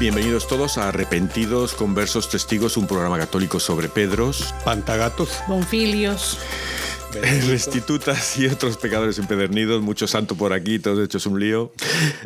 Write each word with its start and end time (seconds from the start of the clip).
Bienvenidos 0.00 0.48
todos 0.48 0.78
a 0.78 0.88
Arrepentidos, 0.88 1.74
Conversos, 1.74 2.30
Testigos, 2.30 2.78
un 2.78 2.86
programa 2.86 3.18
católico 3.18 3.60
sobre 3.60 3.90
Pedros, 3.90 4.54
Pantagatos, 4.64 5.42
Bonfilios, 5.46 6.38
restitutas 7.46 8.38
y 8.38 8.46
otros 8.46 8.78
pecadores 8.78 9.18
empedernidos, 9.18 9.82
mucho 9.82 10.06
santo 10.06 10.36
por 10.36 10.54
aquí, 10.54 10.78
todos 10.78 11.04
hechos 11.04 11.26
un 11.26 11.38
lío. 11.38 11.70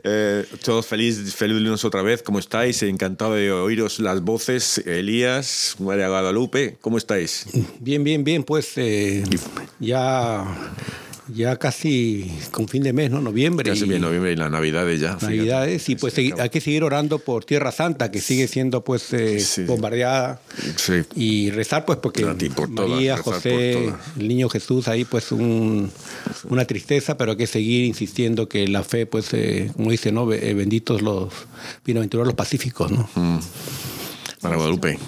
Eh, 0.05 0.47
todos 0.63 0.87
felices 0.87 1.35
feliz 1.35 1.61
lunes 1.61 1.85
otra 1.85 2.03
vez, 2.03 2.23
¿cómo 2.23 2.39
estáis? 2.39 2.81
Encantado 2.85 3.35
de 3.35 3.51
oíros 3.51 3.99
las 3.99 4.21
voces. 4.21 4.79
Elías, 4.79 5.75
María 5.81 6.07
Guadalupe, 6.07 6.77
¿cómo 6.81 6.97
estáis? 6.97 7.45
Bien, 7.81 8.05
bien, 8.05 8.23
bien, 8.23 8.45
pues 8.45 8.71
eh, 8.77 9.25
ya 9.81 10.45
ya 11.29 11.57
casi 11.57 12.31
con 12.51 12.69
fin 12.69 12.83
de 12.83 12.93
mes, 12.93 13.11
¿no? 13.11 13.21
Noviembre. 13.21 13.71
Casi 13.71 13.85
bien 13.87 14.03
noviembre 14.03 14.33
y 14.33 14.37
las 14.37 14.51
navidades 14.51 15.01
ya. 15.01 15.17
Navidades, 15.21 15.89
y 15.89 15.97
pues 15.97 16.17
hay 16.19 16.51
que 16.51 16.61
seguir 16.61 16.85
orando 16.85 17.19
por 17.19 17.45
Tierra 17.45 17.73
Santa, 17.73 18.11
que 18.11 18.21
sigue 18.21 18.49
siendo 18.49 18.85
pues 18.85 19.13
eh, 19.13 19.43
bombardeada. 19.67 20.41
Sí. 20.77 21.03
Y 21.15 21.51
rezar 21.51 21.85
pues 21.85 21.99
porque 21.99 22.25
María, 22.69 23.17
José, 23.17 23.93
el 24.19 24.29
niño 24.29 24.49
Jesús, 24.49 24.89
ahí 24.89 25.05
pues 25.05 25.33
un, 25.33 25.91
una 26.49 26.65
tristeza, 26.65 27.17
pero 27.17 27.33
hay 27.33 27.39
que 27.39 27.47
seguir 27.47 27.85
insistiendo 27.85 28.49
que 28.49 28.69
la 28.69 28.83
fe 28.83 29.07
pues, 29.07 29.33
eh, 29.33 29.71
como 29.75 29.91
dice, 29.91 30.13
¿no? 30.13 30.31
Eh, 30.33 30.55
benditos 30.55 31.03
los, 31.03 31.33
bienaventurados 31.85 32.27
los 32.27 32.37
pacíficos, 32.37 32.91
¿no? 32.91 33.09
Mm. 33.15 33.39
Para 34.41 34.57
Guadalupe. 34.57 34.99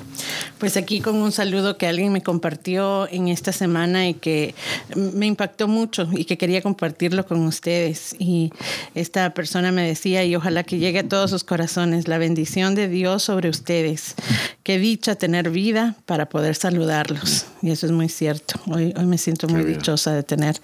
Pues 0.58 0.76
aquí 0.76 1.00
con 1.00 1.16
un 1.16 1.32
saludo 1.32 1.76
que 1.76 1.86
alguien 1.86 2.12
me 2.12 2.22
compartió 2.22 3.08
en 3.10 3.28
esta 3.28 3.52
semana 3.52 4.08
y 4.08 4.14
que 4.14 4.54
me 4.94 5.26
impactó 5.26 5.68
mucho 5.68 6.08
y 6.12 6.24
que 6.24 6.38
quería 6.38 6.62
compartirlo 6.62 7.26
con 7.26 7.44
ustedes. 7.46 8.16
Y 8.18 8.52
esta 8.94 9.34
persona 9.34 9.72
me 9.72 9.86
decía, 9.86 10.24
y 10.24 10.34
ojalá 10.34 10.64
que 10.64 10.78
llegue 10.78 11.00
a 11.00 11.08
todos 11.08 11.30
sus 11.30 11.44
corazones, 11.44 12.08
la 12.08 12.18
bendición 12.18 12.74
de 12.74 12.88
Dios 12.88 13.22
sobre 13.22 13.48
ustedes. 13.48 14.14
Qué 14.62 14.78
dicha 14.78 15.14
tener 15.14 15.50
vida 15.50 15.94
para 16.06 16.28
poder 16.28 16.56
saludarlos. 16.56 17.46
Y 17.62 17.70
eso 17.70 17.86
es 17.86 17.92
muy 17.92 18.08
cierto. 18.08 18.60
Hoy, 18.66 18.92
hoy 18.96 19.06
me 19.06 19.18
siento 19.18 19.48
muy 19.48 19.64
dichosa 19.64 20.12
de 20.12 20.22
tener 20.22 20.60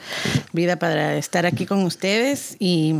vida 0.52 0.76
para 0.76 1.16
estar 1.16 1.46
aquí 1.46 1.66
con 1.66 1.84
ustedes 1.84 2.56
y 2.58 2.96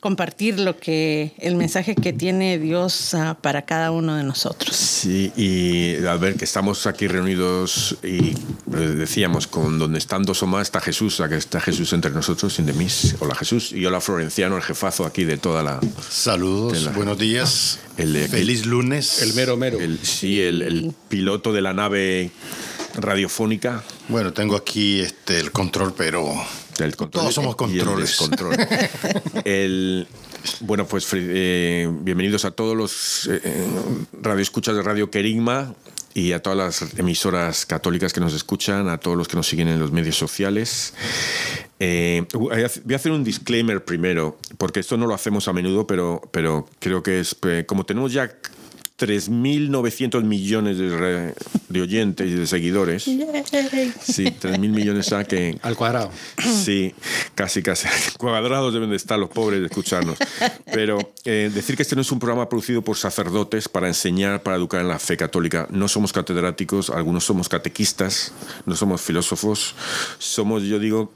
compartir 0.00 0.58
lo 0.58 0.76
que, 0.76 1.32
el 1.38 1.56
mensaje 1.56 1.94
que 1.94 2.12
tiene 2.12 2.58
Dios 2.58 3.14
uh, 3.14 3.34
para 3.40 3.62
cada 3.62 3.90
uno 3.92 4.16
de 4.16 4.24
nosotros. 4.24 4.74
Sí, 4.74 5.32
y 5.36 5.96
al 6.10 6.18
ver 6.18 6.36
que 6.36 6.44
estamos 6.44 6.86
aquí 6.86 7.06
reunidos 7.06 7.96
y 8.02 8.34
decíamos, 8.66 9.46
con 9.46 9.78
donde 9.78 9.98
están 9.98 10.24
dos 10.24 10.42
o 10.42 10.46
más 10.46 10.62
está 10.62 10.80
Jesús, 10.80 11.22
que 11.28 11.36
está 11.36 11.60
Jesús 11.60 11.92
entre 11.92 12.10
nosotros, 12.10 12.54
sin 12.54 12.66
de. 12.66 13.16
Hola 13.20 13.34
Jesús. 13.34 13.72
Y 13.72 13.86
hola 13.86 14.00
Florenciano, 14.00 14.56
el 14.56 14.62
jefazo 14.62 15.06
aquí 15.06 15.24
de 15.24 15.38
toda 15.38 15.62
la... 15.62 15.80
Saludos, 16.08 16.92
buenos 16.94 17.18
días. 17.18 17.78
El, 17.96 18.16
Feliz 18.28 18.66
lunes. 18.66 19.22
El 19.22 19.34
mero 19.34 19.56
mero. 19.56 19.78
sí, 20.02 20.40
el, 20.40 20.92
piloto 21.08 21.52
de 21.52 21.60
la 21.62 21.72
nave 21.72 22.30
radiofónica. 22.94 23.84
Bueno, 24.08 24.32
tengo 24.32 24.56
aquí 24.56 25.00
este, 25.00 25.38
el 25.38 25.52
control, 25.52 25.94
pero 25.96 26.24
el 26.78 26.96
control 26.96 27.22
todos 27.22 27.34
somos 27.34 27.56
controles. 27.56 28.18
el, 29.44 30.06
bueno, 30.60 30.86
pues 30.86 31.06
eh, 31.12 31.88
bienvenidos 32.02 32.44
a 32.44 32.50
todos 32.50 32.76
los 32.76 33.26
eh, 33.26 33.40
eh, 33.44 33.66
radioescuchas 34.20 34.74
de 34.74 34.82
Radio 34.82 35.10
Querigma 35.10 35.74
y 36.14 36.32
a 36.32 36.42
todas 36.42 36.58
las 36.58 36.98
emisoras 36.98 37.66
católicas 37.66 38.12
que 38.12 38.20
nos 38.20 38.34
escuchan, 38.34 38.88
a 38.88 38.98
todos 38.98 39.16
los 39.16 39.28
que 39.28 39.36
nos 39.36 39.46
siguen 39.46 39.68
en 39.68 39.78
los 39.78 39.92
medios 39.92 40.16
sociales. 40.16 40.94
voy 41.78 42.92
a 42.92 42.96
hacer 42.96 43.12
un 43.12 43.24
disclaimer 43.24 43.84
primero, 43.84 44.38
porque 44.58 44.80
esto 44.80 44.96
no 44.96 45.06
lo 45.06 45.14
hacemos 45.14 45.48
a 45.48 45.52
menudo, 45.52 45.86
pero, 45.86 46.20
pero 46.32 46.68
creo 46.78 47.02
que 47.02 47.20
es, 47.20 47.36
como 47.66 47.84
tenemos 47.84 48.12
ya 48.12 48.30
3.900 49.00 50.22
millones 50.24 50.76
de, 50.76 51.34
de, 51.68 51.80
oyentes 51.80 52.28
y 52.28 52.34
de 52.34 52.46
seguidores. 52.46 53.04
Sí, 53.04 53.18
3.000 53.18 54.58
millones 54.58 55.10
a 55.14 55.24
que... 55.24 55.58
Al 55.62 55.74
cuadrado. 55.74 56.10
Sí, 56.38 56.94
casi, 57.34 57.62
casi. 57.62 57.88
Cuadrados 58.18 58.74
deben 58.74 58.90
de 58.90 58.96
estar 58.96 59.18
los 59.18 59.30
pobres 59.30 59.60
de 59.60 59.66
escucharnos. 59.66 60.18
Pero 60.74 60.98
eh, 61.24 61.50
decir 61.52 61.76
que 61.76 61.82
este 61.82 61.94
no 61.94 62.02
es 62.02 62.12
un 62.12 62.18
programa 62.18 62.50
producido 62.50 62.82
por 62.82 62.98
sacerdotes 62.98 63.70
para 63.70 63.88
enseñar, 63.88 64.42
para 64.42 64.56
educar 64.56 64.82
en 64.82 64.88
la 64.88 64.98
fe 64.98 65.16
católica. 65.16 65.66
No 65.70 65.88
somos 65.88 66.12
catedráticos, 66.12 66.90
algunos 66.90 67.24
somos 67.24 67.48
catequistas, 67.48 68.34
no 68.66 68.76
somos 68.76 69.00
filósofos. 69.00 69.74
Somos, 70.18 70.64
yo 70.64 70.78
digo, 70.78 71.14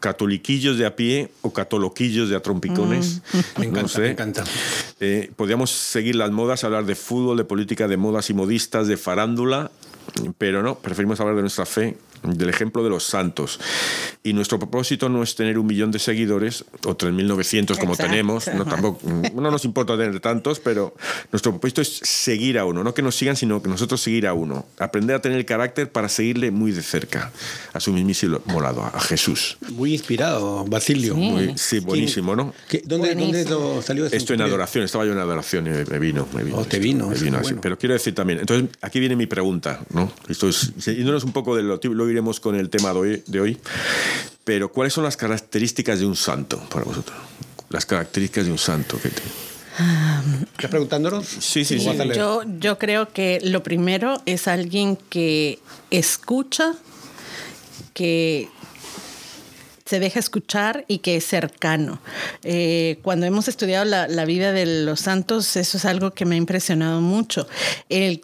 catoliquillos 0.00 0.76
de 0.76 0.86
a 0.86 0.96
pie 0.96 1.30
o 1.42 1.52
catoloquillos 1.52 2.28
de 2.28 2.34
a 2.36 2.40
trompicones. 2.40 3.22
Mm. 3.32 3.60
Me 3.60 3.66
encanta, 3.66 3.98
me 4.00 4.10
encanta. 4.10 4.44
Eh, 5.04 5.32
podríamos 5.34 5.70
seguir 5.72 6.14
las 6.14 6.30
modas, 6.30 6.62
hablar 6.62 6.84
de 6.84 6.94
fútbol, 6.94 7.36
de 7.36 7.44
política, 7.44 7.88
de 7.88 7.96
modas 7.96 8.30
y 8.30 8.34
modistas, 8.34 8.86
de 8.86 8.96
farándula, 8.96 9.72
pero 10.38 10.62
no, 10.62 10.76
preferimos 10.78 11.18
hablar 11.18 11.34
de 11.34 11.40
nuestra 11.40 11.66
fe 11.66 11.96
del 12.22 12.48
ejemplo 12.48 12.82
de 12.84 12.90
los 12.90 13.04
santos. 13.04 13.58
Y 14.22 14.32
nuestro 14.32 14.58
propósito 14.58 15.08
no 15.08 15.22
es 15.22 15.34
tener 15.34 15.58
un 15.58 15.66
millón 15.66 15.90
de 15.90 15.98
seguidores 15.98 16.64
o 16.84 16.96
3.900 16.96 17.78
como 17.78 17.96
tenemos, 17.96 18.48
no, 18.54 18.64
tampoco, 18.64 19.00
no 19.08 19.50
nos 19.50 19.64
importa 19.64 19.96
tener 19.96 20.20
tantos, 20.20 20.60
pero 20.60 20.94
nuestro 21.32 21.52
propósito 21.52 21.80
es 21.80 21.88
seguir 22.02 22.58
a 22.58 22.64
uno, 22.64 22.84
no 22.84 22.94
que 22.94 23.02
nos 23.02 23.16
sigan, 23.16 23.36
sino 23.36 23.62
que 23.62 23.68
nosotros 23.68 24.00
seguir 24.00 24.26
a 24.26 24.34
uno, 24.34 24.66
aprender 24.78 25.16
a 25.16 25.20
tener 25.20 25.38
el 25.38 25.44
carácter 25.44 25.90
para 25.90 26.08
seguirle 26.08 26.50
muy 26.50 26.72
de 26.72 26.82
cerca, 26.82 27.32
a 27.72 27.80
su 27.80 27.92
mismísimo 27.92 28.40
molado, 28.46 28.82
a 28.82 29.00
Jesús. 29.00 29.58
Muy 29.70 29.92
inspirado, 29.92 30.64
Basilio. 30.64 31.16
Sí, 31.56 31.80
buenísimo, 31.80 32.36
¿no? 32.36 32.54
¿Dónde, 32.84 33.14
¿Dónde, 33.14 33.44
salió 33.82 34.06
eso? 34.06 34.16
Esto 34.16 34.34
en 34.34 34.42
adoración, 34.42 34.84
estaba 34.84 35.04
yo 35.04 35.12
en 35.12 35.18
adoración 35.18 35.66
y 35.66 35.70
me, 35.70 35.98
vino. 35.98 36.28
Me 36.34 36.44
vino 36.44 36.58
oh, 36.58 36.64
te 36.64 36.78
vino. 36.78 37.08
Me 37.08 37.16
vino 37.16 37.40
Pero 37.60 37.78
quiero 37.78 37.94
decir 37.94 38.14
también, 38.14 38.40
entonces 38.40 38.70
aquí 38.80 39.00
viene 39.00 39.16
mi 39.16 39.26
pregunta, 39.26 39.80
¿no? 39.90 40.12
Esto 40.28 40.48
es, 40.48 40.74
yéndonos 40.76 41.24
un 41.24 41.32
poco 41.32 41.56
de 41.56 41.62
lo, 41.62 41.80
lo 41.82 42.06
iremos 42.12 42.40
con 42.40 42.54
el 42.54 42.70
tema 42.70 42.92
de 42.92 43.40
hoy. 43.40 43.58
Pero 44.44 44.72
¿cuáles 44.72 44.92
son 44.92 45.04
las 45.04 45.16
características 45.16 46.00
de 46.00 46.06
un 46.06 46.16
santo 46.16 46.58
para 46.68 46.84
vosotros? 46.84 47.16
Las 47.70 47.86
características 47.86 48.46
de 48.46 48.52
un 48.52 48.58
santo 48.58 48.98
que 49.00 49.08
te... 49.08 49.22
¿Estás 50.52 50.70
preguntándonos? 50.70 51.26
Sí, 51.26 51.64
sí, 51.64 51.80
sí. 51.80 51.90
Yo, 52.14 52.42
yo 52.58 52.78
creo 52.78 53.10
que 53.12 53.40
lo 53.42 53.62
primero 53.62 54.20
es 54.26 54.46
alguien 54.46 54.96
que 55.08 55.58
escucha, 55.90 56.74
que 57.94 58.48
se 59.86 59.98
deja 59.98 60.20
escuchar 60.20 60.84
y 60.88 60.98
que 60.98 61.16
es 61.16 61.26
cercano. 61.26 62.00
Eh, 62.44 62.98
cuando 63.02 63.26
hemos 63.26 63.48
estudiado 63.48 63.84
la, 63.84 64.08
la, 64.08 64.24
vida 64.24 64.52
de 64.52 64.84
los 64.84 65.00
santos, 65.00 65.56
eso 65.56 65.78
es 65.78 65.84
algo 65.84 66.12
que 66.12 66.24
me 66.24 66.34
ha 66.34 66.38
impresionado 66.38 67.00
mucho. 67.00 67.46
El 67.88 68.22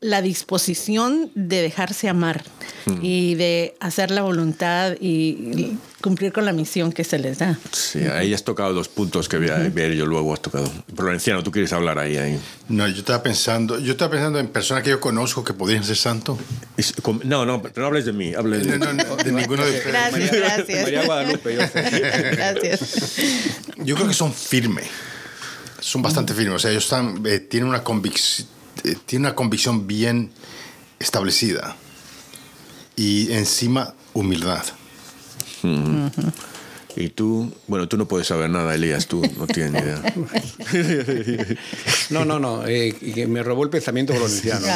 la 0.00 0.22
disposición 0.22 1.30
de 1.34 1.60
dejarse 1.60 2.08
amar 2.08 2.44
mm. 2.86 2.98
y 3.02 3.34
de 3.34 3.74
hacer 3.80 4.12
la 4.12 4.22
voluntad 4.22 4.94
y 5.00 5.76
cumplir 6.00 6.32
con 6.32 6.44
la 6.44 6.52
misión 6.52 6.92
que 6.92 7.02
se 7.02 7.18
les 7.18 7.38
da. 7.38 7.58
Sí, 7.72 8.04
ahí 8.04 8.32
has 8.32 8.44
tocado 8.44 8.72
dos 8.72 8.88
puntos 8.88 9.28
que 9.28 9.38
voy 9.38 9.48
a 9.48 9.56
ver 9.56 9.94
yo 9.94 10.06
luego 10.06 10.32
has 10.32 10.40
tocado. 10.40 10.70
Florenciano, 10.94 11.42
¿tú 11.42 11.50
quieres 11.50 11.72
hablar 11.72 11.98
ahí, 11.98 12.16
ahí? 12.16 12.38
No, 12.68 12.86
yo 12.86 12.98
estaba 12.98 13.24
pensando, 13.24 13.80
yo 13.80 13.92
estaba 13.92 14.12
pensando 14.12 14.38
en 14.38 14.46
personas 14.46 14.84
que 14.84 14.90
yo 14.90 15.00
conozco 15.00 15.42
que 15.42 15.52
podrían 15.52 15.82
ser 15.82 15.96
santos. 15.96 16.38
No, 17.24 17.44
no, 17.44 17.60
pero 17.60 17.82
no 17.82 17.86
hables 17.86 18.04
de 18.04 18.12
mí, 18.12 18.34
hables 18.34 18.68
de, 18.68 18.78
no, 18.78 18.92
no, 18.92 19.16
de 19.16 19.32
ninguno 19.32 19.64
de 19.64 19.78
ustedes. 19.78 19.86
Gracias, 19.88 20.30
gracias. 20.30 20.82
María 20.84 21.06
Guadalupe, 21.06 21.56
yo 21.56 21.66
sé. 21.66 22.00
Gracias. 22.32 23.16
Yo 23.78 23.96
creo 23.96 24.06
que 24.06 24.14
son 24.14 24.32
firmes, 24.32 24.86
son 25.80 26.02
bastante 26.02 26.34
firmes, 26.34 26.54
o 26.54 26.58
sea, 26.60 26.70
ellos 26.70 26.84
están, 26.84 27.20
eh, 27.26 27.40
tienen 27.40 27.68
una 27.68 27.82
convicción 27.82 28.46
tiene 29.06 29.26
una 29.26 29.34
convicción 29.34 29.86
bien 29.86 30.30
establecida 30.98 31.76
y 32.96 33.32
encima 33.32 33.94
humildad. 34.14 34.64
Y 37.00 37.10
tú, 37.10 37.52
bueno, 37.68 37.86
tú 37.86 37.96
no 37.96 38.08
puedes 38.08 38.26
saber 38.26 38.50
nada, 38.50 38.74
Elías, 38.74 39.06
tú 39.06 39.22
no 39.38 39.46
tienes 39.46 39.72
ni 39.72 39.78
idea. 39.78 40.02
No, 42.10 42.24
no, 42.24 42.40
no, 42.40 42.66
eh, 42.66 42.94
me 43.28 43.42
robó 43.42 43.62
el 43.62 43.70
pensamiento 43.70 44.14
valenciano. 44.14 44.66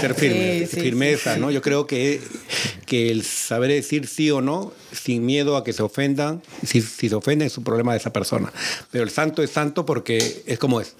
Ser 0.00 0.14
firme, 0.14 0.66
firmeza, 0.66 1.38
¿no? 1.38 1.50
Yo 1.50 1.62
creo 1.62 1.86
que, 1.86 2.20
que 2.84 3.10
el 3.10 3.22
saber 3.22 3.70
decir 3.70 4.08
sí 4.08 4.30
o 4.30 4.42
no, 4.42 4.72
sin 4.92 5.24
miedo 5.24 5.56
a 5.56 5.64
que 5.64 5.72
se 5.72 5.82
ofendan, 5.82 6.42
si, 6.66 6.82
si 6.82 7.08
se 7.08 7.14
ofenden 7.14 7.46
es 7.46 7.56
un 7.56 7.64
problema 7.64 7.92
de 7.92 7.98
esa 7.98 8.12
persona. 8.12 8.52
Pero 8.90 9.04
el 9.04 9.10
santo 9.10 9.42
es 9.42 9.50
santo 9.50 9.86
porque 9.86 10.42
es 10.46 10.58
como 10.58 10.80
es. 10.80 10.96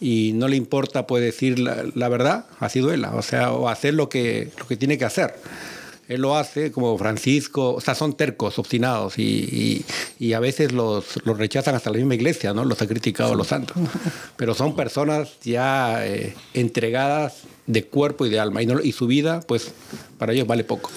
Y 0.00 0.32
no 0.34 0.48
le 0.48 0.56
importa, 0.56 1.06
puede 1.06 1.26
decir 1.26 1.58
la, 1.58 1.84
la 1.94 2.08
verdad, 2.08 2.46
así 2.58 2.80
duela, 2.80 3.14
o 3.14 3.22
sea, 3.22 3.52
o 3.52 3.68
hacer 3.68 3.94
lo 3.94 4.08
que, 4.08 4.50
lo 4.58 4.66
que 4.66 4.76
tiene 4.76 4.98
que 4.98 5.04
hacer 5.04 5.34
él 6.08 6.22
lo 6.22 6.36
hace 6.36 6.72
como 6.72 6.96
Francisco, 6.96 7.74
o 7.74 7.80
sea, 7.80 7.94
son 7.94 8.16
tercos, 8.16 8.58
obstinados 8.58 9.18
y, 9.18 9.84
y, 10.18 10.32
a 10.32 10.40
veces 10.40 10.72
los, 10.72 11.04
los, 11.24 11.36
rechazan 11.36 11.74
hasta 11.74 11.90
la 11.90 11.98
misma 11.98 12.14
iglesia, 12.14 12.54
¿no? 12.54 12.64
Los 12.64 12.80
ha 12.80 12.86
criticado 12.86 13.34
a 13.34 13.36
los 13.36 13.48
santos. 13.48 13.76
Pero 14.36 14.54
son 14.54 14.74
personas 14.74 15.28
ya 15.42 16.06
eh, 16.06 16.34
entregadas 16.54 17.42
de 17.66 17.84
cuerpo 17.84 18.24
y 18.24 18.30
de 18.30 18.40
alma 18.40 18.62
y, 18.62 18.66
no, 18.66 18.80
y 18.80 18.92
su 18.92 19.06
vida, 19.06 19.40
pues, 19.46 19.70
para 20.16 20.32
ellos 20.32 20.46
vale 20.46 20.64
poco. 20.64 20.90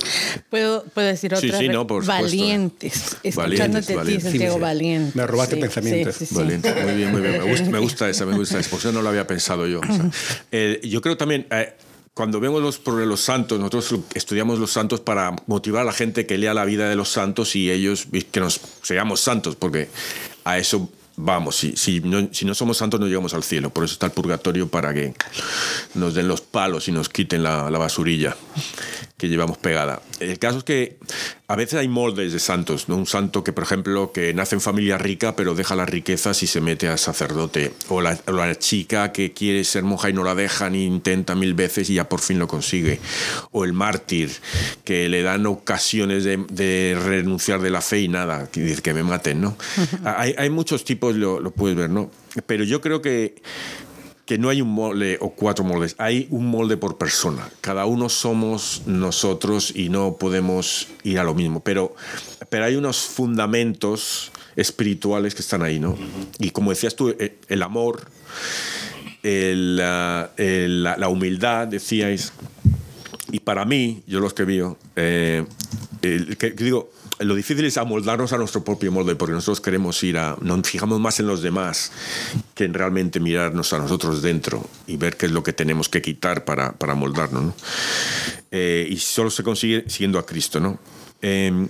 ¿Puedo, 0.49 0.85
puedo 0.85 1.07
decir 1.07 1.33
otra? 1.33 1.41
Sí, 1.41 1.53
sí, 1.57 1.67
no, 1.67 1.85
por 1.85 2.05
valientes. 2.05 3.17
Escuchándote 3.21 3.99
a 3.99 4.03
ti, 4.03 4.21
Santiago, 4.21 4.59
valiente. 4.59 5.11
Me 5.13 5.27
robaste 5.27 5.55
el 5.55 5.61
pensamiento. 5.61 6.11
Valiente, 6.31 6.73
muy 6.83 6.93
bien, 6.93 7.11
muy 7.11 7.21
bien. 7.21 7.33
Me 7.33 7.49
gusta, 7.49 7.69
me 7.69 7.79
gusta 7.79 8.09
esa, 8.09 8.25
me 8.25 8.37
gusta 8.37 8.59
esa. 8.59 8.91
no 8.93 9.01
lo 9.01 9.09
había 9.09 9.27
pensado 9.27 9.67
yo. 9.67 9.81
eh, 10.53 10.79
yo 10.85 11.01
creo 11.01 11.17
también... 11.17 11.47
Eh, 11.51 11.73
cuando 12.13 12.39
vemos 12.39 12.61
los, 12.61 12.81
los 12.85 13.21
santos, 13.21 13.57
nosotros 13.59 13.95
estudiamos 14.13 14.59
los 14.59 14.71
santos 14.71 14.99
para 14.99 15.35
motivar 15.47 15.83
a 15.83 15.85
la 15.85 15.93
gente 15.93 16.25
que 16.25 16.37
lea 16.37 16.53
la 16.53 16.65
vida 16.65 16.89
de 16.89 16.95
los 16.95 17.09
santos 17.09 17.55
y 17.55 17.71
ellos 17.71 18.07
que 18.31 18.39
nos 18.39 18.59
seamos 18.81 19.21
santos, 19.21 19.55
porque 19.55 19.89
a 20.43 20.57
eso 20.57 20.89
vamos, 21.15 21.55
si, 21.55 21.75
si, 21.77 21.99
no, 22.01 22.29
si 22.33 22.45
no 22.45 22.53
somos 22.53 22.77
santos 22.77 22.99
no 22.99 23.07
llegamos 23.07 23.33
al 23.33 23.43
cielo, 23.43 23.69
por 23.69 23.85
eso 23.85 23.93
está 23.93 24.07
el 24.07 24.11
purgatorio 24.11 24.67
para 24.67 24.93
que 24.93 25.13
nos 25.93 26.13
den 26.13 26.27
los 26.27 26.41
palos 26.41 26.87
y 26.87 26.91
nos 26.91 27.09
quiten 27.09 27.43
la, 27.43 27.69
la 27.69 27.77
basurilla 27.77 28.35
que 29.21 29.29
llevamos 29.29 29.59
pegada. 29.59 30.01
El 30.19 30.39
caso 30.39 30.57
es 30.57 30.63
que 30.63 30.97
a 31.47 31.55
veces 31.55 31.75
hay 31.79 31.87
moldes 31.87 32.33
de 32.33 32.39
santos, 32.39 32.89
¿no? 32.89 32.95
Un 32.95 33.05
santo 33.05 33.43
que, 33.43 33.53
por 33.53 33.63
ejemplo, 33.65 34.11
que 34.11 34.33
nace 34.33 34.55
en 34.55 34.61
familia 34.61 34.97
rica 34.97 35.35
pero 35.35 35.53
deja 35.53 35.75
las 35.75 35.87
riquezas 35.87 36.41
y 36.41 36.47
se 36.47 36.59
mete 36.59 36.87
a 36.87 36.97
sacerdote. 36.97 37.71
O 37.89 38.01
la, 38.01 38.17
chica 38.57 39.11
que 39.11 39.31
quiere 39.31 39.63
ser 39.63 39.83
monja 39.83 40.09
y 40.09 40.13
no 40.13 40.23
la 40.23 40.33
deja 40.33 40.71
ni 40.71 40.85
intenta 40.85 41.35
mil 41.35 41.53
veces 41.53 41.87
y 41.91 41.93
ya 41.93 42.09
por 42.09 42.19
fin 42.19 42.39
lo 42.39 42.47
consigue. 42.47 42.99
O 43.51 43.63
el 43.63 43.73
mártir 43.73 44.31
que 44.83 45.07
le 45.07 45.21
dan 45.21 45.45
ocasiones 45.45 46.23
de, 46.23 46.99
renunciar 46.99 47.61
de 47.61 47.69
la 47.69 47.81
fe 47.81 47.99
y 47.99 48.07
nada, 48.07 48.49
que 48.49 48.75
que 48.81 48.93
me 48.95 49.03
maten, 49.03 49.39
¿no? 49.39 49.55
hay, 50.03 50.33
hay, 50.35 50.49
muchos 50.49 50.83
tipos, 50.83 51.15
lo, 51.15 51.39
lo 51.39 51.51
puedes 51.51 51.77
ver, 51.77 51.91
¿no? 51.91 52.09
Pero 52.47 52.63
yo 52.63 52.81
creo 52.81 53.03
que 53.03 53.35
que 54.31 54.37
no 54.37 54.47
hay 54.47 54.61
un 54.61 54.69
molde 54.69 55.17
o 55.19 55.31
cuatro 55.31 55.65
moldes, 55.65 55.93
hay 55.97 56.25
un 56.29 56.45
molde 56.45 56.77
por 56.77 56.97
persona. 56.97 57.49
Cada 57.59 57.85
uno 57.85 58.07
somos 58.07 58.83
nosotros 58.85 59.73
y 59.75 59.89
no 59.89 60.15
podemos 60.15 60.87
ir 61.03 61.19
a 61.19 61.25
lo 61.25 61.33
mismo, 61.33 61.59
pero, 61.61 61.97
pero 62.47 62.63
hay 62.63 62.77
unos 62.77 63.01
fundamentos 63.01 64.31
espirituales 64.55 65.35
que 65.35 65.41
están 65.41 65.63
ahí, 65.63 65.81
¿no? 65.81 65.97
Y 66.39 66.51
como 66.51 66.69
decías 66.69 66.95
tú, 66.95 67.09
eh, 67.09 67.39
el 67.49 67.61
amor, 67.61 68.09
la, 69.21 70.29
humildad, 71.09 71.67
decíais, 71.67 72.31
y 73.33 73.41
para 73.41 73.65
mí, 73.65 74.01
yo 74.07 74.21
lo 74.21 74.27
escribí, 74.27 74.61
eh, 74.95 75.43
que, 75.99 76.51
digo, 76.51 76.89
lo 77.23 77.35
difícil 77.35 77.65
es 77.65 77.77
amoldarnos 77.77 78.33
a 78.33 78.37
nuestro 78.37 78.63
propio 78.63 78.91
molde, 78.91 79.15
porque 79.15 79.33
nosotros 79.33 79.61
queremos 79.61 80.01
ir 80.03 80.17
a. 80.17 80.37
Nos 80.41 80.67
fijamos 80.67 80.99
más 80.99 81.19
en 81.19 81.27
los 81.27 81.41
demás 81.41 81.91
que 82.55 82.65
en 82.65 82.73
realmente 82.73 83.19
mirarnos 83.19 83.73
a 83.73 83.79
nosotros 83.79 84.21
dentro 84.21 84.67
y 84.87 84.97
ver 84.97 85.17
qué 85.17 85.27
es 85.27 85.31
lo 85.31 85.43
que 85.43 85.53
tenemos 85.53 85.89
que 85.89 86.01
quitar 86.01 86.45
para, 86.45 86.73
para 86.73 86.95
moldarnos. 86.95 87.43
¿no? 87.43 87.53
Eh, 88.51 88.87
y 88.89 88.97
solo 88.97 89.29
se 89.29 89.43
consigue 89.43 89.85
siguiendo 89.87 90.19
a 90.19 90.25
Cristo, 90.25 90.59
¿no? 90.59 90.79
Em, 91.21 91.67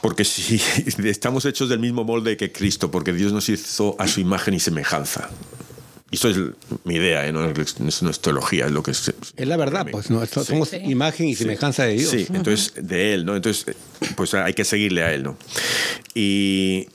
porque 0.00 0.24
si 0.24 0.60
estamos 1.04 1.44
hechos 1.44 1.68
del 1.68 1.78
mismo 1.78 2.04
molde 2.04 2.36
que 2.36 2.52
Cristo, 2.52 2.90
porque 2.90 3.12
Dios 3.12 3.32
nos 3.32 3.48
hizo 3.48 3.96
a 3.98 4.06
su 4.06 4.20
imagen 4.20 4.54
y 4.54 4.60
semejanza. 4.60 5.30
Y 6.10 6.16
eso 6.16 6.28
es 6.28 6.36
mi 6.84 6.94
idea, 6.94 7.26
¿eh? 7.26 7.32
no, 7.32 7.44
es, 7.44 8.20
teología, 8.20 8.66
es 8.66 8.72
lo 8.72 8.82
que 8.82 8.92
es. 8.92 9.12
Es 9.36 9.48
la 9.48 9.56
verdad, 9.56 9.86
pues 9.90 10.06
somos 10.06 10.72
imagen 10.72 11.26
y 11.26 11.34
semejanza 11.34 11.84
de 11.84 11.94
Dios. 11.94 12.10
Sí, 12.10 12.26
entonces 12.32 12.74
de 12.80 13.14
Él, 13.14 13.24
¿no? 13.24 13.34
Entonces, 13.34 13.74
pues 14.14 14.32
hay 14.34 14.54
que 14.54 14.64
seguirle 14.64 15.02
a 15.02 15.12
Él, 15.12 15.24
¿no? 15.24 15.36
Y, 16.14 16.86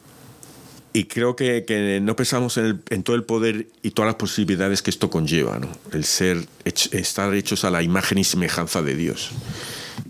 y 0.94 1.06
creo 1.06 1.36
que, 1.36 1.66
que, 1.66 2.00
no 2.02 2.16
pensamos 2.16 2.56
en, 2.56 2.66
el, 2.66 2.80
en, 2.90 3.04
todo 3.04 3.18
el 3.18 3.24
poder 3.24 3.68
y 3.82 3.92
todas 3.92 4.08
las 4.08 4.16
posibilidades 4.16 4.82
que 4.82 4.90
esto 4.90 5.10
conlleva, 5.10 5.60
¿no? 5.60 5.68
El 5.92 6.06
ser, 6.06 6.46
estar 6.64 7.34
hechos 7.34 7.66
a 7.66 7.70
la 7.70 7.84
imagen 7.84 8.18
y 8.18 8.24
semejanza 8.24 8.82
de 8.82 8.96
Dios. 8.96 9.32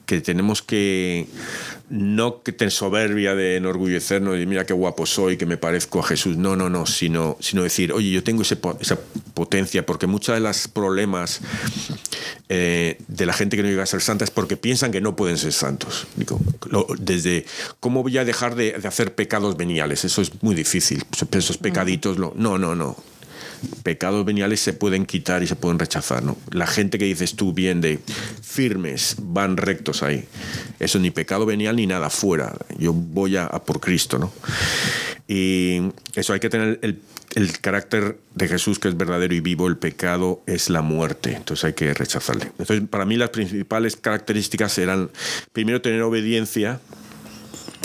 Que 0.06 0.22
tenemos 0.22 0.62
que 0.62 1.26
no 1.92 2.42
que 2.42 2.54
te 2.54 2.70
soberbia 2.70 3.36
de 3.36 3.58
enorgullecernos 3.58 4.40
y 4.40 4.46
mira 4.46 4.66
qué 4.66 4.74
guapo 4.74 5.06
soy, 5.06 5.36
que 5.36 5.46
me 5.46 5.58
parezco 5.58 6.00
a 6.00 6.04
Jesús. 6.04 6.38
No, 6.38 6.56
no, 6.56 6.70
no, 6.70 6.86
sino, 6.86 7.36
sino 7.42 7.64
decir, 7.64 7.92
oye, 7.92 8.10
yo 8.10 8.24
tengo 8.24 8.44
esa 8.44 8.98
potencia, 9.34 9.86
porque 9.86 10.08
muchos 10.08 10.34
de 10.34 10.40
los 10.40 10.70
problemas 10.70 11.42
eh, 12.48 12.98
de 13.10 13.26
la 13.26 13.34
gente 13.34 13.58
que 13.58 13.64
no 13.64 13.70
llega 13.70 13.84
a 13.84 13.88
ser 13.88 14.02
santa 14.02 14.24
es 14.24 14.32
porque 14.32 14.56
piensan 14.56 14.92
que 14.92 15.02
no 15.02 15.18
pueden 15.18 15.38
ser 15.38 15.52
santos. 15.52 16.08
Digo, 16.16 16.40
desde, 16.98 17.46
¿cómo 17.82 18.04
voy 18.04 18.18
a 18.18 18.24
dejar 18.24 18.56
de, 18.56 18.74
hacer 18.86 19.14
pecados 19.14 19.58
veniales? 19.58 20.06
Eso 20.06 20.22
es 20.22 20.42
muy 20.42 20.56
difícil. 20.56 21.04
Esos 21.34 21.58
pecaditos, 21.58 22.18
no, 22.18 22.34
no, 22.38 22.58
no 22.58 22.96
pecados 23.84 24.26
veniales 24.26 24.60
se 24.60 24.74
pueden 24.74 25.06
quitar 25.06 25.44
y 25.44 25.48
se 25.48 25.56
pueden 25.56 25.80
rechazar. 25.80 26.24
¿no? 26.24 26.38
La 26.52 26.68
gente 26.68 26.98
que 26.98 27.06
dices 27.06 27.36
tú 27.36 27.54
bien 27.54 27.82
de 27.82 28.00
firmes, 28.42 29.16
van 29.20 29.58
rectos 29.58 30.04
ahí. 30.04 30.26
Eso 30.80 31.00
ni 31.00 31.12
pecado 31.12 31.46
venial 31.46 31.76
ni 31.76 31.88
nada 31.88 32.10
fuera. 32.10 32.54
Yo 32.78 32.94
voy 32.94 33.38
a, 33.38 33.48
por 33.50 33.80
Cristo. 33.80 34.20
¿no? 34.20 34.32
Y 35.28 35.82
eso 36.16 36.34
hay 36.34 36.40
que 36.40 36.50
tener 36.50 36.80
el, 36.82 37.00
el, 37.36 37.60
carácter 37.60 38.18
de 38.36 38.48
Jesús 38.48 38.80
que 38.80 38.88
es 38.88 38.98
verdadero 38.98 39.34
y 39.34 39.40
vivo. 39.40 39.68
El 39.68 39.78
pecado 39.78 40.42
es 40.46 40.70
la 40.70 40.82
muerte. 40.82 41.36
Entonces 41.36 41.66
hay 41.66 41.74
que 41.74 41.94
rechazarle. 41.94 42.52
Entonces 42.58 42.82
para 42.90 43.06
mí 43.06 43.18
las 43.18 43.30
principales 43.30 43.96
características 43.96 44.78
eran, 44.78 45.10
primero, 45.54 45.82
tener 45.82 46.02
obediencia, 46.02 46.80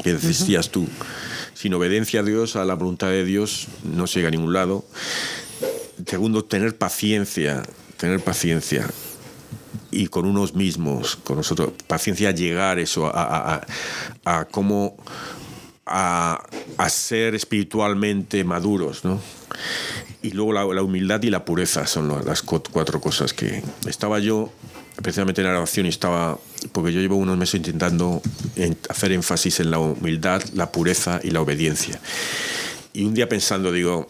que 0.02 0.14
decías 0.14 0.71
tú. 0.71 0.88
Sin 1.54 1.73
obediencia 1.75 2.21
a 2.21 2.23
Dios, 2.23 2.56
a 2.56 2.64
la 2.64 2.75
voluntad 2.75 3.09
de 3.09 3.25
Dios, 3.25 3.68
no 3.83 4.06
se 4.06 4.18
llega 4.18 4.28
a 4.28 4.30
ningún 4.30 4.52
lado. 4.52 4.85
Segundo, 6.04 6.44
tener 6.44 6.76
paciencia, 6.76 7.62
tener 7.96 8.20
paciencia 8.20 8.86
y 9.90 10.08
con 10.08 10.26
unos 10.26 10.54
mismos, 10.54 11.16
con 11.16 11.36
nosotros, 11.36 11.72
paciencia 11.86 12.30
a 12.30 12.32
llegar 12.32 12.78
eso, 12.78 13.10
a, 13.14 13.62
a, 14.24 14.44
cómo 14.46 14.96
a, 15.86 16.42
ser 16.88 17.34
espiritualmente 17.34 18.44
maduros, 18.44 19.04
¿no? 19.04 19.20
Y 20.22 20.32
luego 20.32 20.52
la, 20.52 20.82
humildad 20.82 21.22
y 21.22 21.30
la 21.30 21.44
pureza 21.44 21.86
son 21.86 22.24
las 22.24 22.42
cuatro 22.42 23.00
cosas 23.00 23.32
que 23.32 23.62
estaba 23.86 24.18
yo 24.18 24.52
precisamente 25.02 25.42
en 25.42 25.46
la 25.46 25.58
oración 25.58 25.86
estaba, 25.86 26.38
porque 26.72 26.92
yo 26.92 27.00
llevo 27.00 27.16
unos 27.16 27.36
meses 27.36 27.56
intentando 27.56 28.22
hacer 28.88 29.12
énfasis 29.12 29.60
en 29.60 29.70
la 29.70 29.78
humildad, 29.78 30.42
la 30.54 30.72
pureza 30.72 31.20
y 31.22 31.30
la 31.30 31.40
obediencia. 31.40 32.00
Y 32.96 33.04
un 33.04 33.12
día 33.12 33.28
pensando, 33.28 33.70
digo, 33.72 34.08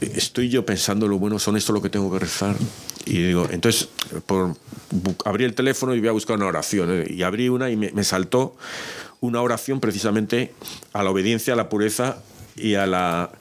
estoy 0.00 0.48
yo 0.48 0.64
pensando 0.64 1.06
lo 1.06 1.18
bueno, 1.18 1.38
son 1.38 1.58
esto 1.58 1.74
lo 1.74 1.82
que 1.82 1.90
tengo 1.90 2.10
que 2.10 2.18
rezar. 2.18 2.56
Y 3.04 3.22
digo, 3.24 3.46
entonces, 3.50 3.90
por, 4.24 4.56
abrí 5.26 5.44
el 5.44 5.54
teléfono 5.54 5.94
y 5.94 6.00
voy 6.00 6.08
a 6.08 6.12
buscar 6.12 6.36
una 6.36 6.46
oración. 6.46 6.88
¿eh? 6.90 7.06
Y 7.10 7.24
abrí 7.24 7.50
una 7.50 7.68
y 7.68 7.76
me, 7.76 8.04
saltó 8.04 8.56
una 9.20 9.42
oración 9.42 9.80
precisamente 9.80 10.54
a 10.94 11.02
la 11.02 11.10
obediencia, 11.10 11.52
a 11.52 11.56
la 11.56 11.68
pureza 11.68 12.22
y 12.56 12.76
a 12.76 12.86
la, 12.86 13.32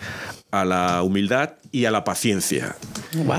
a 0.52 0.66
la 0.66 1.04
humildad 1.04 1.52
y 1.72 1.86
a 1.86 1.92
la 1.92 2.04
paciencia. 2.04 2.76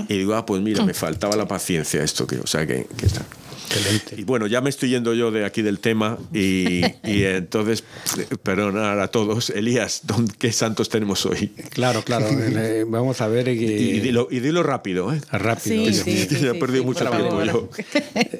Y 0.08 0.16
digo, 0.16 0.34
ah, 0.36 0.46
pues 0.46 0.62
mira, 0.62 0.86
me 0.86 0.94
faltaba 0.94 1.36
la 1.36 1.46
paciencia 1.46 2.02
esto, 2.02 2.26
que, 2.26 2.36
o 2.36 2.46
sea, 2.46 2.66
que, 2.66 2.86
que 2.96 3.04
está. 3.04 3.26
Y 4.16 4.24
bueno, 4.24 4.46
ya 4.46 4.60
me 4.60 4.70
estoy 4.70 4.90
yendo 4.90 5.14
yo 5.14 5.30
de 5.30 5.44
aquí 5.44 5.62
del 5.62 5.78
tema 5.78 6.18
y, 6.32 6.82
entonces, 7.04 7.84
perdonar 8.42 8.98
a 9.00 9.08
todos. 9.08 9.50
Elías, 9.50 10.02
¿qué 10.38 10.52
santos 10.52 10.88
tenemos 10.88 11.24
hoy? 11.26 11.48
Claro, 11.70 12.02
claro. 12.02 12.26
Eh, 12.54 12.84
vamos 12.86 13.20
a 13.20 13.28
ver. 13.28 13.48
Y, 13.48 14.00
dilo, 14.00 14.28
y, 14.30 14.40
dilo, 14.40 14.62
rápido. 14.62 15.12
¿eh? 15.12 15.20
Rápido. 15.30 15.92
Sí, 15.92 16.26
sí, 16.28 16.46
he 16.46 16.54
perdido 16.54 16.84
mucho 16.84 17.08
tiempo 17.08 17.42
yo. 17.42 17.68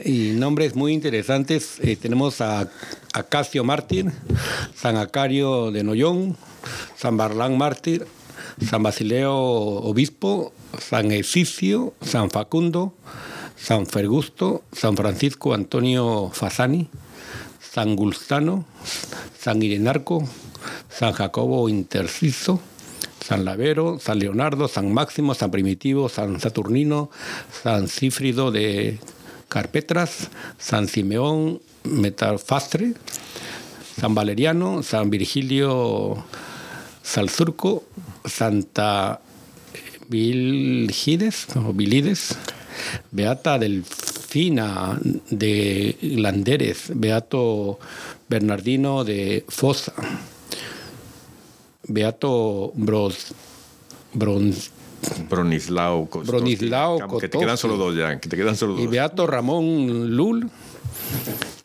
Y 0.05 0.33
nombres 0.35 0.75
muy 0.75 0.93
interesantes. 0.93 1.77
Eh, 1.81 1.97
tenemos 1.97 2.41
a 2.41 2.71
Acacio 3.15 3.65
Mártir, 3.65 4.11
San 4.75 4.97
Acario 4.97 5.71
de 5.71 5.83
Noyón, 5.83 6.37
San 6.97 7.17
Barlán 7.17 7.57
Mártir, 7.57 8.07
San 8.69 8.83
Basileo 8.83 9.35
Obispo, 9.35 10.53
San 10.79 11.11
Eficio, 11.13 11.95
San 12.01 12.31
Facundo, 12.31 12.95
San 13.63 13.87
Fergusto, 13.87 14.65
San 14.73 14.97
Francisco 14.97 15.55
Antonio 15.55 16.31
Fasani, 16.31 16.89
San 17.61 17.95
Gulstano, 17.95 18.65
San 19.39 19.63
Irenarco, 19.63 20.29
San 20.89 21.13
Jacobo 21.13 21.69
Interciso, 21.69 22.61
San 23.25 23.45
Lavero, 23.45 24.01
San 24.01 24.19
Leonardo, 24.19 24.67
San 24.67 24.93
Máximo, 24.93 25.33
San 25.33 25.53
Primitivo, 25.53 26.09
San 26.09 26.41
Saturnino, 26.41 27.09
San 27.63 27.87
Cífrido 27.87 28.51
de 28.51 28.99
Carpetras, 29.49 30.29
San 30.59 30.89
Simeón 30.89 31.61
Metalfastre, 31.85 32.95
San 33.97 34.13
Valeriano, 34.13 34.83
San 34.83 35.09
Virgilio 35.09 36.17
Salzurco, 37.05 37.85
Santa 38.25 39.21
Vilgides 40.09 41.47
o 41.55 41.73
Bilides, 41.73 42.37
Beata 43.11 43.59
Delfina 43.59 44.99
de 45.31 45.97
Landeres, 46.01 46.93
Beato 46.95 47.79
Bernardino 48.29 49.05
de 49.05 49.45
Fosa, 49.49 49.93
Beato 51.85 52.73
Bros, 52.75 53.35
Bronislao 54.15 56.09
Bronislao 56.25 57.19
Que 57.19 57.29
te 57.29 57.39
quedan 57.39 57.57
solo 57.57 57.77
dos 57.77 57.97
ya, 57.97 58.19
que 58.21 58.29
te 58.29 58.37
quedan 58.37 58.57
solo 58.57 58.75
dos. 58.75 58.83
Y 58.83 58.87
Beato 58.87 59.27
Ramón 59.27 60.15
Lul 60.17 60.51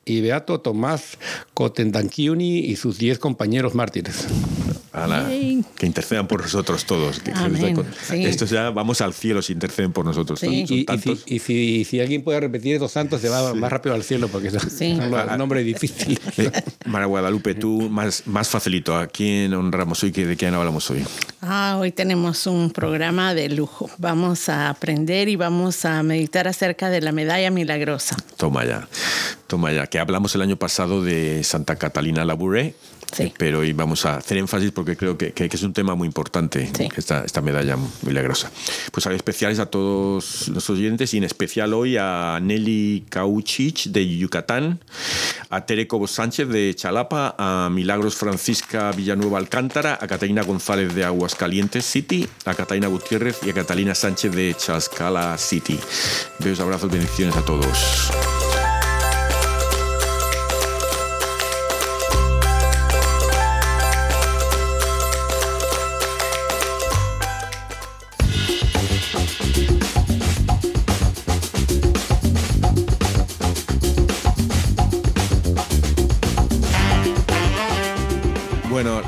y 0.06 0.22
Beato 0.22 0.60
Tomás 0.62 1.18
Cotendanquiuni 1.54 2.60
y 2.60 2.76
sus 2.78 2.98
diez 2.98 3.20
compañeros 3.20 3.76
mártires 3.76 4.28
que 5.78 5.86
intercedan 5.86 6.28
por 6.28 6.42
nosotros 6.42 6.86
todos. 6.86 7.22
Esto 8.12 8.46
ya 8.46 8.70
vamos 8.70 9.02
al 9.02 9.14
cielo 9.14 9.42
si 9.42 9.54
interceden 9.54 9.92
por 9.92 10.06
nosotros. 10.06 10.42
Y, 10.44 10.86
si, 11.40 11.86
si, 11.86 12.00
alguien 12.00 12.24
puede 12.24 12.40
repetir 12.40 12.76
esos 12.76 12.92
santos, 12.92 13.22
se 13.22 13.30
va 13.30 13.54
más 13.54 13.72
rápido 13.72 13.96
al 13.96 14.04
cielo 14.04 14.28
porque 14.28 14.48
es 14.48 14.82
un 14.82 15.38
nombre 15.38 15.64
difícil. 15.64 16.20
Eh, 16.38 16.52
Mara 16.86 17.06
Guadalupe, 17.06 17.56
tú 17.56 17.90
más, 17.90 18.24
más 18.28 18.50
facilito. 18.50 18.96
¿A 18.96 19.08
quién 19.08 19.54
honramos 19.54 20.04
hoy? 20.04 20.12
¿De 20.12 20.36
quién 20.36 20.54
hablamos 20.54 20.90
hoy? 20.92 21.04
Ah, 21.42 21.78
hoy 21.80 21.92
tenemos 21.92 22.48
un 22.48 22.72
programa 22.72 23.34
de 23.34 23.50
lujo. 23.50 23.90
Vamos 23.98 24.50
a 24.50 24.70
aprender 24.70 25.30
y 25.30 25.36
vamos 25.36 25.86
a 25.86 26.04
meditar 26.04 26.48
acerca 26.48 26.90
de 26.90 27.02
la 27.02 27.12
medalla 27.12 27.50
milagrosa. 27.52 28.16
Toma 28.38 28.66
ya, 28.66 28.88
toma 29.48 29.72
ya. 29.72 29.88
Que 29.88 30.00
hablamos 30.00 30.36
el 30.36 30.42
año 30.42 30.58
pasado 30.58 31.04
de 31.04 31.44
Santa 31.44 31.76
Catalina 31.76 32.26
Labouré 32.26 32.76
Sí. 33.12 33.34
Pero 33.38 33.60
hoy 33.60 33.74
vamos 33.74 34.06
a 34.06 34.18
hacer 34.18 34.38
énfasis 34.38 34.72
porque 34.72 34.98
creo 34.98 35.18
que, 35.18 35.32
que, 35.32 35.46
es 35.46 35.64
un 35.64 35.74
tema 35.74 35.96
muy 35.96 36.08
importante, 36.08 36.70
esta, 36.96 37.24
esta 37.24 37.42
medalla 37.42 37.78
milagrosa. 38.06 38.52
Pues 38.92 39.08
hay 39.08 39.16
especiales 39.16 39.60
a 39.60 39.68
todos 39.68 40.50
los 40.50 40.70
oyentes 40.70 41.14
y 41.14 41.18
en 41.18 41.24
especial 41.24 41.74
hoy 41.74 41.98
a 41.98 42.40
Nelly 42.42 43.06
Cauchich 43.10 43.88
de 43.88 44.18
Yucatán, 44.18 44.80
a 45.50 45.66
Tere 45.66 45.88
Cobos 45.88 46.12
Sánchez 46.12 46.50
de 46.50 46.76
Chalapa, 46.76 47.36
a 47.38 47.70
Milagros 47.70 48.16
Francisca 48.16 48.92
Villanueva 48.92 49.38
Alcántara, 49.38 49.98
a 50.02 50.08
Catalina 50.08 50.44
González 50.44 50.94
de 50.94 51.06
Aguascalientes 51.06 51.86
City, 51.86 52.28
a 52.46 52.54
Catalina 52.54 52.88
Gutiérrez 52.88 53.40
y 53.44 53.50
a 53.50 53.54
Catalina 53.54 53.96
Sánchez 53.96 54.34
de 54.34 54.56
Chascala 54.56 55.38
City. 55.38 55.80
Besos, 56.40 56.60
abrazos, 56.60 56.92
bendiciones 56.92 57.36
a 57.36 57.46
todos. 57.46 58.12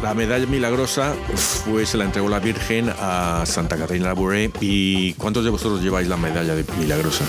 La 0.09 0.15
medalla 0.15 0.47
milagrosa 0.47 1.13
fue, 1.35 1.85
se 1.85 1.95
la 1.95 2.03
entregó 2.03 2.29
la 2.29 2.39
Virgen 2.39 2.91
a 2.97 3.43
Santa 3.45 3.77
Catalina 3.77 4.07
Labouré. 4.07 4.49
¿Y 4.59 5.13
cuántos 5.13 5.43
de 5.43 5.51
vosotros 5.51 5.83
lleváis 5.83 6.07
la 6.07 6.17
medalla 6.17 6.55
de 6.55 6.65
milagrosa? 6.79 7.25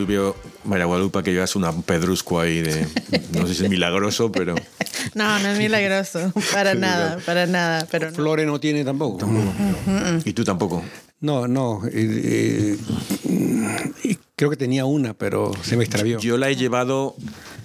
Veo, 0.00 0.34
María 0.64 0.86
Guadalupe, 0.86 1.22
que 1.22 1.32
llevas 1.32 1.54
una 1.54 1.70
pedrusco 1.70 2.40
ahí 2.40 2.62
de. 2.62 2.88
No 3.32 3.46
sé 3.46 3.54
si 3.54 3.62
es 3.62 3.70
milagroso, 3.70 4.32
pero. 4.32 4.56
No, 5.14 5.38
no 5.38 5.50
es 5.50 5.58
milagroso. 5.58 6.32
Para 6.52 6.74
nada, 6.74 7.18
para 7.24 7.46
nada. 7.46 7.86
Pero 7.92 8.10
no. 8.10 8.16
Flore 8.16 8.44
no 8.44 8.58
tiene 8.58 8.84
tampoco. 8.84 9.24
¿Y 10.24 10.32
tú 10.32 10.42
tampoco? 10.42 10.82
No, 11.20 11.46
no. 11.46 11.82
Eh, 11.86 12.76
eh, 13.24 14.16
creo 14.34 14.50
que 14.50 14.56
tenía 14.56 14.84
una, 14.84 15.14
pero 15.14 15.52
se 15.62 15.76
me 15.76 15.84
extravió. 15.84 16.18
Yo 16.18 16.38
la 16.38 16.50
he 16.50 16.56
llevado 16.56 17.14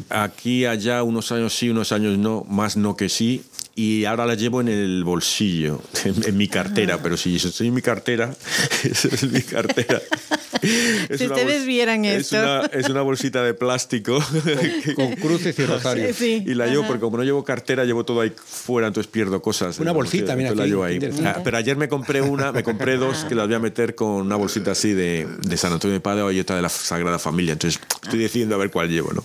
aquí, 0.09 0.67
allá, 0.67 1.01
unos 1.01 1.31
años 1.31 1.55
sí, 1.55 1.71
unos 1.71 1.91
años 1.91 2.19
no, 2.19 2.45
más 2.47 2.77
no 2.77 2.95
que 2.95 3.09
sí 3.09 3.43
y 3.75 4.05
ahora 4.05 4.25
la 4.25 4.35
llevo 4.35 4.61
en 4.61 4.67
el 4.67 5.03
bolsillo, 5.03 5.81
en, 6.03 6.37
mi 6.37 6.47
cartera, 6.47 6.99
pero 7.01 7.17
si 7.17 7.35
estoy 7.35 7.67
en 7.67 7.73
mi 7.73 7.81
cartera, 7.81 8.35
esa 8.83 9.07
es 9.07 9.23
mi 9.31 9.41
cartera. 9.41 10.01
si 10.61 11.25
ustedes 11.25 11.65
vieran 11.65 12.05
esto. 12.05 12.65
Es 12.71 12.89
una, 12.89 13.01
bolsita 13.01 13.43
de 13.43 13.53
plástico. 13.53 14.23
Con, 14.95 15.15
cruces 15.15 15.57
y 15.57 15.65
rosarios. 15.65 16.21
y 16.21 16.53
la 16.53 16.67
llevo, 16.67 16.85
porque 16.85 17.01
como 17.01 17.17
no 17.17 17.23
llevo 17.23 17.43
cartera, 17.43 17.85
llevo 17.85 18.03
todo 18.03 18.21
ahí 18.21 18.31
fuera, 18.35 18.87
entonces 18.87 19.09
pierdo 19.11 19.41
cosas. 19.41 19.79
Una 19.79 19.91
bolsita, 19.91 20.35
mira. 20.35 20.53
La 20.53 20.65
llevo 20.65 20.83
ahí. 20.83 20.99
Ah, 21.25 21.41
pero 21.43 21.57
ayer 21.57 21.77
me 21.77 21.87
compré 21.87 22.21
una, 22.21 22.51
me 22.51 22.63
compré 22.63 22.97
dos 22.97 23.25
que 23.25 23.35
las 23.35 23.47
voy 23.47 23.55
a 23.55 23.59
meter 23.59 23.95
con 23.95 24.09
una 24.09 24.35
bolsita 24.35 24.71
así 24.71 24.93
de, 24.93 25.27
de 25.41 25.57
San 25.57 25.73
Antonio 25.73 25.93
de 25.93 26.01
Padua 26.01 26.31
y 26.33 26.39
otra 26.39 26.55
de 26.55 26.61
la 26.61 26.69
Sagrada 26.69 27.17
Familia. 27.17 27.53
Entonces 27.53 27.81
estoy 28.03 28.19
decidiendo 28.19 28.55
a 28.55 28.57
ver 28.57 28.69
cuál 28.69 28.89
llevo, 28.89 29.13
¿no? 29.13 29.23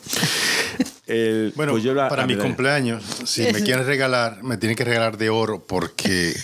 Bueno, 1.54 1.72
pues 1.72 1.84
para 2.08 2.26
mi 2.26 2.36
cumpleaños, 2.36 3.04
si 3.24 3.42
me 3.52 3.62
quieres 3.62 3.86
regalar, 3.86 4.42
me 4.42 4.56
tienen 4.56 4.76
que 4.76 4.84
regalar 4.84 5.16
de 5.16 5.30
oro 5.30 5.64
porque 5.64 6.34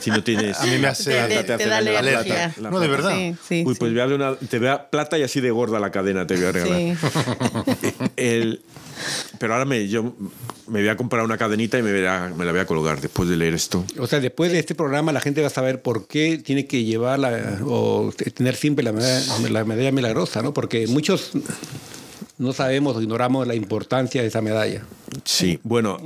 si 0.00 0.10
no 0.10 0.24
tienes, 0.24 0.58
a 0.58 0.64
mí 0.64 0.78
me 0.78 0.88
hace, 0.88 1.12
te, 1.44 1.66
da 1.66 1.76
alergia. 1.78 2.54
no, 2.58 2.80
de 2.80 2.88
verdad. 2.88 3.14
Sí, 3.46 3.62
Uy, 3.66 3.74
pues 3.74 3.92
voy 3.92 4.00
a 4.00 4.06
una, 4.06 4.34
te 4.36 4.58
vea 4.58 4.88
plata 4.88 5.18
y 5.18 5.22
así 5.22 5.40
de 5.40 5.50
gorda 5.50 5.78
la 5.80 5.90
cadena 5.90 6.26
te 6.26 6.34
voy 6.36 6.44
a 6.44 6.52
regalar. 6.52 6.96
El, 8.16 8.62
pero 9.38 9.52
ahora 9.52 9.66
me, 9.66 9.86
yo 9.86 10.14
me 10.66 10.80
voy 10.80 10.88
a 10.88 10.96
comprar 10.96 11.22
una 11.22 11.36
cadenita 11.36 11.78
y 11.78 11.82
me, 11.82 11.92
me 11.92 12.00
la 12.44 12.52
voy 12.52 12.60
a 12.60 12.66
colgar 12.66 13.02
después 13.02 13.28
de 13.28 13.36
leer 13.36 13.52
esto. 13.52 13.84
O 13.98 14.06
sea, 14.06 14.20
después 14.20 14.50
de 14.50 14.58
este 14.58 14.74
programa 14.74 15.12
la 15.12 15.20
gente 15.20 15.42
va 15.42 15.48
a 15.48 15.50
saber 15.50 15.82
por 15.82 16.06
qué 16.06 16.38
tiene 16.38 16.66
que 16.66 16.84
llevar 16.84 17.20
o 17.64 18.12
tener 18.34 18.56
siempre 18.56 18.82
la 18.82 18.92
medalla, 18.92 19.50
la 19.50 19.64
medalla 19.64 19.92
milagrosa, 19.92 20.40
¿no? 20.40 20.54
Porque 20.54 20.86
muchos 20.86 21.32
no 22.38 22.52
sabemos 22.52 22.96
o 22.96 23.02
ignoramos 23.02 23.46
la 23.46 23.54
importancia 23.54 24.22
de 24.22 24.28
esa 24.28 24.40
medalla. 24.40 24.82
Sí, 25.24 25.58
bueno, 25.62 25.98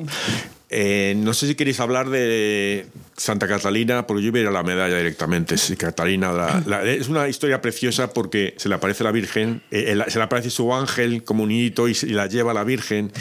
eh, 0.68 1.14
no 1.16 1.34
sé 1.34 1.46
si 1.48 1.54
queréis 1.54 1.80
hablar 1.80 2.08
de 2.10 2.86
Santa 3.20 3.46
Catalina, 3.46 4.06
porque 4.06 4.22
yo 4.22 4.32
a 4.48 4.50
la 4.50 4.62
medalla 4.62 4.96
directamente. 4.96 5.58
Sí, 5.58 5.76
Catalina, 5.76 6.62
es 6.86 7.08
una 7.10 7.28
historia 7.28 7.60
preciosa 7.60 8.14
porque 8.14 8.54
se 8.56 8.70
le 8.70 8.76
aparece 8.76 9.04
la 9.04 9.12
Virgen, 9.12 9.60
eh, 9.70 9.94
se 10.08 10.18
le 10.18 10.24
aparece 10.24 10.48
su 10.48 10.72
ángel 10.72 11.22
como 11.22 11.42
un 11.42 11.50
niñito 11.50 11.86
y, 11.86 11.92
la 12.12 12.28
lleva 12.28 12.52
a 12.52 12.54
la 12.54 12.64
Virgen, 12.64 13.12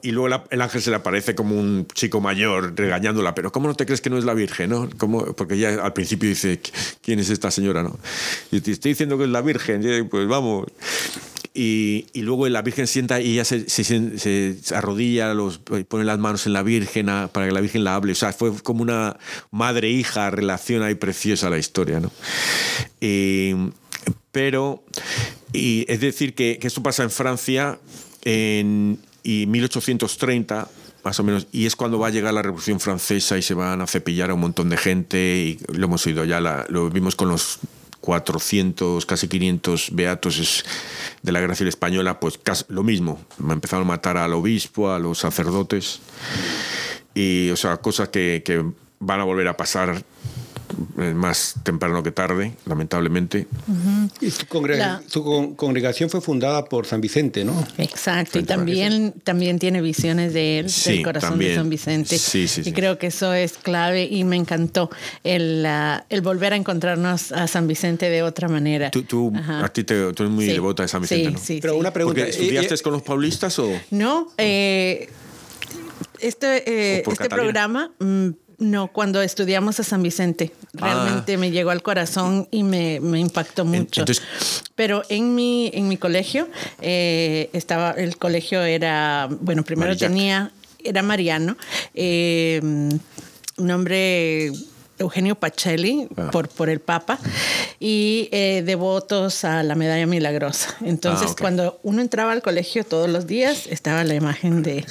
y 0.00 0.12
luego 0.12 0.42
el 0.48 0.62
ángel 0.62 0.80
se 0.80 0.88
le 0.88 0.96
aparece 0.96 1.34
como 1.34 1.60
un 1.60 1.86
chico 1.92 2.22
mayor 2.22 2.72
regañándola, 2.74 3.34
pero 3.34 3.52
¿cómo 3.52 3.68
no 3.68 3.74
te 3.74 3.84
crees 3.84 4.00
que 4.00 4.08
no 4.08 4.16
es 4.16 4.24
la 4.24 4.32
Virgen? 4.32 4.70
No? 4.70 4.88
Porque 5.36 5.56
ella 5.56 5.84
al 5.84 5.92
principio 5.92 6.26
dice, 6.26 6.62
¿quién 7.02 7.18
es 7.18 7.28
esta 7.28 7.50
señora? 7.50 7.82
No? 7.82 7.98
Y 8.50 8.62
te 8.62 8.70
estoy 8.70 8.92
diciendo 8.92 9.18
que 9.18 9.24
es 9.24 9.30
la 9.30 9.42
Virgen, 9.42 10.08
pues 10.08 10.26
vamos. 10.26 10.68
y, 11.52 12.06
y, 12.14 12.22
luego 12.22 12.48
la 12.48 12.62
Virgen 12.62 12.86
sienta 12.86 13.20
y 13.20 13.32
ella 13.32 13.44
se, 13.44 14.56
arrodilla, 14.74 15.34
los, 15.34 15.58
pone 15.58 16.04
las 16.04 16.18
manos 16.18 16.46
en 16.46 16.54
la 16.54 16.62
Virgen 16.62 17.06
para 17.06 17.46
que 17.46 17.52
la 17.52 17.60
Virgen 17.60 17.84
la 17.84 17.94
hable. 17.94 18.12
O 18.12 18.14
sea, 18.14 18.32
fue 18.32 18.54
como 18.62 18.80
una 18.80 19.17
madre-hija 19.50 20.30
relación 20.30 20.82
ahí 20.82 20.94
preciosa 20.94 21.50
la 21.50 21.58
historia, 21.58 22.00
¿no? 22.00 22.10
pero, 24.32 24.84
y 25.52 25.84
es 25.88 26.00
decir, 26.00 26.34
que, 26.34 26.58
que, 26.58 26.66
esto 26.66 26.82
pasa 26.82 27.02
en 27.02 27.10
Francia 27.10 27.78
en 28.24 28.98
y 29.22 29.46
1830 29.46 30.68
más 31.04 31.20
o 31.20 31.24
menos, 31.24 31.46
y 31.52 31.66
es 31.66 31.76
cuando 31.76 31.98
va 31.98 32.08
a 32.08 32.10
llegar 32.10 32.34
la 32.34 32.42
Revolución 32.42 32.80
Francesa 32.80 33.38
y 33.38 33.42
se 33.42 33.54
van 33.54 33.80
a 33.80 33.86
cepillar 33.86 34.30
a 34.30 34.34
un 34.34 34.40
montón 34.40 34.68
de 34.68 34.76
gente, 34.76 35.36
y 35.36 35.58
lo 35.72 35.86
hemos 35.86 36.06
oído 36.06 36.24
ya, 36.24 36.40
lo 36.68 36.90
vimos 36.90 37.14
con 37.14 37.28
los 37.28 37.60
400, 38.00 39.06
casi 39.06 39.28
500 39.28 39.90
beatos 39.92 40.64
de 41.22 41.32
la 41.32 41.40
Gracia 41.40 41.66
Española, 41.66 42.20
pues 42.20 42.38
casi 42.38 42.64
lo 42.68 42.82
mismo. 42.82 43.20
Empezaron 43.38 43.86
a 43.86 43.88
matar 43.88 44.16
al 44.16 44.34
obispo, 44.34 44.90
a 44.90 44.98
los 44.98 45.18
sacerdotes, 45.18 46.00
y 47.14 47.50
o 47.50 47.56
sea, 47.56 47.78
cosas 47.78 48.08
que, 48.08 48.42
que 48.44 48.64
van 49.00 49.20
a 49.20 49.24
volver 49.24 49.48
a 49.48 49.56
pasar 49.56 50.02
eh, 50.98 51.14
más 51.14 51.54
temprano 51.62 52.02
que 52.02 52.12
tarde, 52.12 52.52
lamentablemente. 52.66 53.46
Y 54.20 54.30
su, 54.30 54.46
congregación 55.56 56.10
fue 56.10 56.20
fundada 56.20 56.66
por 56.66 56.86
San 56.86 57.00
Vicente, 57.00 57.44
¿no? 57.44 57.66
Exacto, 57.78 58.38
y 58.38 58.42
también, 58.42 59.14
también 59.24 59.58
tiene 59.58 59.80
visiones 59.80 60.34
de 60.34 60.60
él, 60.60 60.72
del 60.84 61.02
corazón 61.02 61.38
de 61.38 61.54
San 61.54 61.70
Vicente. 61.70 62.18
Sí, 62.18 62.46
y 62.64 62.72
creo 62.72 62.98
que 62.98 63.08
eso 63.08 63.32
es 63.32 63.54
clave 63.54 64.04
y 64.04 64.24
me 64.24 64.36
encantó 64.36 64.90
el, 65.24 65.66
el 66.10 66.20
volver 66.20 66.52
a 66.52 66.56
encontrarnos 66.56 67.32
a 67.32 67.48
San 67.48 67.66
Vicente 67.66 68.10
de 68.10 68.22
otra 68.22 68.48
manera. 68.48 68.90
Tú, 68.90 69.02
tú 69.04 69.32
a 69.34 69.68
ti 69.70 69.84
te, 69.84 70.12
tú 70.12 70.24
eres 70.24 70.34
muy 70.34 70.46
devota 70.46 70.82
de 70.82 70.88
San 70.88 71.02
Vicente, 71.02 71.30
¿no? 71.30 71.38
Sí, 71.38 71.60
Pero 71.62 71.76
una 71.76 71.92
pregunta. 71.92 72.26
¿Estudiaste 72.26 72.76
con 72.78 72.92
los 72.92 73.02
paulistas 73.02 73.58
o...? 73.58 73.70
No, 73.90 74.28
eh, 74.36 75.08
este, 76.20 77.00
este 77.00 77.28
programa... 77.28 77.90
Mm, 77.98 78.30
no, 78.58 78.88
cuando 78.88 79.22
estudiamos 79.22 79.78
a 79.78 79.84
San 79.84 80.02
Vicente, 80.02 80.52
realmente 80.72 81.34
ah. 81.34 81.38
me 81.38 81.50
llegó 81.50 81.70
al 81.70 81.82
corazón 81.82 82.48
y 82.50 82.64
me, 82.64 82.98
me 83.00 83.20
impactó 83.20 83.64
mucho. 83.64 84.04
Pero 84.74 85.02
en 85.08 85.34
mi, 85.34 85.70
en 85.72 85.88
mi 85.88 85.96
colegio, 85.96 86.48
eh, 86.80 87.50
estaba, 87.52 87.92
el 87.92 88.16
colegio 88.16 88.62
era, 88.62 89.28
bueno, 89.40 89.62
primero 89.62 89.96
tenía, 89.96 90.50
era 90.82 91.02
Mariano, 91.02 91.56
eh, 91.94 92.60
un 92.62 93.70
hombre 93.70 94.52
Eugenio 94.98 95.36
Pacelli 95.36 96.08
ah. 96.16 96.30
por, 96.30 96.48
por 96.48 96.68
el 96.68 96.80
Papa 96.80 97.18
y 97.78 98.28
eh, 98.32 98.62
devotos 98.64 99.44
a 99.44 99.62
la 99.62 99.74
medalla 99.74 100.06
milagrosa. 100.06 100.76
Entonces, 100.84 101.30
ah, 101.32 101.36
cuando 101.40 101.78
uno 101.82 102.02
entraba 102.02 102.32
al 102.32 102.42
colegio 102.42 102.84
todos 102.84 103.08
los 103.08 103.26
días, 103.26 103.66
estaba 103.68 104.04
la 104.04 104.14
imagen 104.14 104.62
de, 104.62 104.84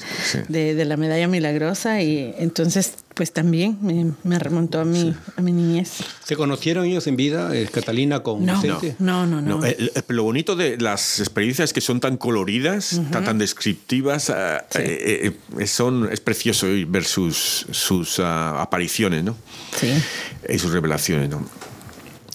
de, 0.47 0.85
la 0.85 0.97
medalla 0.97 1.27
milagrosa 1.27 2.01
y 2.01 2.33
entonces, 2.37 2.93
pues 3.17 3.33
también 3.33 3.77
me, 4.23 4.39
remontó 4.39 4.79
a 4.79 4.85
mi, 4.85 5.13
a 5.35 5.41
mi 5.41 5.51
niñez. 5.51 5.91
¿Se 6.23 6.35
conocieron 6.35 6.85
ellos 6.85 7.07
en 7.07 7.15
vida, 7.15 7.53
eh, 7.55 7.67
Catalina 7.69 8.21
con 8.21 8.45
no, 8.45 8.53
Vicente? 8.61 8.95
No, 8.99 9.25
no, 9.25 9.41
no. 9.41 9.59
lo 10.07 10.23
bonito 10.23 10.55
de 10.55 10.77
las 10.77 11.19
experiencias 11.19 11.73
que 11.73 11.81
son 11.81 11.99
tan 11.99 12.17
coloridas, 12.17 13.01
tan, 13.11 13.39
descriptivas, 13.39 14.31
eh, 14.75 15.35
son, 15.65 16.09
es 16.11 16.21
precioso 16.21 16.67
ver 16.87 17.05
sus, 17.05 17.65
sus 17.71 18.19
apariciones, 18.19 19.23
¿no? 19.23 19.35
Sí. 19.75 19.91
Y 20.47 20.59
sus 20.59 20.71
revelaciones, 20.71 21.29
¿no? 21.29 21.43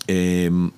Em, 0.08 0.72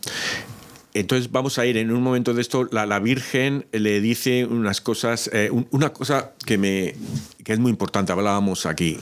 entonces 0.92 1.32
vamos 1.32 1.58
a 1.58 1.66
ir 1.66 1.78
en 1.78 1.90
un 1.90 2.02
momento 2.02 2.34
de 2.34 2.42
esto, 2.42 2.68
la, 2.70 2.98
Virgen 2.98 3.66
le 3.72 4.00
dice 4.00 4.44
unas 4.44 4.80
cosas, 4.80 5.30
eh, 5.32 5.50
una 5.70 5.92
cosa 5.92 6.32
que, 6.44 6.58
me, 6.58 6.94
que 7.42 7.54
es 7.54 7.58
muy 7.58 7.70
importante, 7.70 8.12
hablábamos 8.12 8.66
aquí. 8.66 8.98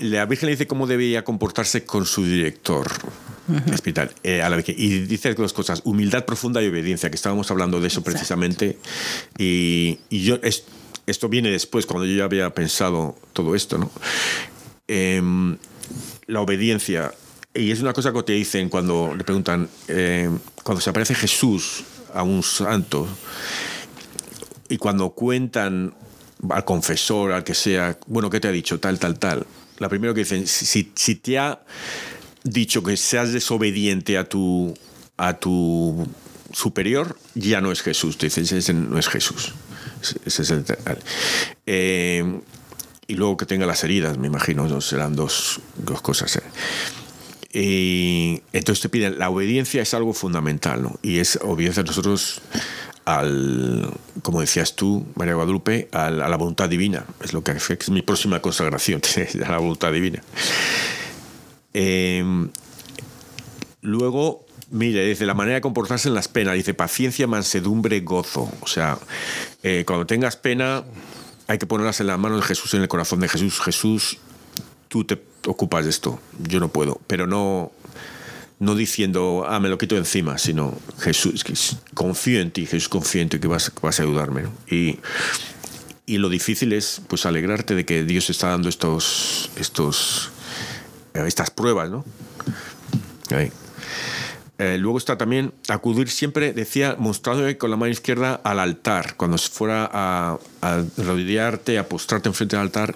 La 0.00 0.26
Virgen 0.26 0.46
le 0.46 0.52
dice 0.52 0.66
cómo 0.66 0.86
debía 0.86 1.24
comportarse 1.24 1.84
con 1.84 2.06
su 2.06 2.24
director. 2.24 2.90
hospital, 3.72 4.10
eh, 4.22 4.40
a 4.40 4.48
la 4.48 4.62
y 4.66 5.00
dice 5.00 5.34
dos 5.34 5.52
cosas, 5.52 5.82
humildad 5.84 6.24
profunda 6.24 6.62
y 6.62 6.68
obediencia, 6.68 7.10
que 7.10 7.16
estábamos 7.16 7.50
hablando 7.50 7.80
de 7.80 7.88
eso 7.88 8.02
precisamente. 8.02 8.78
Y, 9.38 9.98
yo, 10.10 10.38
esto 11.06 11.28
viene 11.28 11.50
después, 11.50 11.84
cuando 11.84 12.06
yo 12.06 12.14
ya 12.14 12.24
había 12.24 12.50
pensado 12.54 13.16
todo 13.32 13.54
esto, 13.54 13.76
¿no? 13.76 13.90
Em, 14.88 15.56
la 16.26 16.40
obediencia 16.40 17.12
y 17.54 17.70
es 17.70 17.80
una 17.80 17.92
cosa 17.92 18.12
que 18.12 18.22
te 18.24 18.32
dicen 18.32 18.68
cuando 18.68 19.14
le 19.16 19.22
preguntan, 19.22 19.68
eh, 19.86 20.28
cuando 20.64 20.80
se 20.80 20.90
aparece 20.90 21.14
Jesús 21.14 21.84
a 22.12 22.24
un 22.24 22.42
santo 22.42 23.06
y 24.68 24.76
cuando 24.76 25.10
cuentan 25.10 25.94
al 26.50 26.64
confesor, 26.64 27.30
al 27.30 27.44
que 27.44 27.54
sea, 27.54 27.96
bueno, 28.08 28.28
¿qué 28.28 28.40
te 28.40 28.48
ha 28.48 28.50
dicho? 28.50 28.80
Tal, 28.80 28.98
tal, 28.98 29.20
tal. 29.20 29.46
La 29.78 29.88
primera 29.88 30.14
que 30.14 30.20
dicen, 30.20 30.46
si, 30.46 30.84
te 30.84 31.38
ha 31.38 31.60
dicho 32.42 32.82
que 32.82 32.96
seas 32.96 33.32
desobediente 33.32 34.18
a 34.18 34.28
tu, 34.28 34.74
a 35.16 35.34
tu 35.34 36.06
superior, 36.52 37.18
ya 37.34 37.60
no 37.60 37.72
es 37.72 37.82
Jesús. 37.82 38.16
Te 38.18 38.26
dicen, 38.26 38.44
ese 38.44 38.72
no 38.72 38.98
es 38.98 39.08
Jesús. 39.08 39.52
Ese 40.24 40.42
es 40.42 40.50
el, 40.50 40.64
eh, 41.66 42.40
y 43.06 43.14
luego 43.14 43.36
que 43.36 43.46
tenga 43.46 43.66
las 43.66 43.84
heridas, 43.84 44.18
me 44.18 44.28
imagino, 44.28 44.80
serán 44.80 45.16
dos, 45.16 45.60
dos 45.76 46.00
cosas. 46.02 46.36
¿eh? 46.36 46.42
Entonces 48.52 48.82
te 48.82 48.88
piden, 48.88 49.18
la 49.18 49.30
obediencia 49.30 49.82
es 49.82 49.94
algo 49.94 50.12
fundamental, 50.12 50.82
¿no? 50.82 50.98
Y 51.02 51.18
es 51.18 51.38
obediencia 51.42 51.82
a 51.82 51.86
nosotros 51.86 52.40
al, 53.04 53.90
como 54.22 54.40
decías 54.40 54.76
tú, 54.76 55.06
María 55.14 55.34
Guadalupe, 55.34 55.88
a 55.92 56.10
la 56.10 56.36
voluntad 56.36 56.68
divina. 56.68 57.04
Es 57.22 57.32
lo 57.32 57.42
que 57.42 57.52
es 57.52 57.90
mi 57.90 58.02
próxima 58.02 58.40
consagración, 58.40 59.00
a 59.46 59.50
la 59.50 59.58
voluntad 59.58 59.92
divina. 59.92 60.22
Em, 61.72 62.48
luego, 63.82 64.46
mire, 64.70 65.04
dice 65.06 65.26
la 65.26 65.34
manera 65.34 65.56
de 65.56 65.60
comportarse 65.60 66.08
en 66.08 66.14
las 66.14 66.28
penas, 66.28 66.54
dice 66.54 66.72
paciencia, 66.72 67.26
mansedumbre, 67.26 68.00
gozo. 68.00 68.50
O 68.60 68.66
sea, 68.66 68.98
eh, 69.62 69.84
cuando 69.86 70.06
tengas 70.06 70.36
pena, 70.36 70.84
hay 71.46 71.58
que 71.58 71.66
ponerlas 71.66 72.00
en 72.00 72.06
las 72.06 72.18
manos 72.18 72.40
de 72.40 72.46
Jesús, 72.46 72.72
en 72.74 72.82
el 72.82 72.88
corazón 72.88 73.20
de 73.20 73.28
Jesús. 73.28 73.60
Jesús, 73.60 74.18
tú 74.88 75.04
te 75.04 75.20
ocupas 75.46 75.84
de 75.84 75.90
esto, 75.90 76.20
yo 76.38 76.60
no 76.60 76.68
puedo, 76.68 77.00
pero 77.06 77.26
no, 77.26 77.72
no 78.64 78.74
diciendo, 78.74 79.44
ah, 79.46 79.60
me 79.60 79.68
lo 79.68 79.78
quito 79.78 79.96
encima, 79.96 80.38
sino 80.38 80.76
Jesús, 80.98 81.44
confío 81.94 82.40
en 82.40 82.50
ti, 82.50 82.66
Jesús, 82.66 82.88
confío 82.88 83.22
en 83.22 83.28
ti 83.28 83.38
que 83.38 83.46
vas, 83.46 83.70
vas 83.80 84.00
a 84.00 84.02
ayudarme. 84.02 84.44
Y, 84.68 84.98
y, 86.06 86.18
lo 86.18 86.28
difícil 86.28 86.72
es 86.72 87.02
pues 87.08 87.26
alegrarte 87.26 87.74
de 87.74 87.84
que 87.84 88.04
Dios 88.04 88.30
está 88.30 88.48
dando 88.48 88.68
estos, 88.68 89.50
estos, 89.56 90.30
eh, 91.14 91.24
estas 91.26 91.50
pruebas, 91.50 91.90
¿no? 91.90 92.04
Eh, 94.58 94.78
luego 94.78 94.98
está 94.98 95.18
también 95.18 95.52
acudir 95.68 96.08
siempre, 96.08 96.52
decía, 96.52 96.96
mostrando 96.98 97.46
con 97.58 97.70
la 97.70 97.76
mano 97.76 97.90
izquierda 97.90 98.40
al 98.44 98.60
altar. 98.60 99.16
Cuando 99.16 99.36
fuera 99.36 99.90
a, 99.92 100.38
a 100.62 100.84
rodearte, 100.96 101.78
a 101.78 101.88
postrarte 101.88 102.28
enfrente 102.28 102.56
del 102.56 102.62
altar, 102.62 102.94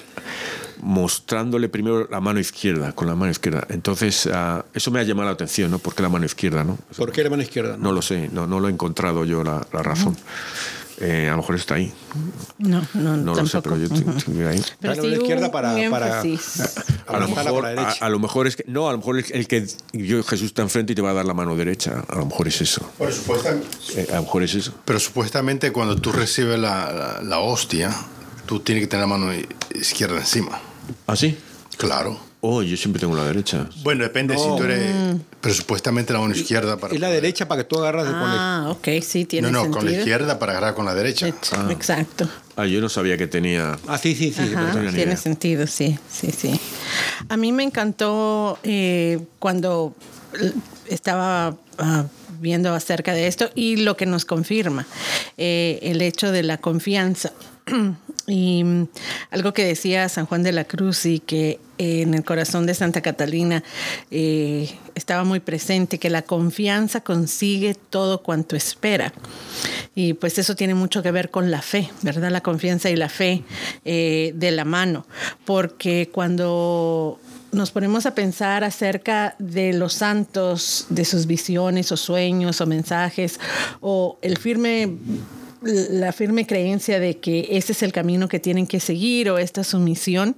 mostrándole 0.82 1.68
primero 1.68 2.08
la 2.10 2.20
mano 2.20 2.40
izquierda, 2.40 2.92
con 2.92 3.06
la 3.08 3.14
mano 3.14 3.30
izquierda. 3.30 3.66
Entonces, 3.70 4.28
ah, 4.32 4.64
eso 4.74 4.90
me 4.90 5.00
ha 5.00 5.02
llamado 5.02 5.26
la 5.26 5.32
atención, 5.34 5.70
¿no? 5.70 5.78
¿Por 5.78 5.94
qué 5.94 6.02
la 6.02 6.08
mano 6.08 6.26
izquierda, 6.26 6.64
no? 6.64 6.78
¿Por 6.96 7.12
qué 7.12 7.22
la 7.22 7.30
mano 7.30 7.42
izquierda? 7.42 7.76
No, 7.76 7.92
lo 7.92 8.02
sé, 8.02 8.28
no, 8.32 8.46
no 8.46 8.60
lo 8.60 8.68
he 8.68 8.70
encontrado 8.70 9.24
yo 9.24 9.42
la, 9.44 9.60
razón. 9.72 10.16
Eh, 11.00 11.28
a 11.28 11.30
lo 11.30 11.36
mejor 11.38 11.54
está 11.54 11.76
ahí. 11.76 11.92
No, 12.58 12.82
no, 12.94 13.16
no 13.16 13.34
lo 13.34 13.46
sé, 13.46 13.62
pero 13.62 13.76
yo 13.76 13.86
estoy 13.86 14.42
ahí. 14.42 14.60
Pero 14.80 15.00
la 15.00 15.16
izquierda 15.16 15.52
para, 15.52 15.74
para, 15.90 16.20
a, 17.06 17.18
lo 17.18 17.28
mejor, 17.28 17.66
a, 18.00 18.08
lo 18.08 18.18
mejor 18.18 18.46
es 18.48 18.56
que 18.56 18.64
no, 18.66 18.88
a 18.88 18.92
lo 18.92 18.98
mejor 18.98 19.18
el 19.18 19.46
que 19.46 19.66
yo, 19.92 20.24
Jesús 20.24 20.46
está 20.46 20.62
enfrente 20.62 20.94
y 20.94 20.96
te 20.96 21.02
va 21.02 21.10
a 21.10 21.14
dar 21.14 21.24
la 21.24 21.34
mano 21.34 21.54
derecha. 21.54 22.04
A 22.08 22.16
lo 22.16 22.26
mejor 22.26 22.48
es 22.48 22.60
eso. 22.60 22.90
Pero 22.98 23.12
supuestamente, 23.12 23.68
eh, 23.96 24.06
a 24.10 24.16
lo 24.16 24.22
mejor 24.22 24.42
es 24.42 24.54
eso. 24.56 24.74
Pero 24.84 24.98
supuestamente 24.98 25.70
cuando 25.70 25.96
tú 25.96 26.10
recibes 26.10 26.58
la, 26.58 26.92
la, 26.92 27.22
la 27.22 27.38
hostia, 27.38 27.94
tú 28.48 28.60
tienes 28.60 28.82
que 28.84 28.88
tener 28.88 29.02
la 29.02 29.06
mano 29.06 29.30
izquierda 29.74 30.16
encima. 30.16 30.58
¿Ah, 31.06 31.14
sí? 31.14 31.36
Claro. 31.76 32.18
Oh, 32.40 32.62
yo 32.62 32.76
siempre 32.76 32.98
tengo 32.98 33.14
la 33.14 33.24
derecha. 33.24 33.68
Bueno, 33.82 34.04
depende 34.04 34.36
si 34.36 34.44
tú 34.56 34.62
eres. 34.62 34.94
Mm. 34.94 35.20
Pero 35.40 35.54
supuestamente 35.54 36.12
la 36.12 36.20
mano 36.20 36.34
izquierda 36.34 36.76
para. 36.76 36.94
Es 36.94 37.00
la 37.00 37.10
derecha 37.10 37.46
para 37.46 37.62
que 37.62 37.68
tú 37.68 37.78
agarras 37.78 38.04
con 38.04 38.20
la. 38.20 38.56
Ah, 38.56 38.70
ok, 38.70 38.88
sí, 39.02 39.26
tiene 39.26 39.50
No, 39.50 39.64
no, 39.64 39.70
con 39.70 39.84
la 39.84 39.92
izquierda 39.92 40.38
para 40.38 40.52
agarrar 40.52 40.74
con 40.74 40.86
la 40.86 40.94
derecha. 40.94 41.26
Ah. 41.52 41.68
Exacto. 41.70 42.28
Ah, 42.56 42.64
yo 42.64 42.80
no 42.80 42.88
sabía 42.88 43.18
que 43.18 43.26
tenía. 43.26 43.78
Ah, 43.86 43.98
sí, 43.98 44.14
sí, 44.14 44.32
sí. 44.32 44.42
tiene 44.94 45.16
sentido, 45.16 45.66
sí, 45.66 45.98
sí, 46.10 46.30
sí. 46.30 46.58
A 47.28 47.36
mí 47.36 47.52
me 47.52 47.64
encantó 47.64 48.58
eh, 48.62 49.20
cuando 49.40 49.94
estaba 50.88 51.56
ah, 51.78 52.04
viendo 52.40 52.72
acerca 52.72 53.12
de 53.12 53.26
esto 53.26 53.50
y 53.56 53.76
lo 53.76 53.96
que 53.96 54.06
nos 54.06 54.24
confirma, 54.24 54.86
eh, 55.36 55.80
el 55.82 56.00
hecho 56.02 56.32
de 56.32 56.44
la 56.44 56.58
confianza. 56.58 57.32
Y 58.26 58.62
mm, 58.62 58.88
algo 59.30 59.52
que 59.54 59.64
decía 59.64 60.08
San 60.08 60.26
Juan 60.26 60.42
de 60.42 60.52
la 60.52 60.64
Cruz 60.64 61.06
y 61.06 61.18
que 61.18 61.60
en 61.78 62.12
el 62.12 62.24
corazón 62.24 62.66
de 62.66 62.74
Santa 62.74 63.00
Catalina 63.00 63.62
eh, 64.10 64.68
estaba 64.94 65.24
muy 65.24 65.40
presente, 65.40 65.98
que 65.98 66.10
la 66.10 66.22
confianza 66.22 67.00
consigue 67.00 67.74
todo 67.74 68.22
cuanto 68.22 68.56
espera. 68.56 69.12
Y 69.94 70.14
pues 70.14 70.38
eso 70.38 70.54
tiene 70.56 70.74
mucho 70.74 71.02
que 71.02 71.10
ver 71.10 71.30
con 71.30 71.50
la 71.50 71.62
fe, 71.62 71.90
¿verdad? 72.02 72.30
La 72.30 72.42
confianza 72.42 72.90
y 72.90 72.96
la 72.96 73.08
fe 73.08 73.44
eh, 73.84 74.32
de 74.34 74.50
la 74.50 74.64
mano. 74.64 75.06
Porque 75.44 76.10
cuando 76.12 77.18
nos 77.52 77.70
ponemos 77.70 78.04
a 78.06 78.14
pensar 78.14 78.64
acerca 78.64 79.34
de 79.38 79.72
los 79.72 79.94
santos, 79.94 80.86
de 80.90 81.04
sus 81.04 81.26
visiones 81.26 81.90
o 81.92 81.96
sueños 81.96 82.60
o 82.60 82.66
mensajes, 82.66 83.40
o 83.80 84.18
el 84.20 84.36
firme 84.36 84.96
la 85.62 86.12
firme 86.12 86.46
creencia 86.46 87.00
de 87.00 87.18
que 87.18 87.48
ese 87.50 87.72
es 87.72 87.82
el 87.82 87.92
camino 87.92 88.28
que 88.28 88.38
tienen 88.38 88.66
que 88.66 88.80
seguir 88.80 89.30
o 89.30 89.38
esta 89.38 89.62
es 89.62 89.68
su 89.68 89.78
misión, 89.78 90.36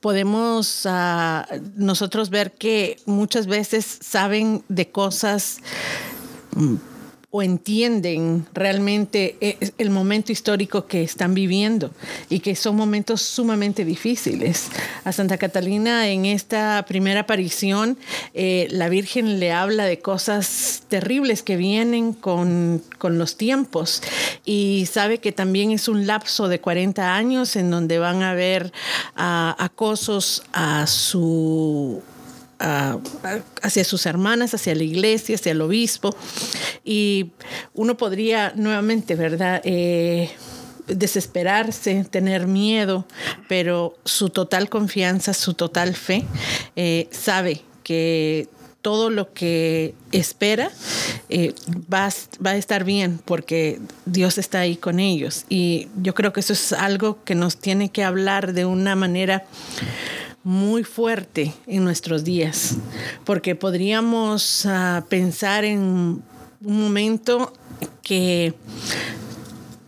podemos 0.00 0.82
ah, 0.86 1.46
nosotros 1.76 2.30
ver 2.30 2.52
que 2.52 2.96
muchas 3.06 3.46
veces 3.46 3.98
saben 4.00 4.62
de 4.68 4.90
cosas 4.90 5.58
mm, 6.56 6.76
o 7.32 7.42
entienden 7.42 8.44
realmente 8.52 9.36
eh, 9.40 9.70
el 9.78 9.90
momento 9.90 10.32
histórico 10.32 10.86
que 10.86 11.02
están 11.02 11.32
viviendo 11.32 11.92
y 12.28 12.40
que 12.40 12.56
son 12.56 12.74
momentos 12.74 13.22
sumamente 13.22 13.84
difíciles. 13.84 14.68
A 15.04 15.12
Santa 15.12 15.38
Catalina 15.38 16.08
en 16.08 16.26
esta 16.26 16.84
primera 16.88 17.20
aparición, 17.20 17.96
eh, 18.34 18.66
la 18.70 18.88
Virgen 18.88 19.38
le 19.38 19.52
habla 19.52 19.84
de 19.84 20.00
cosas 20.00 20.82
terribles 20.88 21.44
que 21.44 21.56
vienen 21.56 22.14
con, 22.14 22.82
los 23.00 23.36
tiempos 23.36 24.02
y 24.44 24.86
sabe 24.90 25.18
que 25.18 25.32
también 25.32 25.70
es 25.70 25.88
un 25.88 26.06
lapso 26.06 26.48
de 26.48 26.60
40 26.60 27.14
años 27.14 27.56
en 27.56 27.70
donde 27.70 27.98
van 27.98 28.22
a 28.22 28.30
haber 28.30 28.72
ah, 29.16 29.56
acosos 29.58 30.42
a 30.52 30.86
su 30.86 32.02
hacia 32.60 33.84
sus 33.84 34.06
hermanas, 34.06 34.54
hacia 34.54 34.74
la 34.74 34.82
iglesia, 34.82 35.34
hacia 35.34 35.52
el 35.52 35.60
obispo. 35.62 36.14
Y 36.84 37.32
uno 37.74 37.96
podría 37.96 38.52
nuevamente, 38.54 39.14
¿verdad? 39.14 39.62
Eh, 39.64 40.30
desesperarse, 40.86 42.04
tener 42.10 42.46
miedo, 42.46 43.06
pero 43.48 43.96
su 44.04 44.30
total 44.30 44.68
confianza, 44.68 45.32
su 45.32 45.54
total 45.54 45.94
fe, 45.94 46.24
eh, 46.76 47.08
sabe 47.10 47.62
que 47.82 48.48
todo 48.82 49.10
lo 49.10 49.32
que 49.32 49.94
espera 50.10 50.70
eh, 51.28 51.54
va, 51.92 52.08
va, 52.44 52.50
a 52.50 52.56
estar 52.56 52.84
bien 52.84 53.20
porque 53.24 53.78
Dios 54.06 54.38
está 54.38 54.60
ahí 54.60 54.76
con 54.76 55.00
ellos. 55.00 55.44
Y 55.48 55.88
yo 56.00 56.14
creo 56.14 56.32
que 56.32 56.40
eso 56.40 56.54
es 56.54 56.72
algo 56.72 57.22
que 57.24 57.34
nos 57.34 57.58
tiene 57.58 57.90
que 57.90 58.04
hablar 58.04 58.52
de 58.54 58.64
una 58.64 58.96
manera 58.96 59.44
muy 60.42 60.84
fuerte 60.84 61.52
en 61.66 61.84
nuestros 61.84 62.24
días, 62.24 62.76
porque 63.24 63.54
podríamos 63.54 64.64
ah, 64.66 65.04
pensar 65.08 65.64
en 65.64 65.80
un 65.80 66.82
momento 66.82 67.52
que 68.02 68.54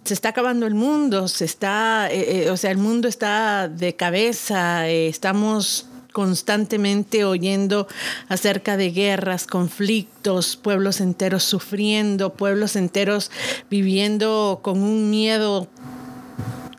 se 0.04 0.14
está 0.14 0.30
acabando 0.30 0.66
el 0.66 0.74
mundo, 0.74 1.28
se 1.28 1.44
está, 1.44 2.08
eh, 2.10 2.44
eh, 2.44 2.50
o 2.50 2.56
sea, 2.56 2.70
el 2.70 2.78
mundo 2.78 3.08
está 3.08 3.68
de 3.68 3.94
cabeza, 3.94 4.88
eh, 4.88 5.08
estamos 5.08 5.86
constantemente 6.12 7.24
oyendo 7.24 7.88
acerca 8.28 8.76
de 8.76 8.90
guerras, 8.90 9.46
conflictos, 9.46 10.56
pueblos 10.56 11.00
enteros 11.00 11.44
sufriendo, 11.44 12.34
pueblos 12.34 12.76
enteros 12.76 13.30
viviendo 13.70 14.60
con 14.62 14.82
un 14.82 15.08
miedo 15.08 15.68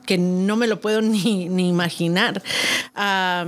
que 0.06 0.18
no 0.18 0.56
me 0.56 0.68
lo 0.68 0.80
puedo 0.82 1.02
ni, 1.04 1.46
imaginar. 1.68 2.42
Ah, 2.96 3.46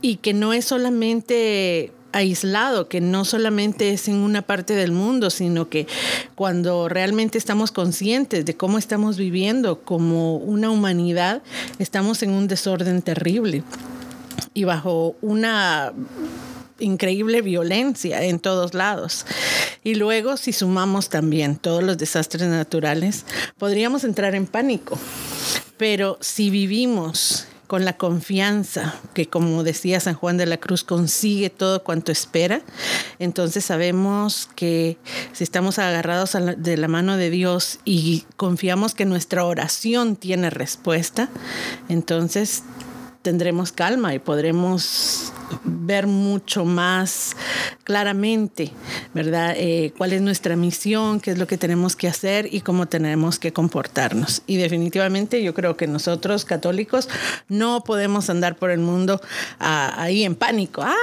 y 0.00 0.16
que 0.16 0.34
no 0.34 0.52
es 0.52 0.64
solamente 0.64 1.92
aislado, 2.12 2.88
que 2.88 3.00
no 3.00 3.24
solamente 3.24 3.92
es 3.92 4.08
en 4.08 4.16
una 4.16 4.42
parte 4.42 4.74
del 4.74 4.92
mundo, 4.92 5.30
sino 5.30 5.68
que 5.68 5.86
cuando 6.34 6.88
realmente 6.88 7.38
estamos 7.38 7.72
conscientes 7.72 8.44
de 8.44 8.54
cómo 8.54 8.78
estamos 8.78 9.16
viviendo 9.16 9.80
como 9.80 10.36
una 10.36 10.70
humanidad, 10.70 11.42
estamos 11.78 12.22
en 12.22 12.30
un 12.30 12.48
desorden 12.48 13.02
terrible 13.02 13.64
y 14.54 14.64
bajo 14.64 15.16
una 15.22 15.92
increíble 16.78 17.42
violencia 17.42 18.22
en 18.22 18.38
todos 18.38 18.74
lados. 18.74 19.24
Y 19.84 19.94
luego, 19.94 20.36
si 20.36 20.52
sumamos 20.52 21.08
también 21.08 21.56
todos 21.56 21.82
los 21.82 21.96
desastres 21.96 22.48
naturales, 22.48 23.24
podríamos 23.58 24.04
entrar 24.04 24.34
en 24.34 24.46
pánico. 24.46 24.98
Pero 25.82 26.16
si 26.20 26.48
vivimos 26.48 27.48
con 27.66 27.84
la 27.84 27.94
confianza 27.94 29.00
que, 29.14 29.26
como 29.26 29.64
decía 29.64 29.98
San 29.98 30.14
Juan 30.14 30.36
de 30.36 30.46
la 30.46 30.58
Cruz, 30.58 30.84
consigue 30.84 31.50
todo 31.50 31.82
cuanto 31.82 32.12
espera, 32.12 32.62
entonces 33.18 33.64
sabemos 33.64 34.48
que 34.54 34.96
si 35.32 35.42
estamos 35.42 35.80
agarrados 35.80 36.36
de 36.56 36.76
la 36.76 36.86
mano 36.86 37.16
de 37.16 37.30
Dios 37.30 37.80
y 37.84 38.24
confiamos 38.36 38.94
que 38.94 39.06
nuestra 39.06 39.44
oración 39.44 40.14
tiene 40.14 40.50
respuesta, 40.50 41.30
entonces 41.88 42.62
tendremos 43.22 43.72
calma 43.72 44.14
y 44.14 44.20
podremos 44.20 45.32
ver 45.64 46.06
mucho 46.06 46.64
más 46.64 47.36
claramente, 47.84 48.72
¿verdad? 49.14 49.54
Eh, 49.56 49.92
cuál 49.96 50.12
es 50.12 50.22
nuestra 50.22 50.56
misión, 50.56 51.20
qué 51.20 51.32
es 51.32 51.38
lo 51.38 51.46
que 51.46 51.58
tenemos 51.58 51.96
que 51.96 52.08
hacer 52.08 52.48
y 52.52 52.60
cómo 52.60 52.86
tenemos 52.86 53.38
que 53.38 53.52
comportarnos. 53.52 54.42
Y 54.46 54.56
definitivamente 54.56 55.42
yo 55.42 55.54
creo 55.54 55.76
que 55.76 55.86
nosotros 55.86 56.44
católicos 56.44 57.08
no 57.48 57.84
podemos 57.84 58.30
andar 58.30 58.56
por 58.56 58.70
el 58.70 58.80
mundo 58.80 59.20
ah, 59.60 59.94
ahí 59.96 60.24
en 60.24 60.34
pánico. 60.34 60.82
Ah, 60.82 60.96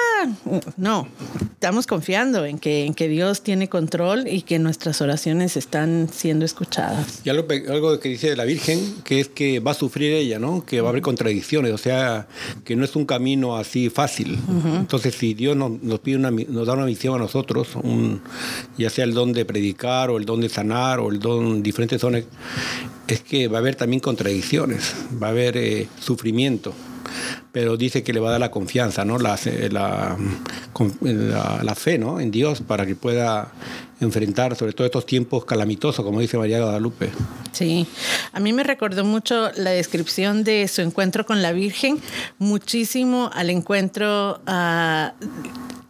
no, 0.78 1.08
estamos 1.54 1.88
confiando 1.88 2.46
en 2.46 2.60
que, 2.60 2.86
en 2.86 2.94
que 2.94 3.08
Dios 3.08 3.44
tiene 3.44 3.70
control 3.70 4.28
y 4.28 4.42
que 4.42 4.60
nuestras 4.60 5.02
oraciones 5.02 5.58
están 5.58 6.10
siendo 6.12 6.46
escuchadas. 6.46 7.22
Y 7.24 7.30
algo, 7.30 7.48
algo 7.70 8.00
que 8.00 8.10
dice 8.10 8.36
la 8.36 8.46
Virgen, 8.46 8.96
que 9.04 9.20
es 9.20 9.28
que 9.28 9.60
va 9.60 9.72
a 9.72 9.76
sufrir 9.76 10.14
ella, 10.14 10.40
¿no? 10.40 10.66
Que 10.66 10.82
va 10.82 10.88
a 10.88 10.92
haber 10.92 11.02
contradicciones, 11.02 11.74
o 11.74 11.78
sea, 11.78 12.28
que 12.64 12.76
no 12.76 12.86
es 12.86 12.96
un 12.96 13.06
camino 13.06 13.58
así 13.58 13.90
fácil. 13.90 14.39
Entonces, 14.48 15.16
si 15.16 15.34
Dios 15.34 15.56
nos, 15.56 16.00
pide 16.00 16.18
una, 16.18 16.32
da 16.32 16.74
una 16.74 16.86
misión 16.86 17.16
a 17.16 17.18
nosotros, 17.18 17.70
ya 18.78 18.90
sea 18.90 19.06
el 19.06 19.14
don 19.14 19.34
de 19.34 19.46
predicar 19.46 20.10
o 20.10 20.18
el 20.18 20.26
don 20.26 20.42
de 20.42 20.50
sanar 20.50 21.00
o 21.00 21.10
el 21.10 21.20
don 21.20 21.62
diferentes 21.64 22.02
dones, 22.02 22.26
es 23.08 23.22
que 23.22 23.48
va 23.48 23.58
a 23.58 23.62
haber 23.62 23.76
también 23.76 24.00
contradicciones, 24.00 24.96
va 25.22 25.28
a 25.28 25.30
haber 25.32 25.58
eh, 25.58 25.88
sufrimiento 26.00 26.74
pero 27.52 27.78
dice 27.78 28.04
que 28.04 28.14
le 28.14 28.20
va 28.20 28.30
a 28.30 28.32
dar 28.34 28.40
la 28.40 28.52
confianza, 28.52 29.04
¿no? 29.04 29.18
la, 29.18 29.38
la, 29.72 30.16
la, 31.64 31.76
fe 31.76 31.98
¿no? 31.98 32.20
en 32.20 32.32
Dios 32.32 32.62
para 32.62 32.86
que 32.86 32.96
pueda 32.96 33.52
enfrentar 34.02 34.56
sobre 34.56 34.74
todo 34.74 34.86
estos 34.86 35.06
tiempos 35.06 35.46
calamitosos, 35.46 36.04
como 36.06 36.20
dice 36.20 36.38
María 36.38 36.62
Guadalupe. 36.62 37.10
Sí, 37.52 37.86
a 38.32 38.40
mí 38.40 38.54
me 38.54 38.64
recordó 38.64 39.04
mucho 39.04 39.52
la 39.56 39.72
descripción 39.72 40.44
de 40.44 40.68
su 40.68 40.82
encuentro 40.82 41.26
con 41.26 41.42
la 41.42 41.52
Virgen, 41.52 42.00
muchísimo 42.38 43.30
al 43.34 43.50
encuentro 43.50 44.42
uh, 44.48 45.10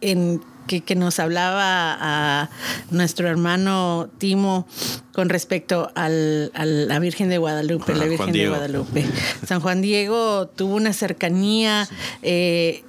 en 0.00 0.40
que, 0.78 0.94
nos 0.94 1.18
hablaba 1.18 1.96
a 1.98 2.50
nuestro 2.90 3.28
hermano 3.28 4.08
Timo 4.18 4.68
con 5.12 5.28
respecto 5.28 5.90
a 5.96 6.08
la 6.08 6.98
Virgen 7.00 7.28
de 7.28 7.38
Guadalupe, 7.38 7.94
la 7.94 8.04
Virgen 8.04 8.32
de 8.32 8.48
Guadalupe. 8.48 9.04
San 9.44 9.60
Juan 9.60 9.82
Diego 9.82 10.46
tuvo 10.46 10.76
una 10.76 10.92
cercanía 10.92 11.88
eh, 12.22 12.84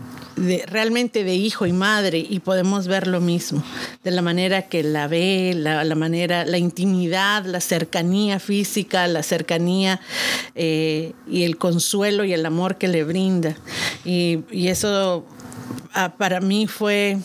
realmente 0.67 1.23
de 1.23 1.35
hijo 1.35 1.65
y 1.65 1.73
madre 1.73 2.25
y 2.27 2.39
podemos 2.39 2.87
ver 2.87 3.07
lo 3.07 3.19
mismo, 3.19 3.63
de 4.03 4.11
la 4.11 4.21
manera 4.21 4.63
que 4.63 4.83
la 4.83 5.07
ve, 5.07 5.53
la, 5.55 5.83
manera, 5.95 6.45
la 6.45 6.57
intimidad, 6.57 7.45
la 7.45 7.61
cercanía 7.61 8.39
física, 8.39 9.07
la 9.07 9.23
cercanía 9.23 9.99
eh, 10.55 11.13
y 11.27 11.43
el 11.43 11.57
consuelo 11.57 12.23
y 12.23 12.33
el 12.33 12.45
amor 12.45 12.77
que 12.77 12.87
le 12.87 13.03
brinda. 13.03 13.55
Y, 14.05 14.39
y 14.51 14.67
eso 14.67 15.25
ah, 15.93 16.13
para 16.17 16.39
mí 16.39 16.67
fue 16.67 17.17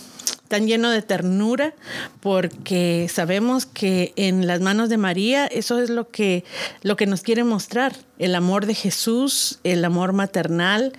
tan 0.49 0.67
lleno 0.67 0.91
de 0.91 1.03
ternura, 1.03 1.75
porque 2.21 3.09
sabemos 3.13 3.67
que 3.67 4.13
en 4.17 4.47
las 4.47 4.61
manos 4.61 4.89
de 4.89 4.97
María 4.97 5.47
eso 5.47 5.79
es 5.79 5.91
lo 5.91 6.09
que, 6.11 6.45
lo 6.83 6.97
que 6.97 7.07
nos 7.07 7.23
quiere 7.23 7.45
mostrar, 7.45 7.95
el 8.19 8.35
amor 8.35 8.67
de 8.67 8.75
Jesús, 8.75 9.59
el 9.65 9.85
amor 9.85 10.13
maternal 10.13 10.93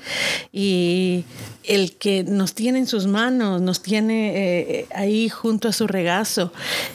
y 0.51 1.25
el 1.63 1.97
que 1.97 2.23
nos 2.23 2.53
tiene 2.53 2.79
en 2.79 2.88
sus 2.88 3.07
manos, 3.07 3.62
nos 3.62 3.81
tiene 3.81 4.33
eh, 4.36 4.88
ahí 4.93 5.27
junto 5.29 5.67
a 5.67 5.73
su 5.73 5.88
regazo 5.88 6.51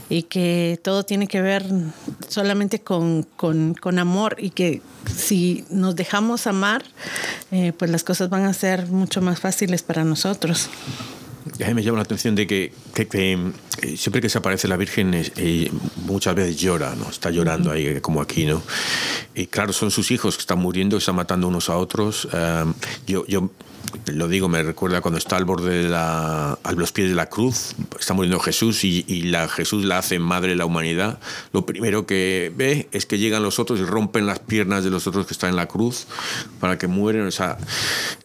y 0.08 0.22
que 0.22 0.78
todo 0.82 1.02
tiene 1.02 1.26
que 1.26 1.42
ver 1.42 1.64
solamente 2.28 2.80
con, 2.80 3.26
amor 3.98 4.36
y 4.38 4.50
que 4.50 4.80
si 5.14 5.64
nos 5.70 5.96
dejamos 5.96 6.46
amar, 6.46 6.84
eh, 7.50 7.72
pues 7.76 7.90
las 7.90 8.04
cosas 8.04 8.30
van 8.30 8.44
a 8.44 8.54
ser 8.54 8.86
mucho 8.86 9.20
más 9.20 9.40
fáciles 9.40 9.82
para 9.82 10.04
nosotros. 10.04 10.70
A 11.62 11.68
mí 11.68 11.74
me 11.74 11.82
llama 11.82 11.98
la 11.98 12.04
atención 12.04 12.34
de 12.34 12.46
que, 12.46 12.72
eh, 12.96 13.96
siempre 13.96 14.20
que 14.20 14.28
se 14.28 14.38
aparece 14.38 14.68
la 14.68 14.76
Virgen 14.76 15.12
eh, 15.14 15.70
muchas 16.04 16.34
veces 16.34 16.56
llora, 16.56 16.94
¿no? 16.94 17.08
Está 17.10 17.30
llorando 17.30 17.70
ahí 17.70 18.00
como 18.00 18.20
aquí, 18.20 18.44
¿no? 18.46 18.62
Y 19.34 19.46
claro, 19.46 19.72
son 19.72 19.90
sus 19.90 20.10
hijos 20.10 20.36
que 20.36 20.40
están 20.40 20.58
muriendo, 20.58 20.96
que 20.96 21.00
están 21.00 21.16
matando 21.16 21.48
unos 21.48 21.68
a 21.68 21.76
otros. 21.76 22.28
yo, 23.06 23.26
yo 23.26 23.50
lo 24.06 24.28
digo, 24.28 24.48
me 24.48 24.62
recuerda 24.62 25.00
cuando 25.00 25.18
está 25.18 25.36
al 25.36 25.44
borde 25.44 25.82
de 25.82 25.88
la, 25.88 26.58
a 26.62 26.72
los 26.72 26.92
pies 26.92 27.08
de 27.08 27.14
la 27.14 27.26
cruz, 27.26 27.74
está 27.98 28.14
muriendo 28.14 28.40
Jesús 28.40 28.84
y, 28.84 29.22
la 29.22 29.48
Jesús 29.48 29.84
la 29.84 29.98
hace 29.98 30.18
madre 30.18 30.50
de 30.50 30.56
la 30.56 30.66
humanidad. 30.66 31.18
Lo 31.52 31.64
primero 31.64 32.06
que 32.06 32.52
ve 32.54 32.88
es 32.92 33.06
que 33.06 33.18
llegan 33.18 33.42
los 33.42 33.58
otros 33.58 33.80
y 33.80 33.84
rompen 33.84 34.26
las 34.26 34.40
piernas 34.40 34.84
de 34.84 34.90
los 34.90 35.06
otros 35.06 35.26
que 35.26 35.34
están 35.34 35.50
en 35.50 35.56
la 35.56 35.66
cruz 35.66 36.06
para 36.60 36.78
que 36.78 36.86
mueren. 36.86 37.26
O 37.26 37.30
sea, 37.30 37.58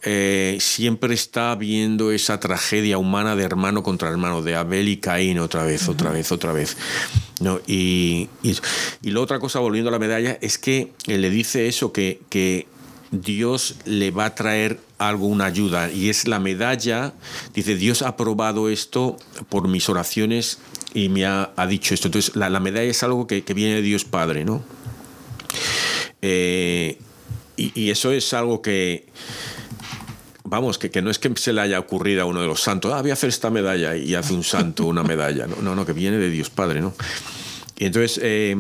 eh, 0.04 0.58
siempre 0.60 1.14
está 1.14 1.54
viendo 1.56 2.12
esa 2.12 2.40
tragedia 2.40 2.98
humana 2.98 3.36
de 3.36 3.44
hermano 3.44 3.84
contra 3.84 4.10
hermano, 4.10 4.42
de 4.42 4.56
Abel 4.56 4.90
y 4.90 4.98
Caín 4.98 5.40
otra 5.40 5.64
vez, 5.64 5.88
otra 5.88 6.12
vez, 6.12 6.32
otra 6.32 6.54
vez. 6.54 6.78
¿no? 7.40 7.60
Y, 7.68 8.30
y, 8.42 8.58
y 9.02 9.12
la 9.12 9.20
otra 9.20 9.40
cosa, 9.40 9.60
volviendo 9.60 9.90
a 9.90 9.92
la 9.92 10.00
medalla, 10.00 10.38
es 10.42 10.58
que 10.58 10.92
le 11.06 11.30
dice 11.30 11.68
eso, 11.68 11.92
que, 11.92 12.20
que 12.30 12.68
Dios 13.12 13.76
le 13.86 14.12
va 14.12 14.26
a 14.26 14.36
traer 14.36 14.80
algo, 14.98 15.28
una 15.28 15.46
ayuda. 15.46 15.92
Y 15.92 16.10
es 16.10 16.28
la 16.28 16.40
medalla. 16.40 17.14
Dice, 17.54 17.76
Dios 17.76 18.02
ha 18.02 18.16
probado 18.18 18.70
esto 18.70 19.18
por 19.50 19.68
mis 19.68 19.90
oraciones 19.90 20.60
y 20.94 21.10
me 21.10 21.26
ha, 21.26 21.52
dicho 21.68 21.94
esto. 21.94 22.08
Entonces, 22.08 22.36
la, 22.36 22.60
medalla 22.60 22.90
es 22.90 23.04
algo 23.04 23.28
que, 23.28 23.42
viene 23.42 23.76
de 23.76 23.82
Dios 23.82 24.06
Padre, 24.06 24.46
¿no? 24.46 24.64
Eh, 26.22 26.98
y, 27.56 27.90
eso 27.90 28.12
es 28.12 28.34
algo 28.34 28.62
que, 28.62 29.08
vamos, 30.44 30.78
que, 30.78 30.90
que, 30.90 31.02
no 31.02 31.10
es 31.10 31.20
que 31.20 31.32
se 31.36 31.54
le 31.54 31.62
haya 31.62 31.80
ocurrido 31.80 32.22
a 32.22 32.26
uno 32.26 32.42
de 32.42 32.48
los 32.48 32.62
santos, 32.62 32.94
ah, 32.94 33.02
voy 33.02 33.12
a 33.12 33.14
hacer 33.14 33.30
esta 33.30 33.50
medalla 33.50 33.96
y 33.96 34.14
hace 34.16 34.34
un 34.34 34.44
santo 34.44 34.86
una 34.86 35.04
medalla. 35.04 35.48
No, 35.48 35.76
no, 35.76 35.86
que 35.86 35.94
viene 35.94 36.18
de 36.18 36.30
Dios 36.30 36.50
Padre, 36.50 36.82
¿no? 36.82 36.94
Y 37.78 37.86
entonces 37.86 38.20
eh, 38.24 38.56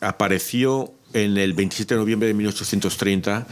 apareció 0.00 0.92
en 1.12 1.38
el 1.38 1.54
27 1.54 1.94
de 1.94 2.00
noviembre 2.00 2.28
de 2.28 2.34
1830 2.34 3.46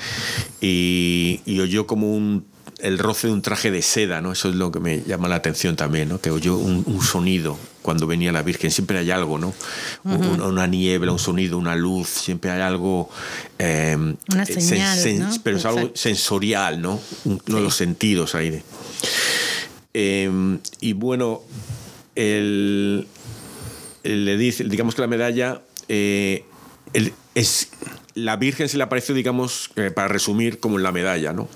y, 0.61 1.41
oyó 1.61 1.87
como 1.87 2.13
un, 2.13 2.47
el 2.79 2.99
roce 2.99 3.29
de 3.29 3.33
un 3.33 3.43
traje 3.43 3.71
de 3.71 3.83
seda, 3.83 4.21
¿no? 4.21 4.33
Eso 4.33 4.49
es 4.51 4.57
lo 4.57 4.71
que 4.71 4.81
me 4.81 5.03
llama 5.03 5.29
la 5.29 5.37
atención 5.37 5.77
también, 5.77 6.09
¿no? 6.09 6.21
Que 6.21 6.31
oyó 6.31 6.57
un, 6.57 7.03
sonido 7.03 7.59
cuando 7.83 8.07
venía 8.07 8.33
la 8.33 8.43
Virgen. 8.43 8.71
Siempre 8.71 8.99
hay 8.99 9.11
algo, 9.11 9.39
¿no? 9.39 9.55
una, 10.05 10.67
niebla, 10.67 11.13
un 11.13 11.19
sonido, 11.19 11.57
una 11.57 11.77
luz, 11.77 12.09
siempre 12.09 12.51
hay 12.51 12.61
algo... 12.61 13.09
Em, 13.59 14.17
una 14.33 14.45
señal, 14.45 15.41
Pero 15.43 15.57
es 15.57 15.65
algo 15.65 15.93
sensorial, 15.95 16.81
¿no? 16.81 17.01
Uno 17.25 17.39
de 17.47 17.63
los 17.63 17.77
sentidos 17.77 18.35
ahí. 18.35 18.61
Em, 19.95 20.59
y 20.81 20.93
bueno, 20.93 21.41
el, 22.15 23.07
le 24.03 24.37
dice, 24.37 24.65
digamos 24.65 24.95
que 24.95 25.01
la 25.01 25.09
medalla... 25.09 25.63
Eh, 25.89 26.45
es 27.35 27.69
la 28.17 28.37
Virgen 28.37 28.67
se 28.71 28.79
le 28.79 28.83
apareció, 28.83 29.15
digamos, 29.15 29.71
eh, 29.77 29.91
para 29.91 30.09
resumir, 30.09 30.59
como 30.59 30.79
en 30.79 30.83
la 30.83 30.91
medalla, 30.91 31.35
¿no? 31.35 31.49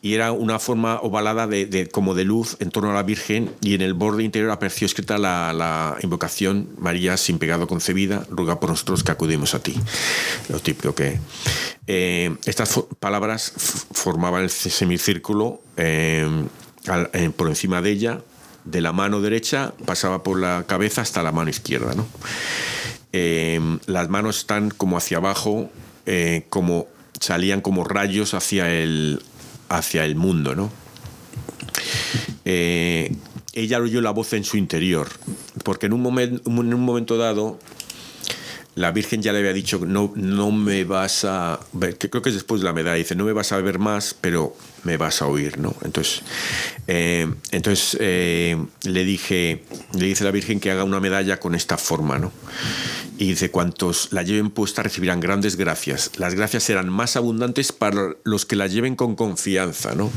Y 0.00 0.14
era 0.14 0.32
una 0.32 0.58
forma 0.58 0.98
ovalada 1.02 1.46
de, 1.46 1.88
como 1.92 2.14
de 2.14 2.24
luz 2.24 2.56
en 2.58 2.70
torno 2.70 2.90
a 2.90 2.94
la 2.94 3.02
Virgen 3.02 3.54
y 3.60 3.74
en 3.74 3.82
el 3.82 3.92
borde 3.92 4.24
interior 4.24 4.50
apareció 4.50 4.86
escrita 4.86 5.18
la, 5.18 5.98
invocación 6.02 6.70
María 6.78 7.18
sin 7.18 7.38
pecado 7.38 7.66
concebida, 7.66 8.26
ruega 8.30 8.58
por 8.58 8.70
nosotros 8.70 9.04
que 9.04 9.12
acudimos 9.12 9.54
a 9.54 9.62
ti. 9.62 9.74
Lo 10.48 10.58
típico 10.58 10.94
que... 10.94 11.18
Eh, 11.86 12.34
estas 12.46 12.80
palabras 12.98 13.52
formaban 13.92 14.44
el 14.44 14.50
semicírculo 14.50 15.60
eh, 15.76 16.26
por 17.36 17.48
encima 17.48 17.82
de 17.82 17.90
ella, 17.90 18.20
de 18.64 18.80
la 18.80 18.92
mano 18.92 19.20
derecha 19.20 19.74
pasaba 19.84 20.22
por 20.22 20.40
la 20.40 20.64
cabeza 20.66 21.02
hasta 21.02 21.22
la 21.22 21.32
mano 21.32 21.50
izquierda, 21.50 21.94
¿no? 21.94 22.06
Em, 23.12 23.80
las 23.86 24.08
manos 24.08 24.38
están 24.38 24.70
como 24.70 24.96
hacia 24.96 25.16
abajo, 25.16 25.70
eh, 26.06 26.46
como 26.48 26.86
salían 27.18 27.60
como 27.60 27.84
rayos 27.84 28.34
hacia 28.34 28.72
el, 28.72 29.20
hacia 29.68 30.04
el 30.04 30.14
mundo, 30.14 30.54
¿no? 30.54 30.70
Eh, 32.44 33.14
ella 33.52 33.80
oyó 33.80 34.00
la 34.00 34.10
voz 34.10 34.32
en 34.32 34.44
su 34.44 34.56
interior, 34.56 35.08
porque 35.64 35.86
en 35.86 35.92
un, 35.92 36.02
momento, 36.02 36.48
en 36.48 36.74
un 36.74 36.84
momento 36.84 37.18
dado 37.18 37.58
la 38.76 38.92
Virgen 38.92 39.22
ya 39.22 39.32
le 39.32 39.40
había 39.40 39.52
dicho, 39.52 39.80
no, 39.84 40.12
no 40.14 40.52
me 40.52 40.84
vas 40.84 41.24
a 41.24 41.60
ver, 41.72 41.98
que 41.98 42.08
creo 42.08 42.22
que 42.22 42.30
es 42.30 42.36
después 42.36 42.60
de 42.60 42.66
la 42.66 42.72
medalla, 42.72 42.96
dice, 42.96 43.14
no 43.16 43.24
me 43.24 43.32
vas 43.32 43.52
a 43.52 43.60
ver 43.60 43.78
más, 43.78 44.14
pero 44.18 44.54
me 44.84 44.96
vas 44.96 45.22
a 45.22 45.26
oír, 45.26 45.58
¿no? 45.58 45.74
Entonces, 45.82 46.22
eh, 46.86 47.28
entonces 47.50 47.98
le 48.00 49.04
dije, 49.04 49.64
le 49.94 50.06
dice 50.06 50.24
la 50.24 50.30
Virgen 50.30 50.60
que 50.60 50.70
haga 50.70 50.84
una 50.84 51.00
medalla 51.00 51.38
con 51.40 51.54
esta 51.54 51.76
forma, 51.76 52.18
¿no? 52.18 52.32
Y 53.18 53.28
dice, 53.28 53.50
cuantos 53.50 54.08
la 54.12 54.22
lleven 54.22 54.50
puesta 54.50 54.82
recibirán 54.82 55.20
grandes 55.20 55.56
gracias. 55.56 56.12
Las 56.16 56.34
gracias 56.34 56.62
serán 56.62 56.88
más 56.88 57.16
abundantes 57.16 57.70
para 57.70 58.14
los 58.24 58.46
que 58.46 58.56
la 58.56 58.66
lleven 58.66 58.96
con 58.96 59.14
confianza, 59.14 59.94
¿no? 59.94 60.10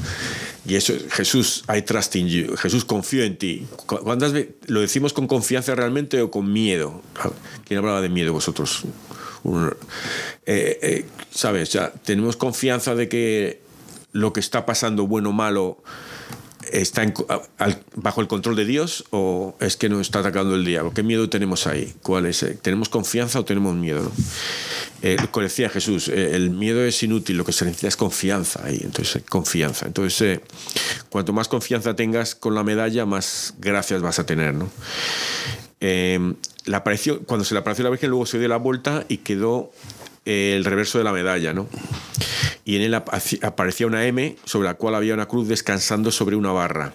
Y 0.66 0.76
eso, 0.76 0.94
Jesús, 1.12 1.66
I 1.68 1.82
trust 1.82 2.16
in 2.16 2.30
you. 2.30 2.56
Jesús, 2.56 2.86
confío 2.86 3.24
en 3.24 3.38
ti. 3.38 3.68
¿Cuántas 3.86 4.34
¿Lo 4.68 4.80
decimos 4.80 5.12
con 5.12 5.28
confianza 5.28 5.76
realmente 5.76 6.22
o 6.22 6.32
con 6.32 6.52
miedo? 6.54 7.02
¿Quién 7.66 7.80
hablaba 7.80 8.00
de 8.00 8.08
miedo 8.08 8.32
vosotros? 8.32 8.84
Eh, 10.46 10.80
eh, 10.82 11.06
¿Sabes? 11.30 11.74
Ya 11.74 11.92
tenemos 11.92 12.38
confianza 12.38 12.96
de 12.96 13.10
que 13.10 13.62
lo 14.14 14.32
que 14.32 14.40
está 14.40 14.66
pasando, 14.66 15.06
bueno 15.06 15.30
o 15.30 15.34
malo, 15.34 15.84
está 16.72 17.06
bajo 17.96 18.22
el 18.22 18.28
control 18.28 18.56
de 18.56 18.66
Dios 18.66 19.06
o 19.12 19.56
es 19.60 19.78
que 19.78 19.90
nos 19.90 20.02
está 20.02 20.20
atacando 20.20 20.56
el 20.56 20.66
diablo? 20.66 20.94
¿Qué 20.94 21.04
miedo 21.04 21.30
tenemos 21.30 21.68
ahí? 21.68 21.94
¿Cuál 22.02 22.26
es? 22.26 22.44
Eh, 22.44 22.58
¿Tenemos 22.62 22.90
confianza 22.90 23.40
o 23.40 23.46
tenemos 23.46 23.76
miedo? 23.76 24.12
Eh, 25.02 25.18
como 25.32 25.44
decía 25.44 25.70
Jesús, 25.70 26.08
eh, 26.08 26.36
el 26.36 26.52
miedo 26.52 26.84
es 26.84 27.02
inútil, 27.04 27.38
lo 27.38 27.46
que 27.46 27.52
se 27.52 27.66
necesita 27.66 27.88
es 27.88 27.98
confianza 27.98 28.66
ahí. 28.66 28.80
Entonces, 28.84 29.24
confianza. 29.28 29.86
Entonces, 29.86 30.40
cuanto 31.10 31.34
más 31.34 31.48
confianza 31.48 31.96
tengas 31.96 32.36
con 32.36 32.56
la 32.56 32.64
medalla, 32.64 33.06
más 33.06 33.54
gracias 33.60 34.02
vas 34.02 34.20
a 34.20 34.26
tener. 34.26 34.54
¿no? 34.54 34.70
la 36.66 36.82
cuando 37.26 37.44
se 37.44 37.54
le 37.54 37.60
apareció 37.60 37.84
la 37.84 37.90
Virgen, 37.90 38.10
luego 38.10 38.26
se 38.26 38.40
dio 38.40 38.48
la 38.48 38.56
vuelta 38.56 39.04
y 39.10 39.18
quedó 39.18 39.74
el 40.24 40.64
reverso 40.64 40.98
de 40.98 41.04
la 41.04 41.12
medalla, 41.12 41.54
¿no? 41.54 41.68
Y 42.66 42.78
en 42.78 42.82
él 42.84 42.94
aparecía 42.94 43.88
una 43.88 44.06
M 44.06 44.38
sobre 44.46 44.68
la 44.68 44.76
cual 44.76 44.96
había 44.96 45.14
una 45.14 45.28
cruz 45.28 45.48
descansando 45.48 46.12
sobre 46.12 46.36
una 46.36 46.52
barra. 46.52 46.94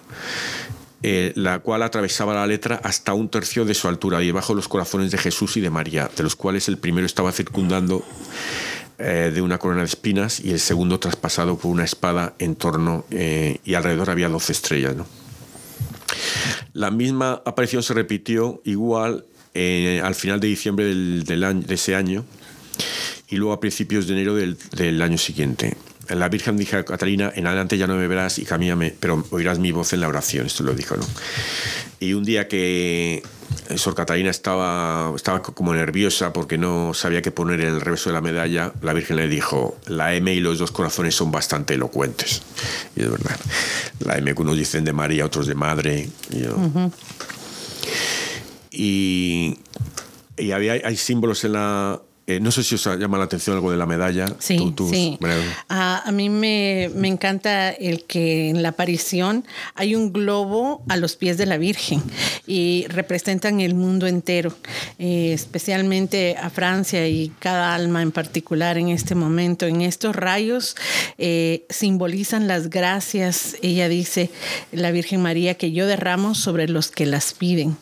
Eh, 1.01 1.31
la 1.35 1.59
cual 1.59 1.81
atravesaba 1.83 2.33
la 2.33 2.45
letra 2.45 2.81
hasta 2.83 3.13
un 3.13 3.29
tercio 3.29 3.63
de 3.63 3.73
su 3.73 3.87
altura, 3.87 4.21
y 4.21 4.27
debajo 4.27 4.53
los 4.53 4.67
corazones 4.67 5.11
de 5.11 5.17
Jesús 5.17 5.55
y 5.55 5.61
de 5.61 5.69
María, 5.69 6.11
de 6.13 6.23
los 6.23 6.35
cuales 6.35 6.67
el 6.67 6.77
primero 6.77 7.05
estaba 7.05 7.31
circundando 7.31 8.03
eh, 8.97 9.31
de 9.33 9.41
una 9.41 9.59
corona 9.59 9.79
de 9.79 9.85
espinas 9.85 10.41
y 10.41 10.51
el 10.51 10.59
segundo 10.59 10.99
traspasado 10.99 11.57
por 11.57 11.71
una 11.71 11.85
espada 11.85 12.33
en 12.37 12.57
torno 12.57 13.05
eh, 13.11 13.59
y 13.63 13.75
alrededor 13.75 14.09
había 14.09 14.27
doce 14.27 14.51
estrellas. 14.51 14.95
La 16.73 16.91
misma 16.91 17.41
aparición 17.45 17.81
se 17.81 17.93
repitió 17.93 18.61
igual 18.65 19.25
al 20.03 20.15
final 20.15 20.39
de 20.39 20.47
diciembre 20.47 20.85
del, 20.85 21.23
de 21.25 21.73
ese 21.73 21.95
año 21.95 22.25
y 23.29 23.37
luego 23.37 23.53
a 23.53 23.59
principios 23.59 24.07
de 24.07 24.13
enero 24.13 24.35
del, 24.35 24.57
del 24.75 25.01
año 25.01 25.17
siguiente. 25.17 25.77
La 26.09 26.27
Virgen 26.27 26.57
dijo 26.57 26.77
a 26.77 26.83
Catalina, 26.83 27.31
en 27.35 27.45
adelante 27.45 27.77
ya 27.77 27.85
no 27.85 27.95
me 27.95 28.07
verás 28.07 28.39
y 28.39 28.45
camíname, 28.45 28.95
pero 28.99 29.23
oirás 29.29 29.59
mi 29.59 29.71
voz 29.71 29.93
en 29.93 30.01
la 30.01 30.07
oración, 30.07 30.47
esto 30.47 30.63
lo 30.63 30.73
dijo, 30.73 30.97
¿no? 30.97 31.05
Y 31.99 32.13
un 32.13 32.23
día 32.23 32.47
que 32.47 33.21
Sor 33.75 33.93
Catalina 33.93 34.31
estaba, 34.31 35.13
estaba 35.15 35.43
como 35.43 35.73
nerviosa 35.75 36.33
porque 36.33 36.57
no 36.57 36.93
sabía 36.95 37.21
qué 37.21 37.29
poner 37.29 37.61
en 37.61 37.67
el 37.67 37.81
reverso 37.81 38.09
de 38.09 38.15
la 38.15 38.21
medalla, 38.21 38.73
la 38.81 38.93
Virgen 38.93 39.17
le 39.17 39.27
dijo, 39.27 39.77
la 39.85 40.15
M 40.15 40.33
y 40.33 40.39
los 40.39 40.57
dos 40.57 40.71
corazones 40.71 41.13
son 41.13 41.31
bastante 41.31 41.75
elocuentes. 41.75 42.41
Y 42.95 43.01
es 43.03 43.11
verdad, 43.11 43.37
la 43.99 44.17
M 44.17 44.33
que 44.33 44.41
unos 44.41 44.57
dicen 44.57 44.83
de 44.83 44.93
María, 44.93 45.25
otros 45.25 45.45
de 45.45 45.55
Madre. 45.55 46.09
Y, 48.71 49.57
y 50.37 50.51
había, 50.51 50.73
hay 50.73 50.97
símbolos 50.97 51.43
en 51.43 51.53
la, 51.53 52.01
eh, 52.29 52.39
no 52.39 52.51
sé 52.51 52.63
si 52.63 52.75
os 52.75 52.85
llama 52.85 53.17
la 53.17 53.23
atención 53.23 53.55
algo 53.55 53.71
de 53.71 53.77
la 53.77 53.87
medalla. 53.87 54.27
Sí, 54.37 54.71
sí. 54.91 55.17
Ah, 55.67 56.03
a 56.05 56.11
mí 56.11 56.29
me, 56.29 56.83
encanta 56.83 57.71
el 57.71 58.03
que 58.03 58.49
en 58.51 58.61
la 58.61 58.69
aparición 58.69 59.45
hay 59.73 59.95
un 59.95 60.13
globo 60.13 60.83
a 60.87 60.95
los 60.95 61.15
pies 61.15 61.39
de 61.39 61.47
la 61.47 61.57
Virgen 61.57 62.03
y 62.45 62.85
representan 62.87 63.61
el 63.61 63.73
mundo 63.73 64.05
entero, 64.05 64.53
eh, 64.99 65.31
especialmente 65.33 66.37
a 66.39 66.51
Francia 66.51 67.07
y 67.07 67.31
cada 67.39 67.73
alma 67.73 68.03
en 68.03 68.11
particular 68.11 68.77
en 68.77 68.89
este 68.89 69.15
momento. 69.15 69.65
En 69.65 69.81
estos 69.81 70.15
rayos 70.15 70.75
eh, 71.17 71.65
simbolizan 71.71 72.47
las 72.47 72.69
gracias, 72.69 73.55
ella 73.63 73.89
dice, 73.89 74.29
la 74.71 74.91
Virgen 74.91 75.23
María, 75.23 75.55
que 75.55 75.71
yo 75.71 75.87
derramo 75.87 76.35
sobre 76.35 76.69
los 76.69 76.91
que 76.91 77.07
las 77.07 77.33
piden. 77.33 77.75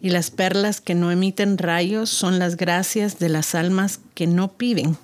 Y 0.00 0.10
las 0.10 0.30
perlas 0.30 0.80
que 0.80 0.94
no 0.94 1.10
emiten 1.10 1.58
rayos 1.58 2.10
son 2.10 2.38
las 2.38 2.56
gracias 2.56 3.18
de 3.18 3.28
las 3.28 3.56
almas 3.56 3.87
que 4.14 4.26
no 4.26 4.52
piden. 4.52 4.96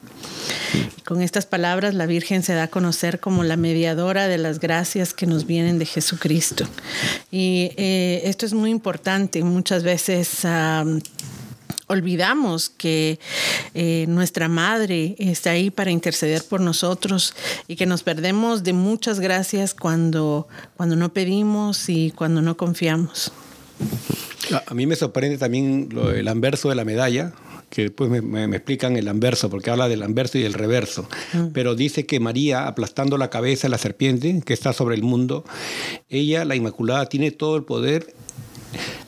con 1.04 1.22
estas 1.22 1.46
palabras 1.46 1.94
la 1.94 2.06
Virgen 2.06 2.42
se 2.42 2.54
da 2.54 2.64
a 2.64 2.68
conocer 2.68 3.20
como 3.20 3.44
la 3.44 3.56
mediadora 3.56 4.26
de 4.26 4.38
las 4.38 4.58
gracias 4.58 5.14
que 5.14 5.26
nos 5.26 5.46
vienen 5.46 5.78
de 5.78 5.86
Jesucristo. 5.86 6.66
Y 7.30 7.72
eh, 7.76 8.22
esto 8.24 8.46
es 8.46 8.54
muy 8.54 8.70
importante. 8.70 9.42
Muchas 9.42 9.82
veces 9.82 10.44
olvidamos 11.86 12.70
que 12.70 13.18
eh, 13.74 14.06
nuestra 14.08 14.48
madre 14.48 15.16
está 15.18 15.50
ahí 15.50 15.70
para 15.70 15.90
interceder 15.90 16.42
por 16.44 16.60
nosotros 16.60 17.34
y 17.68 17.76
que 17.76 17.86
nos 17.86 18.02
perdemos 18.02 18.62
de 18.62 18.72
muchas 18.72 19.20
gracias 19.20 19.74
cuando, 19.74 20.48
cuando 20.76 20.96
no 20.96 21.12
pedimos 21.12 21.88
y 21.88 22.10
cuando 22.12 22.42
no 22.42 22.56
confiamos. 22.56 23.32
A 24.66 24.74
mí 24.74 24.86
me 24.86 24.96
sorprende 24.96 25.38
también 25.38 25.88
el 26.14 26.28
anverso 26.28 26.68
de 26.68 26.74
la 26.74 26.84
medalla, 26.84 27.32
que 27.74 27.82
después 27.82 28.08
me, 28.10 28.44
explican 28.44 28.96
el 28.96 29.08
anverso, 29.08 29.50
porque 29.50 29.70
habla 29.70 29.88
del 29.88 30.02
anverso 30.02 30.38
y 30.38 30.42
del 30.42 30.54
reverso. 30.54 31.08
Mm. 31.32 31.48
Pero 31.52 31.74
dice 31.74 32.06
que 32.06 32.20
María, 32.20 32.66
aplastando 32.66 33.18
la 33.18 33.30
cabeza 33.30 33.66
de 33.66 33.70
la 33.70 33.78
serpiente 33.78 34.40
que 34.44 34.52
está 34.52 34.72
sobre 34.72 34.94
el 34.94 35.02
mundo, 35.02 35.44
ella, 36.08 36.44
la 36.44 36.54
Inmaculada, 36.54 37.06
tiene 37.06 37.32
todo 37.32 37.56
el 37.56 37.64
poder 37.64 38.14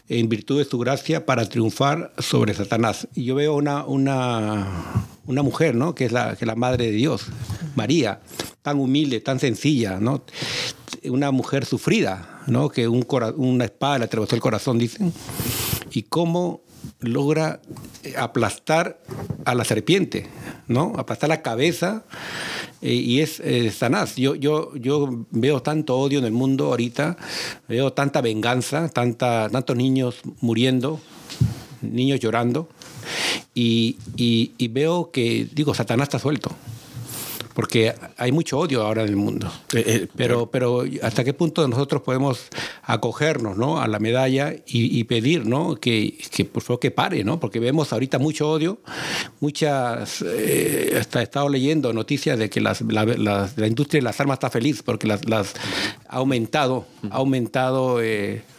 en 0.09 0.29
virtud 0.29 0.59
de 0.59 0.65
su 0.65 0.79
gracia 0.79 1.27
para 1.27 1.49
triunfar 1.49 2.13
sobre 2.19 2.55
Satanás. 2.55 3.09
Y 3.15 3.25
yo 3.25 3.35
veo 3.35 3.55
una, 3.55 3.85
una, 3.85 5.07
una 5.27 5.43
mujer, 5.43 5.75
¿no? 5.75 5.95
que, 5.95 6.07
es 6.07 6.13
la, 6.13 6.37
que 6.37 6.47
la 6.47 6.55
madre 6.55 6.87
de 6.87 6.93
Dios, 6.93 7.27
María, 7.75 8.21
tan 8.63 8.79
humilde, 8.79 9.21
tan 9.21 9.39
sencilla, 9.39 9.99
¿no? 10.01 10.25
una 11.05 11.31
mujer 11.31 11.65
sufrida, 11.65 12.43
¿no? 12.47 12.69
que 12.69 12.89
un 12.89 13.07
una 13.37 13.65
espada 13.65 13.99
le 13.99 14.05
atravesó 14.07 14.35
el 14.35 14.41
corazón, 14.41 14.79
dicen, 14.79 15.13
y 15.93 16.03
cómo 16.03 16.63
logra 17.01 17.61
eh, 18.03 18.15
aplastar 18.17 19.01
a 19.45 19.55
la 19.55 19.65
serpiente, 19.65 20.27
¿no? 20.67 20.95
aplastar 20.97 21.29
la 21.29 21.43
cabeza 21.43 22.05
eh, 22.83 22.95
y 22.95 23.21
es 23.21 23.41
eh, 23.41 23.73
Yo, 24.17 24.35
yo, 24.35 24.75
yo 24.77 25.27
veo 25.31 25.63
tanto 25.63 25.97
odio 25.99 26.19
en 26.19 26.25
el 26.25 26.33
mundo 26.33 26.67
ahorita, 26.67 27.17
veo 27.69 27.93
tanta 27.93 28.21
venganza, 28.21 28.89
tanta, 28.89 29.49
tantos 29.51 29.77
niños 29.77 30.21
muriendo, 30.41 31.01
niños 31.83 32.21
llorando, 32.21 32.69
y, 33.55 33.97
y 34.17 34.69
veo 34.69 35.11
que, 35.11 35.49
digo, 35.53 35.75
Satanás 35.75 36.07
está 36.07 36.19
suelto 36.19 36.51
porque 37.57 37.95
hay 38.19 38.33
mucho 38.33 38.59
odio 38.59 38.83
ahora 38.83 39.01
en 39.01 39.09
el 39.09 39.17
mundo. 39.17 39.51
Eh, 39.73 39.83
eh, 39.87 40.09
pero, 40.15 40.51
pero 40.51 40.85
hasta 41.03 41.25
qué 41.25 41.33
punto 41.33 41.67
nosotros 41.67 42.03
podemos 42.03 42.49
acogernos 42.83 43.57
¿no? 43.57 43.81
a 43.81 43.89
la 43.89 43.99
medalla 43.99 44.55
y, 44.67 45.03
pedir 45.05 45.47
¿no? 45.47 45.77
que, 45.77 46.19
que, 46.31 46.45
por 46.45 46.63
favor 46.63 46.81
que 46.81 46.91
pare, 46.91 47.25
¿no? 47.25 47.41
porque 47.41 47.59
vemos 47.59 47.95
ahorita 47.95 48.19
mucho 48.19 48.51
odio, 48.51 48.81
muchas, 49.41 50.23
eh, 50.23 50.99
hasta 51.01 51.21
he 51.21 51.23
estado 51.23 51.49
leyendo 51.49 51.95
noticias 51.95 52.39
de 52.39 52.51
que 52.51 52.61
las, 52.61 52.83
la, 52.83 53.07
la, 53.07 53.67
industria 53.67 54.01
de 54.01 54.05
las 54.05 54.21
armas 54.21 54.35
está 54.35 54.51
feliz 54.51 54.83
porque 54.83 55.07
las, 55.07 55.27
las 55.27 55.55
ha 56.09 56.17
aumentado, 56.17 56.85
ha 57.11 57.17
aumentado 57.17 58.01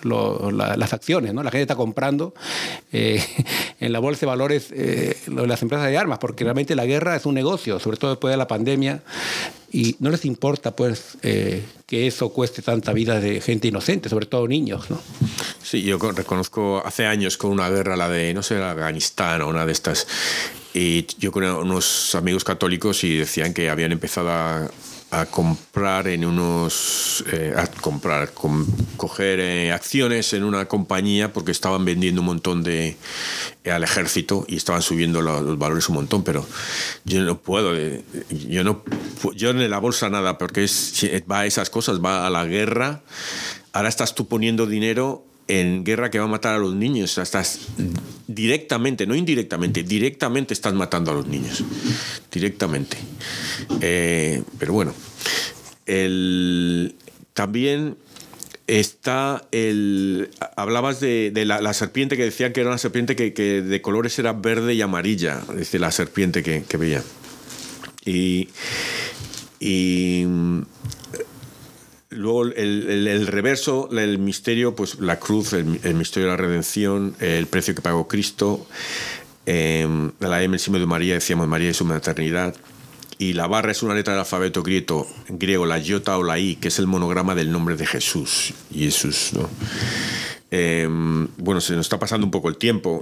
las 0.02 0.94
acciones, 0.94 1.36
¿no? 1.36 1.44
la 1.44 1.52
gente 1.52 1.62
está 1.62 1.76
comprando 1.76 2.34
en 2.92 3.94
la 3.94 4.00
bolsa 4.00 4.22
de 4.22 4.26
valores 4.26 4.74
las 5.28 5.62
empresas 5.62 5.88
de 5.88 5.98
armas, 6.00 6.18
porque 6.18 6.46
realmente 6.46 6.76
la 6.76 6.88
guerra 6.88 7.16
es 7.16 7.28
un 7.28 7.36
negocio, 7.36 7.80
sobre 7.80 7.98
todo 7.98 8.10
después 8.10 8.32
de 8.32 8.38
la 8.38 8.48
pandemia 8.48 8.87
y 9.71 9.95
no 10.00 10.10
les 10.10 10.26
importa 10.26 10.76
pues 10.76 11.17
eh, 11.23 11.63
que 11.86 12.08
eso 12.08 12.30
cueste 12.30 12.62
tanta 12.62 12.93
vida 12.93 13.19
de 13.19 13.41
gente 13.41 13.67
inocente, 13.67 14.10
sobre 14.10 14.26
todo 14.26 14.47
niños, 14.47 14.89
¿no? 14.89 15.00
Sí, 15.62 15.84
yo 15.84 15.97
reconozco 15.97 16.82
hace 16.86 17.06
años 17.06 17.38
con 17.38 17.52
una 17.52 17.69
guerra, 17.69 17.95
la 17.97 18.10
de, 18.10 18.34
no 18.34 18.43
sé, 18.43 18.62
Afganistán 18.63 19.41
o 19.41 19.50
una 19.50 19.65
de 19.65 19.71
estas, 19.73 20.08
y 20.73 21.06
yo 21.19 21.32
con 21.32 21.43
unos 21.43 22.15
amigos 22.15 22.43
católicos 22.43 23.04
y 23.04 23.17
decían 23.17 23.54
que 23.54 23.69
habían 23.69 23.91
empezado 23.91 24.30
a 24.30 24.69
a 25.10 25.26
comprar 25.26 26.08
en 26.08 26.26
unos 26.26 27.24
eh, 27.32 27.54
a 27.56 27.67
comprar 27.67 28.32
coger 28.98 29.39
eh, 29.39 29.72
acciones 29.72 30.34
en 30.34 30.43
una 30.43 30.65
compañía 30.67 31.32
porque 31.32 31.52
estaban 31.52 31.86
vendiendo 31.86 32.22
un 32.22 32.28
montón 32.28 32.62
de 32.62 32.98
eh, 33.63 33.72
al 33.72 33.84
ejército 33.84 34.46
y 34.50 34.58
estaban 34.58 34.82
subiendo 34.82 35.22
los, 35.22 35.58
valores 35.58 35.88
un 35.88 35.96
montón 35.96 36.24
pero 36.24 36.46
yo 37.06 37.22
no 37.22 37.38
puedo 37.38 37.74
yo 38.30 38.63
no 38.65 38.84
yo 39.34 39.52
en 39.52 39.70
la 39.70 39.80
bolsa 39.80 40.10
nada 40.10 40.38
porque 40.38 40.65
es, 40.65 41.06
va 41.30 41.41
a 41.41 41.46
esas 41.46 41.70
cosas 41.70 42.04
va 42.04 42.28
a 42.28 42.30
la 42.30 42.46
guerra. 42.46 43.02
Ahora 43.74 43.89
estás 43.89 44.15
tú 44.15 44.28
poniendo 44.28 44.65
dinero 44.65 45.27
en 45.48 45.84
guerra 45.84 46.12
que 46.12 46.20
va 46.20 46.26
a 46.26 46.30
matar 46.30 46.56
a 46.56 46.58
los 46.58 46.76
niños. 46.76 47.18
Estás 47.18 47.60
directamente, 48.28 49.08
no 49.08 49.16
indirectamente, 49.16 49.84
directamente 49.84 50.54
estás 50.54 50.74
matando 50.74 51.12
a 51.12 51.14
los 51.14 51.28
niños. 51.28 51.64
Directamente. 52.32 52.98
Eh, 53.82 54.44
pero 54.60 54.74
bueno, 54.74 54.94
el, 55.86 56.96
también 57.34 57.98
está 58.68 59.48
el. 59.52 60.30
Hablabas 60.56 61.00
de, 61.00 61.32
la, 61.46 61.74
serpiente 61.74 62.18
que 62.18 62.24
decían 62.24 62.54
que 62.54 62.62
era 62.62 62.70
una 62.70 62.78
serpiente 62.78 63.16
que, 63.16 63.32
de 63.62 63.82
colores 63.82 64.18
era 64.20 64.34
verde 64.34 64.74
y 64.74 64.82
amarilla, 64.82 65.42
dice 65.56 65.80
la 65.80 65.92
serpiente 65.92 66.44
que, 66.44 66.64
que 66.64 66.78
veía. 66.78 67.04
Y 68.06 68.50
Luego 72.18 72.46
el, 72.46 73.28
reverso, 73.28 73.90
el 73.92 74.18
misterio, 74.18 74.76
pues 74.76 75.00
la 75.00 75.20
cruz, 75.20 75.54
el, 75.54 75.66
misterio 75.94 76.28
de 76.28 76.36
la 76.36 76.38
redención, 76.38 77.16
el 77.20 77.46
precio 77.46 77.76
que 77.76 77.82
pagó 77.82 78.08
Cristo, 78.08 78.66
eh, 79.46 79.88
la 80.20 80.42
M, 80.42 80.56
el 80.56 80.60
símbolo 80.60 80.82
de 80.82 80.88
María, 80.88 81.14
decíamos 81.14 81.48
María 81.48 81.70
y 81.70 81.74
su 81.74 81.86
maternidad. 81.86 82.56
Y 83.20 83.34
la 83.34 83.48
barra 83.48 83.72
es 83.72 83.84
una 83.84 83.94
letra 83.94 84.14
del 84.14 84.20
alfabeto 84.22 84.64
griego, 84.64 85.08
griego, 85.30 85.66
la 85.66 85.80
iota 85.80 86.18
o 86.18 86.24
la 86.24 86.40
i, 86.40 86.56
que 86.56 86.68
es 86.68 86.80
el 86.80 86.88
monograma 86.88 87.36
del 87.36 87.52
nombre 87.52 87.76
de 87.76 87.86
Jesús. 87.86 88.54
Jesús, 88.74 89.32
¿no? 89.34 89.50
Em, 90.50 91.28
bueno, 91.38 91.60
se 91.60 91.74
nos 91.76 91.86
está 91.88 92.00
pasando 92.00 92.26
un 92.26 92.32
poco 92.32 92.48
el 92.48 92.58
tiempo. 92.58 93.02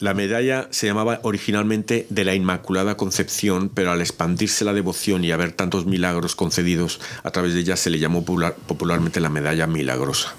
la 0.00 0.14
medalla 0.14 0.66
se 0.70 0.86
llamaba 0.86 1.20
originalmente 1.22 2.06
de 2.10 2.24
la 2.24 2.34
Inmaculada 2.34 2.96
Concepción, 2.96 3.70
pero 3.72 3.92
al 3.92 4.00
expandirse 4.00 4.64
la 4.64 4.72
devoción 4.72 5.24
y 5.24 5.30
haber 5.30 5.52
tantos 5.52 5.86
milagros 5.86 6.34
concedidos 6.34 7.00
a 7.22 7.30
través 7.30 7.54
de 7.54 7.60
ella, 7.60 7.76
se 7.76 7.90
le 7.90 7.98
llamó 7.98 8.24
popularmente 8.24 9.20
la 9.20 9.28
medalla 9.28 9.66
milagrosa. 9.66 10.34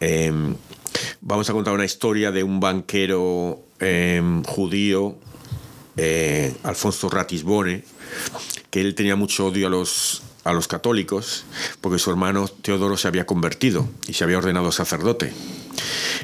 Em, 0.00 0.56
vamos 1.20 1.48
a 1.48 1.52
contar 1.52 1.74
una 1.74 1.84
historia 1.84 2.32
de 2.32 2.42
un 2.42 2.58
banquero 2.58 3.60
em, 3.78 4.42
judío, 4.42 5.16
eh, 5.96 6.54
Alfonso 6.64 7.08
Ratisbone, 7.08 7.84
que 8.70 8.80
él 8.80 8.94
tenía 8.94 9.16
mucho 9.16 9.46
odio 9.46 9.68
a 9.68 9.70
los 9.70 10.22
a 10.44 10.52
los 10.52 10.68
católicos 10.68 11.44
porque 11.80 11.98
su 11.98 12.10
hermano 12.10 12.48
Teodoro 12.48 12.96
se 12.96 13.08
había 13.08 13.26
convertido 13.26 13.88
y 14.08 14.14
se 14.14 14.24
había 14.24 14.38
ordenado 14.38 14.72
sacerdote. 14.72 15.32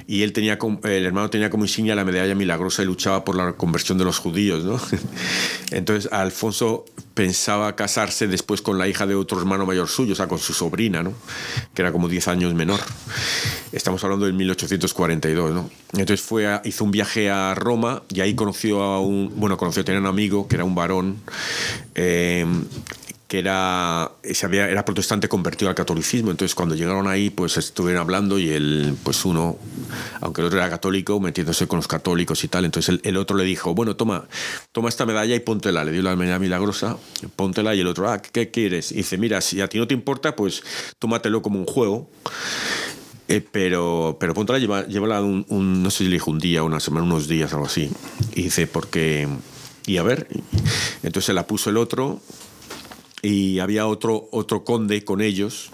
Y 0.06 0.22
él 0.22 0.32
tenía, 0.32 0.58
el 0.84 1.06
hermano 1.06 1.30
tenía 1.30 1.50
como 1.50 1.64
insignia 1.64 1.94
la 1.94 2.04
medalla 2.04 2.34
milagrosa 2.34 2.82
y 2.82 2.86
luchaba 2.86 3.24
por 3.24 3.36
la 3.36 3.54
conversión 3.54 3.98
de 3.98 4.04
los 4.04 4.18
judíos. 4.18 4.64
Entonces 5.70 6.12
Alfonso 6.12 6.84
pensaba 7.14 7.74
casarse 7.76 8.26
después 8.26 8.60
con 8.60 8.78
la 8.78 8.88
hija 8.88 9.06
de 9.06 9.14
otro 9.14 9.38
hermano 9.38 9.64
mayor 9.64 9.88
suyo, 9.88 10.12
o 10.12 10.16
sea, 10.16 10.28
con 10.28 10.38
su 10.38 10.52
sobrina, 10.52 11.02
¿no? 11.02 11.14
que 11.74 11.82
era 11.82 11.92
como 11.92 12.08
10 12.08 12.28
años 12.28 12.54
menor. 12.54 12.80
Estamos 13.72 14.04
hablando 14.04 14.26
del 14.26 14.34
1842. 14.34 15.54
¿no? 15.54 15.70
Entonces 15.92 16.20
fue 16.20 16.60
hizo 16.64 16.84
un 16.84 16.90
viaje 16.90 17.30
a 17.30 17.54
Roma 17.54 18.02
y 18.10 18.20
ahí 18.20 18.34
conoció 18.34 18.82
a 18.82 19.00
un, 19.00 19.32
bueno, 19.36 19.56
conoció, 19.56 19.84
tenía 19.84 20.00
un 20.00 20.06
amigo 20.06 20.46
que 20.46 20.56
era 20.56 20.64
un 20.64 20.74
varón. 20.74 21.16
Eh, 21.94 22.44
que 23.28 23.40
era, 23.40 24.12
era 24.22 24.84
protestante 24.84 25.28
convertido 25.28 25.68
al 25.68 25.74
catolicismo. 25.74 26.30
Entonces, 26.30 26.54
cuando 26.54 26.76
llegaron 26.76 27.08
ahí, 27.08 27.30
pues 27.30 27.56
estuvieron 27.56 28.02
hablando 28.02 28.38
y 28.38 28.50
él, 28.50 28.96
pues 29.02 29.24
uno, 29.24 29.58
aunque 30.20 30.42
el 30.42 30.46
otro 30.46 30.58
era 30.58 30.70
católico, 30.70 31.18
metiéndose 31.18 31.66
con 31.66 31.78
los 31.78 31.88
católicos 31.88 32.44
y 32.44 32.48
tal. 32.48 32.64
Entonces, 32.64 33.00
el, 33.02 33.16
otro 33.16 33.36
le 33.36 33.44
dijo, 33.44 33.74
bueno, 33.74 33.96
toma, 33.96 34.28
toma 34.70 34.88
esta 34.88 35.06
medalla 35.06 35.34
y 35.34 35.40
póntela. 35.40 35.82
Le 35.84 35.90
dio 35.90 36.02
la 36.02 36.14
medalla 36.14 36.38
milagrosa, 36.38 36.98
póntela. 37.34 37.74
Y 37.74 37.80
el 37.80 37.88
otro, 37.88 38.08
ah, 38.08 38.22
¿qué 38.22 38.50
quieres? 38.52 38.92
Y 38.92 38.96
dice, 38.96 39.18
mira, 39.18 39.40
si 39.40 39.60
a 39.60 39.68
ti 39.68 39.78
no 39.78 39.88
te 39.88 39.94
importa, 39.94 40.36
pues 40.36 40.62
tómatelo 41.00 41.42
como 41.42 41.58
un 41.58 41.66
juego. 41.66 42.08
Eh, 43.26 43.44
pero, 43.50 44.18
pero 44.20 44.34
póntela, 44.34 44.60
lleva, 44.60 44.86
llévala 44.86 45.20
un, 45.20 45.82
no 45.82 45.90
sé 45.90 46.04
si 46.04 46.10
le 46.10 46.20
un 46.26 46.38
día, 46.38 46.62
una 46.62 46.78
semana, 46.78 47.04
unos 47.04 47.26
días, 47.26 47.52
algo 47.52 47.66
así. 47.66 47.90
Y 48.36 48.42
dice, 48.44 48.68
porque. 48.68 49.26
Y 49.84 49.98
a 49.98 50.02
ver, 50.02 50.28
entonces 51.02 51.26
se 51.26 51.32
la 51.32 51.46
puso 51.46 51.70
el 51.70 51.76
otro 51.76 52.20
y 53.26 53.58
había 53.58 53.86
otro, 53.86 54.28
otro 54.30 54.64
conde 54.64 55.04
con 55.04 55.20
ellos, 55.20 55.70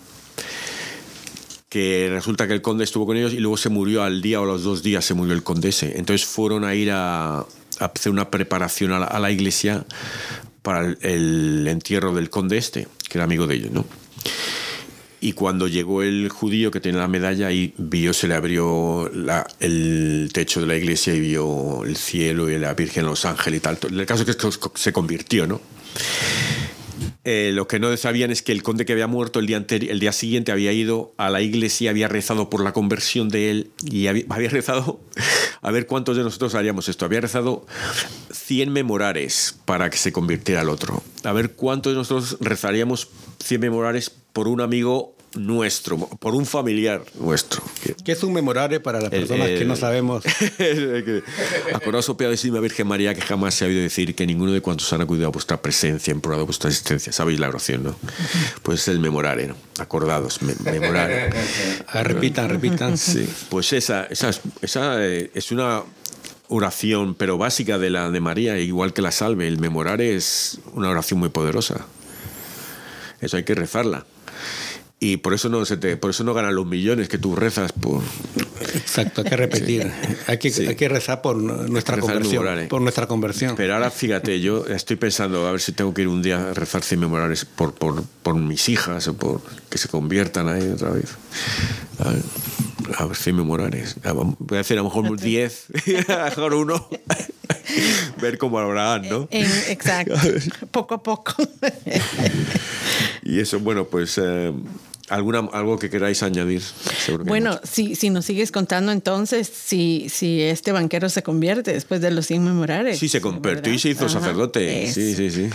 que 1.69 2.09
resulta 2.11 2.47
que 2.47 2.55
el 2.55 2.63
conde 2.63 2.85
estuvo 2.85 3.05
con 3.05 3.17
ellos 3.17 3.35
y 3.35 3.39
luego 3.39 3.59
se 3.59 3.69
murió 3.69 4.03
al 4.03 4.23
día 4.23 4.41
o 4.41 4.45
a 4.45 4.47
los 4.47 4.63
dos 4.63 4.83
días 4.83 5.05
se 5.05 5.13
murió 5.13 5.35
el 5.35 5.43
condese. 5.43 5.99
Entonces 5.99 6.27
fueron 6.27 6.65
a 6.65 6.75
ir 6.75 6.91
a, 6.93 7.45
hacer 7.79 8.11
una 8.11 8.31
preparación 8.31 8.93
a 8.93 9.19
la, 9.19 9.31
iglesia 9.31 9.85
para 10.63 10.95
el, 11.01 11.67
entierro 11.69 12.15
del 12.15 12.31
conde 12.31 12.57
este, 12.57 12.89
que 13.09 13.19
era 13.19 13.25
amigo 13.25 13.47
de 13.47 13.57
ellos, 13.57 13.71
¿no? 13.71 13.85
Y 15.21 15.35
cuando 15.35 15.69
llegó 15.69 16.03
el 16.03 16.31
judío 16.31 16.71
que 16.71 16.81
tenía 16.81 17.01
la 17.01 17.09
medalla, 17.09 17.53
y 17.53 17.75
vio, 17.77 18.13
se 18.13 18.27
le 18.27 18.35
abrió 18.35 19.09
el 19.61 20.31
techo 20.33 20.61
de 20.61 20.67
la 20.67 20.77
iglesia 20.77 21.15
y 21.15 21.21
vio 21.21 21.85
el 21.85 21.97
cielo 21.97 22.51
y 22.51 22.59
la 22.59 22.75
Virgen, 22.75 23.07
los 23.07 23.25
ángeles 23.25 23.59
y 23.59 23.61
tal. 23.61 23.79
El 23.89 24.07
caso 24.07 24.25
es 24.27 24.37
que 24.37 24.49
se 24.75 24.93
convirtió, 24.93 25.47
¿no? 25.47 25.61
Eh, 27.25 27.53
lo 27.55 27.69
que 27.69 27.79
no 27.79 27.97
sabían 27.97 28.33
es 28.33 28.43
que 28.43 28.51
el 28.51 28.65
conde 28.65 28.85
que 28.85 28.93
había 28.93 29.07
muerto 29.07 29.39
el 29.39 29.47
día, 29.47 29.65
el 29.69 30.01
día 30.01 30.13
siguiente 30.13 30.51
había 30.51 30.73
ido 30.73 31.15
a 31.19 31.31
la 31.31 31.41
iglesia, 31.41 31.91
había 31.91 32.09
rezado 32.09 32.51
por 32.51 32.65
la 32.65 32.73
conversión 32.73 33.29
de 33.29 33.51
él 33.51 33.71
y 33.85 34.07
había, 34.09 34.49
rezado 34.49 35.01
a 35.61 35.71
ver 35.71 35.87
cuántos 35.87 36.17
de 36.17 36.25
nosotros 36.25 36.57
haríamos 36.57 36.89
esto. 36.89 37.05
Había 37.05 37.21
rezado 37.21 37.65
100 38.33 38.73
memorares 38.73 39.57
para 39.65 39.89
que 39.89 39.99
se 39.99 40.13
convirtiera 40.13 40.63
al 40.63 40.69
otro. 40.69 41.03
A 41.23 41.33
ver 41.33 41.53
cuántos 41.53 41.93
de 41.93 41.99
nosotros 41.99 42.39
rezaríamos 42.41 43.09
100 43.45 43.61
memorares 43.61 44.11
por 44.33 44.49
un 44.49 44.61
amigo 44.61 45.15
nuestro, 45.35 45.99
por 45.99 46.35
un 46.35 46.47
familiar 46.47 47.03
nuestro. 47.19 47.63
¿Qué 48.05 48.13
es 48.13 48.23
un 48.23 48.33
memorare 48.33 48.81
para 48.81 49.01
las 49.01 49.11
personas 49.11 49.49
que 49.49 49.65
no 49.65 49.77
sabemos? 49.77 50.25
Acordaos, 51.75 52.09
oh 52.09 52.17
piadosísima 52.17 52.61
Virgen 52.61 52.87
María, 52.87 53.15
que 53.15 53.21
jamás 53.21 53.55
se 53.55 53.65
ha 53.65 53.69
oído 53.69 53.81
decir 53.81 54.15
que 54.15 54.27
ninguno 54.27 54.53
de 54.53 54.61
cuantos 54.61 54.93
han 54.93 55.01
acudido 55.01 55.27
a 55.27 55.31
vuestra 55.31 55.61
presencia, 55.61 56.13
implorado 56.13 56.45
vuestra 56.45 56.71
existencia. 56.71 57.13
Sabéis 57.13 57.41
la 57.41 57.49
oración, 57.49 57.85
¿no? 57.85 57.97
Pues 58.63 58.81
es 58.83 58.89
el 58.89 59.01
memorare, 59.01 59.47
¿no? 59.47 59.57
Acordados, 59.79 60.43
me, 60.43 60.55
memorare. 60.71 61.31
Ah, 61.89 62.03
repitan, 62.03 62.49
repitan. 62.49 62.99
Sí, 62.99 63.29
pues 63.49 63.73
esa, 63.73 64.05
esa, 64.05 64.31
esa 64.61 65.05
eh, 65.07 65.31
es 65.35 65.51
una 65.51 65.83
oración, 66.49 67.15
pero 67.15 67.39
básica 67.39 67.79
de 67.79 67.91
la 67.91 68.11
de 68.11 68.21
María, 68.21 68.59
igual 68.59 68.93
que 68.93 69.03
la 69.03 69.13
salve. 69.13 69.49
El 69.49 69.59
memorare 69.59 70.15
es 70.15 70.59
una 70.75 70.91
oración 70.91 71.21
muy 71.21 71.31
poderosa. 71.31 71.87
Eso 73.21 73.37
hay 73.37 73.45
que 73.45 73.55
rezarla 73.55 74.05
y 75.03 75.17
por 75.17 75.35
eso 75.35 75.49
no 75.49 75.65
se 75.65 75.77
te, 75.77 75.97
por 75.97 76.11
eso 76.11 76.23
no 76.23 76.33
ganan 76.33 76.55
los 76.55 76.65
millones 76.65 77.09
que 77.09 77.19
tú 77.19 77.35
rezas 77.35 77.73
por. 77.73 78.01
Exacto 78.73 79.23
hay 79.23 79.31
que 79.31 79.37
repetir. 79.37 79.91
Hay, 80.29 80.39
que, 80.39 80.53
hay 80.57 80.77
que 80.77 80.89
rezar 80.89 81.21
por 81.23 81.37
nuestra 81.37 81.99
conversión 81.99 82.61
¿eh? 82.61 82.67
por 82.67 82.81
nuestra 82.83 83.09
conversión. 83.09 83.57
Pero 83.57 83.75
ahora 83.75 83.91
fíjate 83.91 84.41
yo 84.41 84.65
estoy 84.65 84.95
pensando 84.95 85.49
a 85.49 85.51
ver 85.51 85.61
si 85.61 85.73
tengo 85.73 85.93
que 85.93 86.03
ir 86.03 86.09
un 86.09 86.23
día 86.23 86.51
a 86.51 86.55
rezar 86.55 86.85
sin 86.85 87.01
memorales 87.01 87.45
por, 87.45 87.75
por, 87.75 88.05
por 88.23 88.37
mis 88.37 88.69
hijas 88.69 89.09
o 89.09 89.15
por 89.15 89.41
que 89.69 89.77
se 89.77 89.89
conviertan 89.89 90.49
ahí 90.49 90.69
otra 90.69 90.91
vez. 90.91 91.17
A 92.97 93.05
ver, 93.05 93.17
si 93.17 93.33
memorales 93.33 93.97
voy 94.39 94.59
a 94.59 94.61
hacer 94.61 94.79
a 94.79 94.83
lo 94.83 94.89
mejor 94.89 95.19
10 95.19 95.67
a 96.11 96.13
lo 96.13 96.25
mejor 96.27 96.55
uno. 96.55 96.89
Ver 98.21 98.39
cómo 98.39 98.61
lo 98.61 98.73
¿no? 99.01 99.29
exacto. 99.31 100.15
Poco 100.71 100.95
a 100.95 101.03
poco. 101.03 101.35
Y 103.23 103.41
eso 103.41 103.61
bueno 103.61 103.87
pues 103.87 104.19
eh, 104.19 104.53
¿Alguna, 105.13 105.41
¿Algo 105.53 105.79
que 105.79 105.91
queráis 105.91 106.23
añadir? 106.23 106.63
bueno, 107.25 107.61
si, 107.65 107.95
si 107.97 108.09
nos 108.09 108.25
sigues 108.25 108.51
contando 108.51 108.93
entonces, 108.93 109.47
si, 109.47 110.09
si 110.09 110.41
este 110.41 110.73
banquero 110.73 111.11
se 111.11 111.23
convierte 111.23 111.73
después 111.73 112.01
de 112.01 112.11
los 112.11 112.31
inmemorales. 112.31 112.99
Sí, 112.99 113.11
se 113.11 113.21
convirtió 113.21 113.73
y 113.75 113.79
se 113.79 113.91
hizo 113.91 114.09
sacerdote. 114.09 114.91
Sí, 114.91 115.15
sí, 115.15 115.31
sí. 115.31 115.51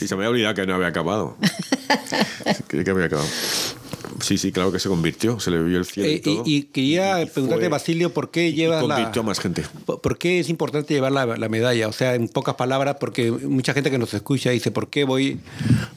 Y 0.00 0.06
se 0.06 0.14
me 0.14 0.24
había 0.24 0.30
olvidado 0.30 0.54
que 0.54 0.66
no 0.66 0.74
había 0.74 0.88
acabado. 0.88 1.38
Creí 2.66 2.84
que 2.84 2.90
había 2.90 3.06
acabado. 3.06 3.28
Sí, 4.22 4.38
sí, 4.38 4.52
claro 4.52 4.72
que 4.72 4.78
se 4.78 4.88
convirtió, 4.88 5.38
se 5.40 5.50
le 5.50 5.62
vio 5.62 5.78
el 5.78 5.84
cielo. 5.84 6.08
y, 6.08 6.14
eh, 6.14 6.20
todo. 6.20 6.42
y, 6.46 6.62
quería 6.64 7.26
preguntarte, 7.32 7.68
Basilio, 7.68 8.12
¿por 8.12 8.30
qué 8.30 8.52
lleva 8.52 8.76
la. 8.82 8.94
Convirtió 8.94 9.22
a 9.22 9.24
más 9.24 9.40
gente. 9.40 9.64
¿Por 9.84 10.18
qué 10.18 10.40
es 10.40 10.48
importante 10.48 10.94
llevar 10.94 11.12
la, 11.12 11.26
la, 11.26 11.48
medalla? 11.48 11.88
O 11.88 11.92
sea, 11.92 12.14
en 12.14 12.28
pocas 12.28 12.54
palabras, 12.54 12.96
porque 13.00 13.30
mucha 13.30 13.74
gente 13.74 13.90
que 13.90 13.98
nos 13.98 14.14
escucha 14.14 14.50
dice, 14.50 14.70
¿por 14.70 14.88
qué 14.88 15.04
voy? 15.04 15.40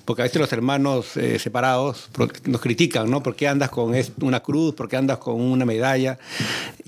Porque 0.05 0.23
a 0.23 0.25
veces 0.25 0.41
los 0.41 0.51
hermanos 0.51 1.17
eh, 1.17 1.39
separados 1.39 2.09
nos 2.45 2.61
critican, 2.61 3.09
¿no? 3.09 3.23
¿Por 3.23 3.35
qué 3.35 3.47
andas 3.47 3.69
con 3.69 3.93
una 4.21 4.39
cruz? 4.41 4.75
¿Por 4.75 4.89
qué 4.89 4.97
andas 4.97 5.19
con 5.19 5.39
una 5.39 5.65
medalla? 5.65 6.17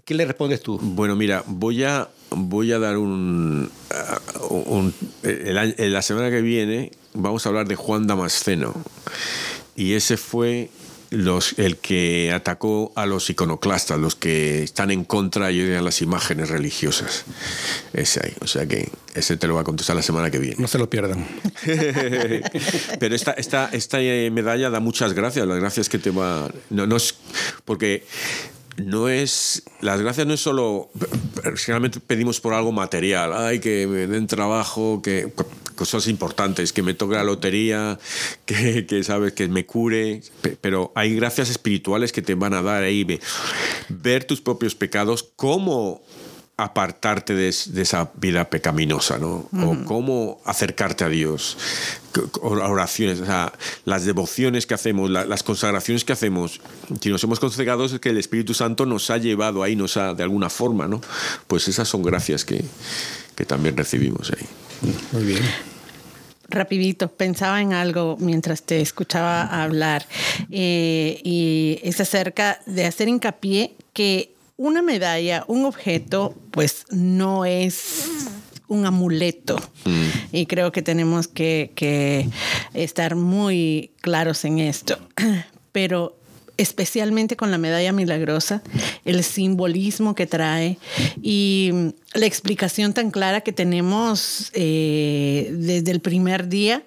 ¿Qué 0.03 0.13
le 0.13 0.25
respondes 0.25 0.61
tú? 0.61 0.79
Bueno, 0.81 1.15
mira, 1.15 1.43
voy 1.45 1.83
a, 1.83 2.09
voy 2.31 2.71
a 2.71 2.79
dar 2.79 2.97
un. 2.97 3.69
un 4.49 4.93
la 5.43 6.01
semana 6.01 6.29
que 6.29 6.41
viene 6.41 6.91
vamos 7.17 7.45
a 7.45 7.49
hablar 7.49 7.67
de 7.67 7.75
Juan 7.75 8.07
Damasceno. 8.07 8.73
Y 9.75 9.93
ese 9.93 10.17
fue 10.17 10.69
los, 11.09 11.57
el 11.57 11.77
que 11.77 12.31
atacó 12.33 12.91
a 12.95 13.05
los 13.05 13.29
iconoclastas, 13.29 13.99
los 13.99 14.15
que 14.15 14.63
están 14.63 14.91
en 14.91 15.03
contra 15.03 15.47
de 15.47 15.81
las 15.81 16.01
imágenes 16.01 16.49
religiosas. 16.49 17.25
Ese 17.93 18.21
ahí. 18.23 18.33
O 18.41 18.47
sea 18.47 18.65
que 18.65 18.89
ese 19.15 19.37
te 19.37 19.47
lo 19.47 19.55
va 19.55 19.61
a 19.61 19.63
contestar 19.63 19.95
la 19.95 20.01
semana 20.01 20.29
que 20.29 20.39
viene. 20.39 20.57
No 20.59 20.67
se 20.67 20.77
lo 20.77 20.89
pierdan. 20.89 21.25
Pero 22.99 23.15
esta, 23.15 23.31
esta, 23.33 23.69
esta 23.71 23.97
medalla 24.31 24.69
da 24.69 24.79
muchas 24.79 25.13
gracias. 25.13 25.47
Las 25.47 25.59
gracias 25.59 25.89
que 25.89 25.99
te 25.99 26.11
va. 26.11 26.49
No, 26.69 26.87
no 26.87 26.97
es. 26.97 27.15
Porque 27.65 28.05
no 28.77 29.09
es. 29.09 29.63
Las 29.81 30.01
gracias 30.01 30.27
no 30.27 30.33
es 30.33 30.41
solo. 30.41 30.89
Realmente 31.67 31.99
pedimos 31.99 32.39
por 32.39 32.53
algo 32.53 32.71
material. 32.71 33.33
Ay, 33.33 33.59
que 33.59 33.87
me 33.87 34.07
den 34.07 34.27
trabajo, 34.27 35.01
que 35.01 35.31
cosas 35.77 36.09
importantes, 36.09 36.73
que 36.73 36.83
me 36.83 36.93
toque 36.93 37.15
la 37.15 37.23
lotería, 37.23 37.97
que, 38.45 38.85
que, 38.85 39.03
sabes, 39.05 39.31
que 39.31 39.47
me 39.47 39.65
cure, 39.65 40.21
pero 40.59 40.91
hay 40.95 41.15
gracias 41.15 41.49
espirituales 41.49 42.11
que 42.11 42.21
te 42.21 42.35
van 42.35 42.53
a 42.53 42.61
dar 42.61 42.83
ahí, 42.83 43.07
ver 43.87 44.25
tus 44.25 44.41
propios 44.41 44.75
pecados, 44.75 45.29
cómo 45.37 46.01
apartarte 46.57 47.35
de, 47.35 47.49
esa 47.49 48.11
vida 48.15 48.49
pecaminosa, 48.49 49.19
¿no? 49.19 49.47
O 49.53 49.77
cómo 49.85 50.41
acercarte 50.43 51.03
a 51.03 51.09
Dios, 51.09 51.55
oraciones, 52.41 53.19
o 53.21 53.25
sea, 53.25 53.53
las 53.85 54.05
devociones 54.05 54.65
que 54.65 54.73
hacemos, 54.73 55.11
las 55.11 55.43
consagraciones 55.43 56.03
que 56.03 56.13
hacemos, 56.13 56.59
si 56.99 57.09
nos 57.09 57.23
hemos 57.23 57.39
consagrado 57.39 57.85
es 57.85 57.99
que 57.99 58.09
el 58.09 58.17
Espíritu 58.17 58.55
Santo 58.55 58.87
nos 58.87 59.11
ha 59.11 59.17
llevado 59.19 59.61
ahí, 59.61 59.75
nos 59.75 59.97
ha, 59.97 60.15
de 60.15 60.23
alguna 60.23 60.49
forma, 60.49 60.87
¿no? 60.87 60.99
Pues 61.45 61.67
esas 61.67 61.87
son 61.87 62.01
gracias 62.01 62.43
que, 62.43 62.65
que 63.35 63.45
también 63.45 63.77
recibimos 63.77 64.31
ahí. 64.31 64.47
Muy 65.11 65.23
bien. 65.23 65.43
Rapidito, 66.49 67.09
pensaba 67.09 67.61
en 67.61 67.73
algo 67.73 68.15
mientras 68.19 68.63
te 68.63 68.79
escuchaba 68.79 69.63
hablar 69.63 70.05
eh, 70.49 71.19
y 71.23 71.79
es 71.83 71.99
acerca 71.99 72.61
de 72.65 72.85
hacer 72.85 73.09
hincapié 73.09 73.75
que 73.91 74.33
una 74.55 74.81
medalla, 74.81 75.43
un 75.47 75.65
objeto, 75.65 76.35
pues 76.51 76.85
no 76.89 77.43
es 77.43 78.05
un 78.67 78.85
amuleto. 78.85 79.57
Mm. 79.85 80.07
Y 80.31 80.45
creo 80.45 80.71
que 80.71 80.81
tenemos 80.81 81.27
que, 81.27 81.71
que, 81.75 82.29
estar 82.73 83.15
muy 83.15 83.91
claros 84.01 84.45
en 84.45 84.59
esto. 84.59 84.97
Pero 85.71 86.17
especialmente 86.57 87.35
con 87.35 87.51
la 87.51 87.57
medalla 87.57 87.91
milagrosa, 87.91 88.61
el 89.05 89.23
simbolismo 89.23 90.15
que 90.15 90.27
trae 90.27 90.77
y 91.21 91.71
la 92.13 92.25
explicación 92.25 92.93
tan 92.93 93.11
clara 93.11 93.41
que 93.41 93.53
tenemos 93.53 94.51
eh, 94.53 95.49
desde 95.53 95.91
el 95.91 95.99
primer 95.99 96.47
día, 96.47 96.83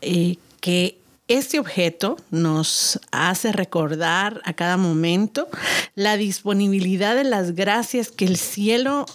eh, 0.00 0.36
que 0.60 0.98
este 1.28 1.58
objeto 1.58 2.16
nos 2.30 3.00
hace 3.10 3.52
recordar 3.52 4.42
a 4.44 4.52
cada 4.52 4.76
momento 4.76 5.48
la 5.94 6.16
disponibilidad 6.16 7.14
de 7.14 7.24
las 7.24 7.54
gracias 7.54 8.10
que 8.10 8.26
el 8.26 8.36
cielo 8.36 9.06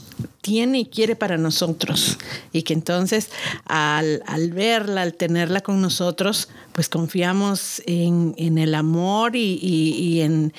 tiene 0.47 0.79
y 0.79 0.85
quiere 0.85 1.17
para 1.17 1.37
nosotros. 1.37 2.17
Y 2.53 2.63
que 2.63 2.73
entonces 2.73 3.29
al, 3.65 4.21
verla, 4.53 5.01
al 5.01 5.13
tenerla 5.13 5.59
con 5.59 5.81
nosotros, 5.81 6.47
pues 6.71 6.87
confiamos 6.87 7.81
en, 7.85 8.57
el 8.57 8.73
amor 8.73 9.35
y, 9.35 10.21
en 10.21 10.53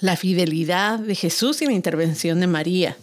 la 0.00 0.16
fidelidad 0.16 0.98
de 0.98 1.14
Jesús 1.14 1.62
y 1.62 1.66
la 1.66 1.72
intervención 1.72 2.40
de 2.40 2.46
María. 2.46 2.96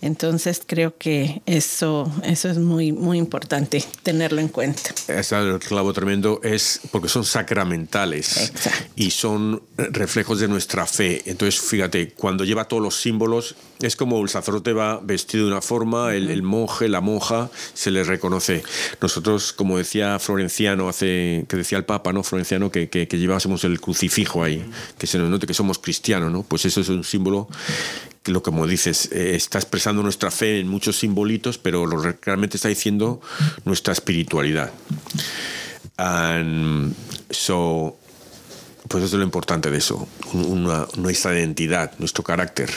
Entonces 0.00 0.62
creo 0.64 0.96
que 0.96 1.42
eso, 1.46 2.12
eso 2.24 2.48
es 2.48 2.58
muy, 2.58 2.92
muy 2.92 3.18
importante 3.18 3.84
tenerlo 4.02 4.40
en 4.40 4.48
cuenta. 4.48 4.90
Es 5.08 5.32
el 5.32 5.58
clavo 5.58 5.92
tremendo, 5.92 6.40
es 6.42 6.80
porque 6.90 7.08
son 7.08 7.24
sacramentales 7.24 8.52
y 8.96 9.10
son 9.10 9.62
reflejos 9.76 10.40
de 10.40 10.48
nuestra 10.48 10.86
fe. 10.86 11.22
Entonces, 11.26 11.60
fíjate, 11.60 12.10
cuando 12.12 12.44
lleva 12.44 12.66
todos 12.66 12.82
los 12.82 13.00
símbolos, 13.00 13.54
es 13.80 13.96
como 13.96 14.20
el 14.22 14.28
sacerdote 14.28 14.72
va 14.72 15.00
vestido 15.02 15.46
de 15.46 15.52
una 15.52 15.62
forma, 15.62 16.14
el, 16.14 16.42
monje, 16.42 16.88
la 16.88 17.00
monja, 17.00 17.50
se 17.74 17.90
le 17.90 18.02
reconoce. 18.04 18.62
Nosotros, 19.00 19.52
como 19.52 19.78
decía 19.78 20.18
Florenciano, 20.18 20.88
hace, 20.88 21.44
que 21.48 21.56
decía 21.56 21.78
el 21.78 21.84
Papa, 21.84 22.12
¿no? 22.12 22.22
Florenciano, 22.22 22.70
que, 22.70 22.88
que, 22.88 23.06
que 23.06 23.18
llevásemos 23.18 23.64
el 23.64 23.80
crucifijo 23.80 24.42
ahí, 24.42 24.68
que 24.98 25.06
se 25.06 25.18
nos 25.18 25.30
note 25.30 25.46
que 25.46 25.54
somos 25.54 25.78
cristianos, 25.78 26.32
¿no? 26.32 26.42
Pues 26.48 26.64
eso 26.64 26.80
es 26.80 26.88
un 26.88 27.04
símbolo 27.04 27.48
que 28.22 28.32
lo 28.32 28.42
como 28.42 28.66
dices, 28.66 29.10
eh, 29.12 29.36
está 29.36 29.58
expresando 29.58 30.02
nuestra 30.02 30.30
fe 30.30 30.60
en 30.60 30.68
muchos 30.68 30.98
simbolitos, 30.98 31.58
pero 31.58 31.86
lo 31.86 31.98
realmente 32.22 32.56
está 32.56 32.68
diciendo 32.68 33.20
nuestra 33.64 33.92
espiritualidad. 33.92 34.72
So, 37.30 37.97
pues 38.88 39.04
eso 39.04 39.16
es 39.16 39.18
lo 39.18 39.24
importante 39.24 39.70
de 39.70 39.78
eso, 39.78 40.08
nuestra 40.96 41.38
identidad, 41.38 41.92
nuestro 41.98 42.24
carácter. 42.24 42.70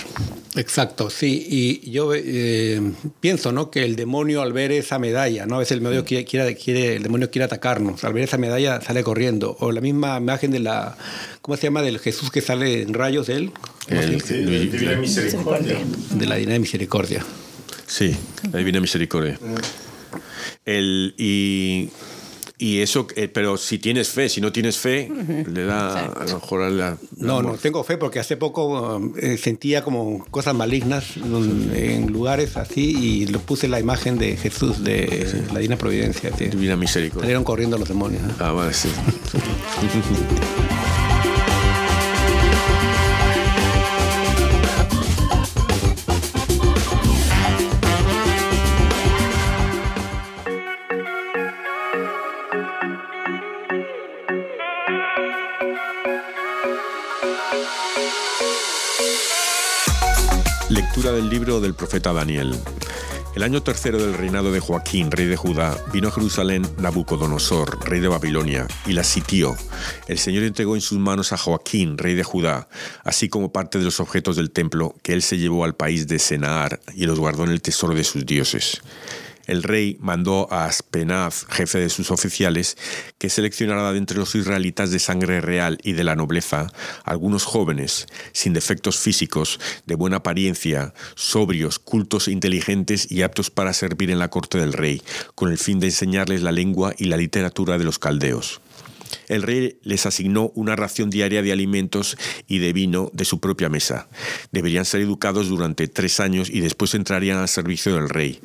Exacto, 0.55 1.09
sí. 1.09 1.45
Y 1.49 1.91
yo 1.91 2.13
eh, 2.13 2.81
pienso 3.19 3.51
¿no? 3.51 3.71
que 3.71 3.83
el 3.83 3.95
demonio 3.95 4.41
al 4.41 4.51
ver 4.51 4.71
esa 4.71 4.99
medalla, 4.99 5.45
¿no? 5.45 5.55
a 5.55 5.59
veces 5.59 5.73
el 5.73 5.79
demonio, 5.79 6.03
quiere, 6.03 6.25
quiere, 6.55 6.95
el 6.95 7.03
demonio 7.03 7.31
quiere 7.31 7.45
atacarnos, 7.45 8.03
al 8.03 8.13
ver 8.13 8.23
esa 8.23 8.37
medalla 8.37 8.81
sale 8.81 9.03
corriendo. 9.03 9.55
O 9.59 9.71
la 9.71 9.81
misma 9.81 10.17
imagen 10.17 10.51
de 10.51 10.59
la, 10.59 10.97
¿cómo 11.41 11.55
se 11.55 11.63
llama? 11.63 11.81
Del 11.81 11.99
Jesús 11.99 12.29
que 12.29 12.41
sale 12.41 12.81
en 12.81 12.93
rayos 12.93 13.27
de 13.27 13.35
él. 13.35 13.51
El, 13.87 14.19
de 14.19 14.41
la 14.43 14.59
Divina 14.59 14.95
Misericordia. 14.97 15.77
De 16.11 16.25
la 16.25 16.35
Divina 16.35 16.59
Misericordia. 16.59 17.25
Sí, 17.87 18.15
la 18.51 18.59
Divina 18.59 18.81
Misericordia. 18.81 19.39
El, 20.65 21.15
y 21.17 21.89
Y 22.61 22.81
eso, 22.81 23.07
eh, 23.15 23.27
pero 23.27 23.57
si 23.57 23.79
tienes 23.79 24.09
fe, 24.09 24.29
si 24.29 24.39
no 24.39 24.51
tienes 24.51 24.77
fe, 24.77 25.09
le 25.51 25.65
da 25.65 26.05
a 26.05 26.25
lo 26.25 26.35
mejor 26.35 26.61
a 26.61 26.69
la, 26.69 26.95
No, 27.17 27.41
no 27.41 27.55
tengo 27.55 27.83
fe 27.83 27.97
porque 27.97 28.19
hace 28.19 28.37
poco 28.37 29.01
eh, 29.17 29.39
sentía 29.39 29.83
como 29.83 30.23
cosas 30.29 30.53
malignas 30.53 31.17
en 31.17 32.13
lugares 32.13 32.57
así 32.57 32.95
y 32.95 33.25
lo 33.25 33.39
puse 33.39 33.67
la 33.67 33.79
imagen 33.79 34.19
de 34.19 34.37
Jesús 34.37 34.83
de 34.83 35.43
la 35.51 35.57
Divina 35.57 35.75
Providencia. 35.75 36.29
Divina 36.29 36.75
Misericordia. 36.75 37.23
Salieron 37.23 37.43
corriendo 37.43 37.79
los 37.79 37.87
demonios. 37.87 38.21
Ah, 38.37 38.51
vale, 38.51 38.75
sí. 38.75 38.89
del 61.09 61.31
libro 61.31 61.59
del 61.59 61.73
profeta 61.73 62.13
Daniel. 62.13 62.55
El 63.35 63.41
año 63.41 63.63
tercero 63.63 63.97
del 63.97 64.13
reinado 64.13 64.51
de 64.51 64.59
Joaquín, 64.59 65.09
rey 65.09 65.25
de 65.25 65.35
Judá, 65.35 65.75
vino 65.91 66.09
a 66.09 66.11
Jerusalén 66.11 66.61
Nabucodonosor, 66.77 67.83
rey 67.89 67.99
de 67.99 68.07
Babilonia, 68.07 68.67
y 68.85 68.93
la 68.93 69.03
sitió. 69.03 69.55
El 70.07 70.19
Señor 70.19 70.43
entregó 70.43 70.75
en 70.75 70.81
sus 70.81 70.99
manos 70.99 71.33
a 71.33 71.37
Joaquín, 71.37 71.97
rey 71.97 72.13
de 72.13 72.23
Judá, 72.23 72.69
así 73.03 73.29
como 73.29 73.51
parte 73.51 73.79
de 73.79 73.85
los 73.85 73.99
objetos 73.99 74.35
del 74.35 74.51
templo 74.51 74.93
que 75.01 75.13
él 75.13 75.23
se 75.23 75.39
llevó 75.39 75.63
al 75.63 75.73
país 75.73 76.07
de 76.07 76.19
Senaar 76.19 76.79
y 76.93 77.07
los 77.07 77.17
guardó 77.17 77.45
en 77.45 77.51
el 77.51 77.63
tesoro 77.63 77.95
de 77.95 78.03
sus 78.03 78.23
dioses 78.23 78.83
el 79.47 79.63
rey 79.63 79.97
mandó 79.99 80.47
a 80.51 80.65
Aspenaz, 80.65 81.45
jefe 81.49 81.79
de 81.79 81.89
sus 81.89 82.11
oficiales, 82.11 82.77
que 83.17 83.29
seleccionara 83.29 83.91
de 83.91 83.97
entre 83.97 84.17
los 84.17 84.35
israelitas 84.35 84.91
de 84.91 84.99
sangre 84.99 85.41
real 85.41 85.77
y 85.83 85.93
de 85.93 86.03
la 86.03 86.15
nobleza 86.15 86.71
algunos 87.03 87.45
jóvenes, 87.45 88.07
sin 88.31 88.53
defectos 88.53 88.99
físicos, 88.99 89.59
de 89.85 89.95
buena 89.95 90.17
apariencia, 90.17 90.93
sobrios, 91.15 91.79
cultos 91.79 92.27
inteligentes 92.27 93.11
y 93.11 93.21
aptos 93.21 93.49
para 93.49 93.73
servir 93.73 94.11
en 94.11 94.19
la 94.19 94.29
corte 94.29 94.57
del 94.57 94.73
rey, 94.73 95.01
con 95.35 95.51
el 95.51 95.57
fin 95.57 95.79
de 95.79 95.87
enseñarles 95.87 96.41
la 96.41 96.51
lengua 96.51 96.93
y 96.97 97.05
la 97.05 97.17
literatura 97.17 97.77
de 97.77 97.85
los 97.85 97.99
caldeos 97.99 98.61
el 99.27 99.43
rey 99.43 99.79
les 99.83 100.05
asignó 100.05 100.51
una 100.55 100.75
ración 100.75 101.09
diaria 101.09 101.41
de 101.41 101.51
alimentos 101.51 102.17
y 102.47 102.59
de 102.59 102.73
vino 102.73 103.09
de 103.13 103.25
su 103.25 103.39
propia 103.39 103.69
mesa. 103.69 104.07
Deberían 104.51 104.85
ser 104.85 105.01
educados 105.01 105.49
durante 105.49 105.87
tres 105.87 106.19
años 106.19 106.49
y 106.49 106.59
después 106.61 106.93
entrarían 106.93 107.37
al 107.37 107.49
servicio 107.49 107.95
del 107.95 108.09
rey. 108.09 108.39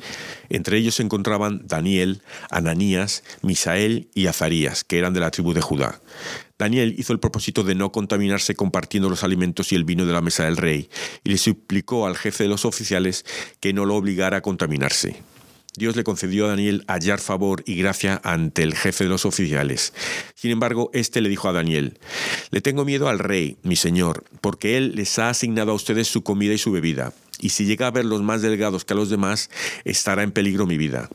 Entre 0.49 0.77
ellos 0.77 0.95
se 0.95 1.03
encontraban 1.03 1.61
Daniel, 1.65 2.21
Ananías, 2.49 3.23
Misael 3.41 4.09
y 4.13 4.27
Azarías, 4.27 4.83
que 4.83 4.97
eran 4.97 5.13
de 5.13 5.19
la 5.19 5.31
tribu 5.31 5.53
de 5.53 5.61
Judá. 5.61 5.99
Daniel 6.57 6.95
hizo 6.97 7.13
el 7.13 7.19
propósito 7.19 7.63
de 7.63 7.75
no 7.75 7.91
contaminarse 7.91 8.55
compartiendo 8.55 9.09
los 9.09 9.23
alimentos 9.23 9.71
y 9.71 9.75
el 9.75 9.83
vino 9.83 10.05
de 10.05 10.13
la 10.13 10.21
mesa 10.21 10.45
del 10.45 10.57
rey, 10.57 10.89
y 11.23 11.29
le 11.29 11.37
suplicó 11.37 12.07
al 12.07 12.17
jefe 12.17 12.43
de 12.43 12.49
los 12.49 12.65
oficiales 12.65 13.25
que 13.59 13.73
no 13.73 13.85
lo 13.85 13.95
obligara 13.95 14.37
a 14.37 14.41
contaminarse. 14.41 15.21
Dios 15.77 15.95
le 15.95 16.03
concedió 16.03 16.45
a 16.45 16.49
Daniel 16.49 16.83
hallar 16.87 17.19
favor 17.19 17.63
y 17.65 17.75
gracia 17.75 18.19
ante 18.23 18.63
el 18.63 18.75
jefe 18.75 19.03
de 19.03 19.09
los 19.09 19.25
oficiales. 19.25 19.93
Sin 20.35 20.51
embargo, 20.51 20.89
éste 20.93 21.21
le 21.21 21.29
dijo 21.29 21.47
a 21.47 21.53
Daniel, 21.53 21.99
Le 22.49 22.61
tengo 22.61 22.83
miedo 22.83 23.07
al 23.09 23.19
rey, 23.19 23.57
mi 23.63 23.75
señor, 23.75 24.23
porque 24.41 24.77
él 24.77 24.93
les 24.95 25.19
ha 25.19 25.29
asignado 25.29 25.71
a 25.71 25.75
ustedes 25.75 26.07
su 26.07 26.23
comida 26.23 26.53
y 26.53 26.57
su 26.57 26.71
bebida 26.71 27.13
y 27.39 27.49
si 27.49 27.65
llega 27.65 27.87
a 27.87 27.91
verlos 27.91 28.21
más 28.21 28.41
delgados 28.41 28.85
que 28.85 28.93
a 28.93 28.95
los 28.95 29.09
demás, 29.09 29.49
estará 29.85 30.23
en 30.23 30.31
peligro 30.31 30.65
mi 30.65 30.77
vida. 30.77 31.09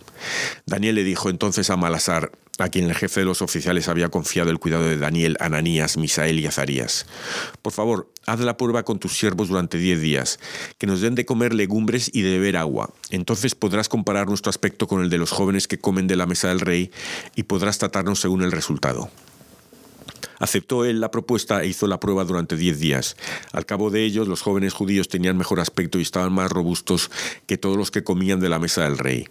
Daniel 0.66 0.94
le 0.94 1.04
dijo 1.04 1.30
entonces 1.30 1.70
a 1.70 1.76
Malasar, 1.76 2.30
a 2.58 2.68
quien 2.68 2.84
el 2.84 2.94
jefe 2.94 3.20
de 3.20 3.26
los 3.26 3.40
oficiales 3.40 3.88
había 3.88 4.10
confiado 4.10 4.50
el 4.50 4.58
cuidado 4.58 4.84
de 4.84 4.98
Daniel, 4.98 5.36
Ananías, 5.40 5.96
Misael 5.96 6.38
y 6.38 6.46
Azarías. 6.46 7.06
Por 7.62 7.72
favor, 7.72 8.10
haz 8.26 8.40
la 8.40 8.56
prueba 8.56 8.82
con 8.82 8.98
tus 8.98 9.16
siervos 9.16 9.48
durante 9.48 9.78
diez 9.78 10.00
días, 10.00 10.38
que 10.78 10.86
nos 10.86 11.00
den 11.00 11.14
de 11.14 11.24
comer 11.24 11.54
legumbres 11.54 12.10
y 12.12 12.22
de 12.22 12.32
beber 12.32 12.58
agua. 12.58 12.92
Entonces 13.10 13.54
podrás 13.54 13.88
comparar 13.88 14.28
nuestro 14.28 14.50
aspecto 14.50 14.86
con 14.86 15.02
el 15.02 15.08
de 15.08 15.18
los 15.18 15.30
jóvenes 15.30 15.66
que 15.66 15.78
comen 15.78 16.06
de 16.06 16.16
la 16.16 16.26
mesa 16.26 16.48
del 16.48 16.60
rey 16.60 16.90
y 17.34 17.44
podrás 17.44 17.78
tratarnos 17.78 18.20
según 18.20 18.42
el 18.42 18.52
resultado. 18.52 19.10
Aceptó 20.38 20.84
él 20.84 21.00
la 21.00 21.10
propuesta 21.10 21.62
e 21.62 21.68
hizo 21.68 21.86
la 21.86 22.00
prueba 22.00 22.24
durante 22.24 22.56
diez 22.56 22.80
días. 22.80 23.16
Al 23.52 23.64
cabo 23.64 23.90
de 23.90 24.04
ellos, 24.04 24.28
los 24.28 24.42
jóvenes 24.42 24.72
judíos 24.72 25.08
tenían 25.08 25.36
mejor 25.38 25.60
aspecto 25.60 25.98
y 25.98 26.02
estaban 26.02 26.32
más 26.32 26.50
robustos 26.50 27.10
que 27.46 27.58
todos 27.58 27.76
los 27.76 27.90
que 27.90 28.04
comían 28.04 28.40
de 28.40 28.48
la 28.48 28.58
mesa 28.58 28.82
del 28.82 28.98
rey. 28.98 29.28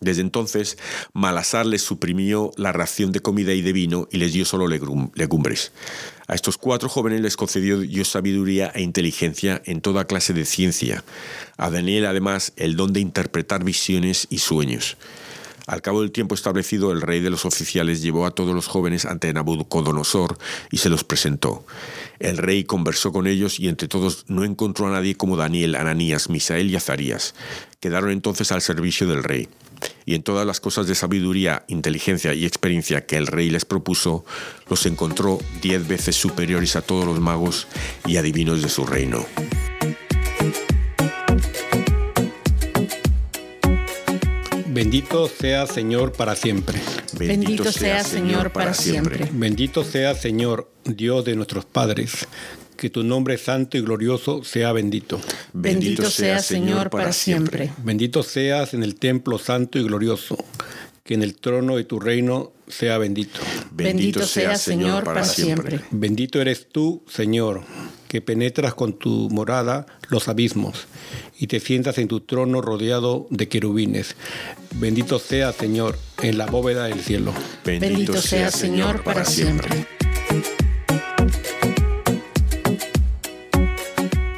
Desde 0.00 0.22
entonces, 0.22 0.78
Malasar 1.12 1.66
les 1.66 1.82
suprimió 1.82 2.52
la 2.56 2.72
ración 2.72 3.12
de 3.12 3.20
comida 3.20 3.52
y 3.52 3.60
de 3.60 3.74
vino 3.74 4.08
y 4.10 4.16
les 4.16 4.32
dio 4.32 4.46
solo 4.46 4.66
legumbres. 4.66 5.72
A 6.26 6.34
estos 6.34 6.56
cuatro 6.56 6.88
jóvenes 6.88 7.20
les 7.20 7.36
concedió 7.36 7.78
Dios 7.78 8.08
sabiduría 8.08 8.72
e 8.74 8.80
inteligencia 8.80 9.60
en 9.66 9.82
toda 9.82 10.06
clase 10.06 10.32
de 10.32 10.46
ciencia. 10.46 11.04
A 11.58 11.68
Daniel, 11.68 12.06
además, 12.06 12.54
el 12.56 12.76
don 12.76 12.94
de 12.94 13.00
interpretar 13.00 13.62
visiones 13.62 14.26
y 14.30 14.38
sueños. 14.38 14.96
Al 15.70 15.82
cabo 15.82 16.00
del 16.00 16.10
tiempo 16.10 16.34
establecido, 16.34 16.90
el 16.90 17.00
rey 17.00 17.20
de 17.20 17.30
los 17.30 17.44
oficiales 17.44 18.02
llevó 18.02 18.26
a 18.26 18.32
todos 18.32 18.56
los 18.56 18.66
jóvenes 18.66 19.04
ante 19.04 19.32
Nabucodonosor 19.32 20.36
y 20.72 20.78
se 20.78 20.88
los 20.88 21.04
presentó. 21.04 21.64
El 22.18 22.38
rey 22.38 22.64
conversó 22.64 23.12
con 23.12 23.28
ellos 23.28 23.60
y 23.60 23.68
entre 23.68 23.86
todos 23.86 24.24
no 24.26 24.42
encontró 24.42 24.88
a 24.88 24.90
nadie 24.90 25.14
como 25.14 25.36
Daniel, 25.36 25.76
Ananías, 25.76 26.28
Misael 26.28 26.72
y 26.72 26.74
Azarías. 26.74 27.36
Quedaron 27.78 28.10
entonces 28.10 28.50
al 28.50 28.62
servicio 28.62 29.06
del 29.06 29.22
rey. 29.22 29.48
Y 30.06 30.16
en 30.16 30.24
todas 30.24 30.44
las 30.44 30.58
cosas 30.58 30.88
de 30.88 30.96
sabiduría, 30.96 31.62
inteligencia 31.68 32.34
y 32.34 32.46
experiencia 32.46 33.06
que 33.06 33.16
el 33.16 33.28
rey 33.28 33.48
les 33.48 33.64
propuso, 33.64 34.24
los 34.68 34.86
encontró 34.86 35.38
diez 35.62 35.86
veces 35.86 36.16
superiores 36.16 36.74
a 36.74 36.82
todos 36.82 37.06
los 37.06 37.20
magos 37.20 37.68
y 38.08 38.16
adivinos 38.16 38.60
de 38.60 38.70
su 38.70 38.86
reino. 38.86 39.24
Bendito 44.82 45.28
sea 45.28 45.66
Señor 45.66 46.12
para 46.12 46.34
siempre. 46.34 46.80
Bendito 47.12 47.70
sea 47.70 48.02
Señor 48.02 48.50
para 48.50 48.72
siempre. 48.72 49.28
Bendito 49.30 49.84
sea 49.84 50.14
Señor, 50.14 50.72
Dios 50.86 51.26
de 51.26 51.36
nuestros 51.36 51.66
padres. 51.66 52.26
Que 52.78 52.88
tu 52.88 53.04
nombre 53.04 53.36
santo 53.36 53.76
y 53.76 53.82
glorioso 53.82 54.42
sea 54.42 54.72
bendito. 54.72 55.20
Bendito 55.52 56.08
sea 56.08 56.38
Señor 56.38 56.88
para 56.88 57.12
siempre. 57.12 57.70
Bendito 57.84 58.22
seas 58.22 58.72
en 58.72 58.82
el 58.82 58.94
templo 58.94 59.36
santo 59.36 59.78
y 59.78 59.82
glorioso. 59.82 60.38
Que 61.04 61.12
en 61.12 61.22
el 61.24 61.34
trono 61.34 61.76
de 61.76 61.84
tu 61.84 62.00
reino 62.00 62.54
sea 62.66 62.96
bendito. 62.96 63.40
Bendito 63.72 64.26
sea 64.26 64.56
Señor 64.56 65.04
para 65.04 65.24
siempre. 65.24 65.80
Bendito 65.90 66.40
eres 66.40 66.70
tú, 66.70 67.04
Señor, 67.06 67.64
que 68.10 68.20
penetras 68.20 68.74
con 68.74 68.94
tu 68.94 69.30
morada 69.30 69.86
los 70.08 70.26
abismos 70.26 70.88
y 71.38 71.46
te 71.46 71.60
sientas 71.60 71.96
en 71.96 72.08
tu 72.08 72.18
trono 72.18 72.60
rodeado 72.60 73.28
de 73.30 73.48
querubines. 73.48 74.16
Bendito 74.74 75.20
sea, 75.20 75.52
Señor, 75.52 75.96
en 76.20 76.36
la 76.36 76.46
bóveda 76.46 76.86
del 76.86 76.98
cielo. 76.98 77.32
Bendito, 77.64 78.20
sea, 78.20 78.50
Señor, 78.50 79.04
para 79.04 79.24
siempre. 79.24 79.86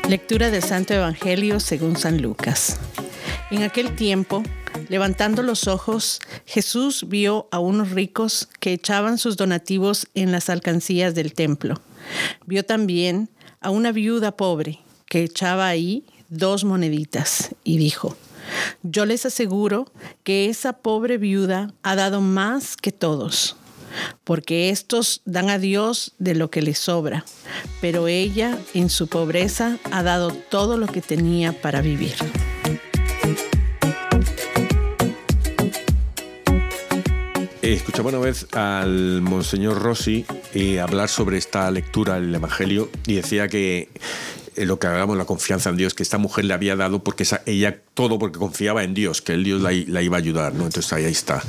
Lectura 0.06 0.50
del 0.50 0.62
Santo 0.62 0.92
Evangelio 0.92 1.58
según 1.58 1.96
San 1.96 2.20
Lucas. 2.20 2.78
En 3.50 3.62
aquel 3.62 3.96
tiempo, 3.96 4.42
levantando 4.90 5.42
los 5.42 5.66
ojos, 5.66 6.20
Jesús 6.44 7.06
vio 7.08 7.48
a 7.50 7.58
unos 7.58 7.92
ricos 7.92 8.50
que 8.60 8.74
echaban 8.74 9.16
sus 9.16 9.38
donativos 9.38 10.08
en 10.12 10.30
las 10.30 10.50
alcancías 10.50 11.14
del 11.14 11.32
templo. 11.32 11.80
Vio 12.44 12.64
también 12.64 13.30
a 13.62 13.70
una 13.70 13.92
viuda 13.92 14.36
pobre 14.36 14.80
que 15.06 15.22
echaba 15.22 15.66
ahí 15.66 16.04
dos 16.28 16.64
moneditas 16.64 17.54
y 17.64 17.78
dijo, 17.78 18.16
yo 18.82 19.06
les 19.06 19.26
aseguro 19.26 19.86
que 20.24 20.48
esa 20.48 20.72
pobre 20.74 21.18
viuda 21.18 21.72
ha 21.82 21.94
dado 21.94 22.20
más 22.20 22.76
que 22.76 22.92
todos, 22.92 23.56
porque 24.24 24.70
estos 24.70 25.20
dan 25.24 25.50
a 25.50 25.58
Dios 25.58 26.14
de 26.18 26.34
lo 26.34 26.50
que 26.50 26.62
les 26.62 26.78
sobra, 26.78 27.24
pero 27.80 28.08
ella 28.08 28.58
en 28.74 28.90
su 28.90 29.06
pobreza 29.06 29.78
ha 29.90 30.02
dado 30.02 30.32
todo 30.32 30.76
lo 30.76 30.86
que 30.86 31.00
tenía 31.00 31.52
para 31.52 31.80
vivir. 31.80 32.14
Escuchaba 37.62 38.08
una 38.08 38.18
vez 38.18 38.48
al 38.52 39.22
Monseñor 39.22 39.80
Rossi 39.80 40.26
eh, 40.54 40.80
hablar 40.80 41.08
sobre 41.08 41.38
esta 41.38 41.70
lectura 41.70 42.20
del 42.20 42.34
Evangelio 42.34 42.90
y 43.06 43.14
decía 43.14 43.48
que 43.48 43.88
eh, 44.54 44.66
lo 44.66 44.78
que 44.78 44.86
hablamos, 44.86 45.16
la 45.16 45.24
confianza 45.24 45.70
en 45.70 45.78
Dios, 45.78 45.94
que 45.94 46.02
esta 46.02 46.18
mujer 46.18 46.44
le 46.44 46.52
había 46.52 46.76
dado 46.76 47.02
porque 47.02 47.26
ella 47.46 47.80
todo 47.94 48.18
porque 48.18 48.38
confiaba 48.38 48.84
en 48.84 48.92
Dios, 48.92 49.22
que 49.22 49.32
el 49.32 49.44
Dios 49.44 49.62
la, 49.62 49.72
iba 49.72 50.16
a 50.16 50.20
ayudar, 50.20 50.52
¿no? 50.54 50.66
Entonces 50.66 50.92
ahí, 50.92 51.04
está. 51.04 51.42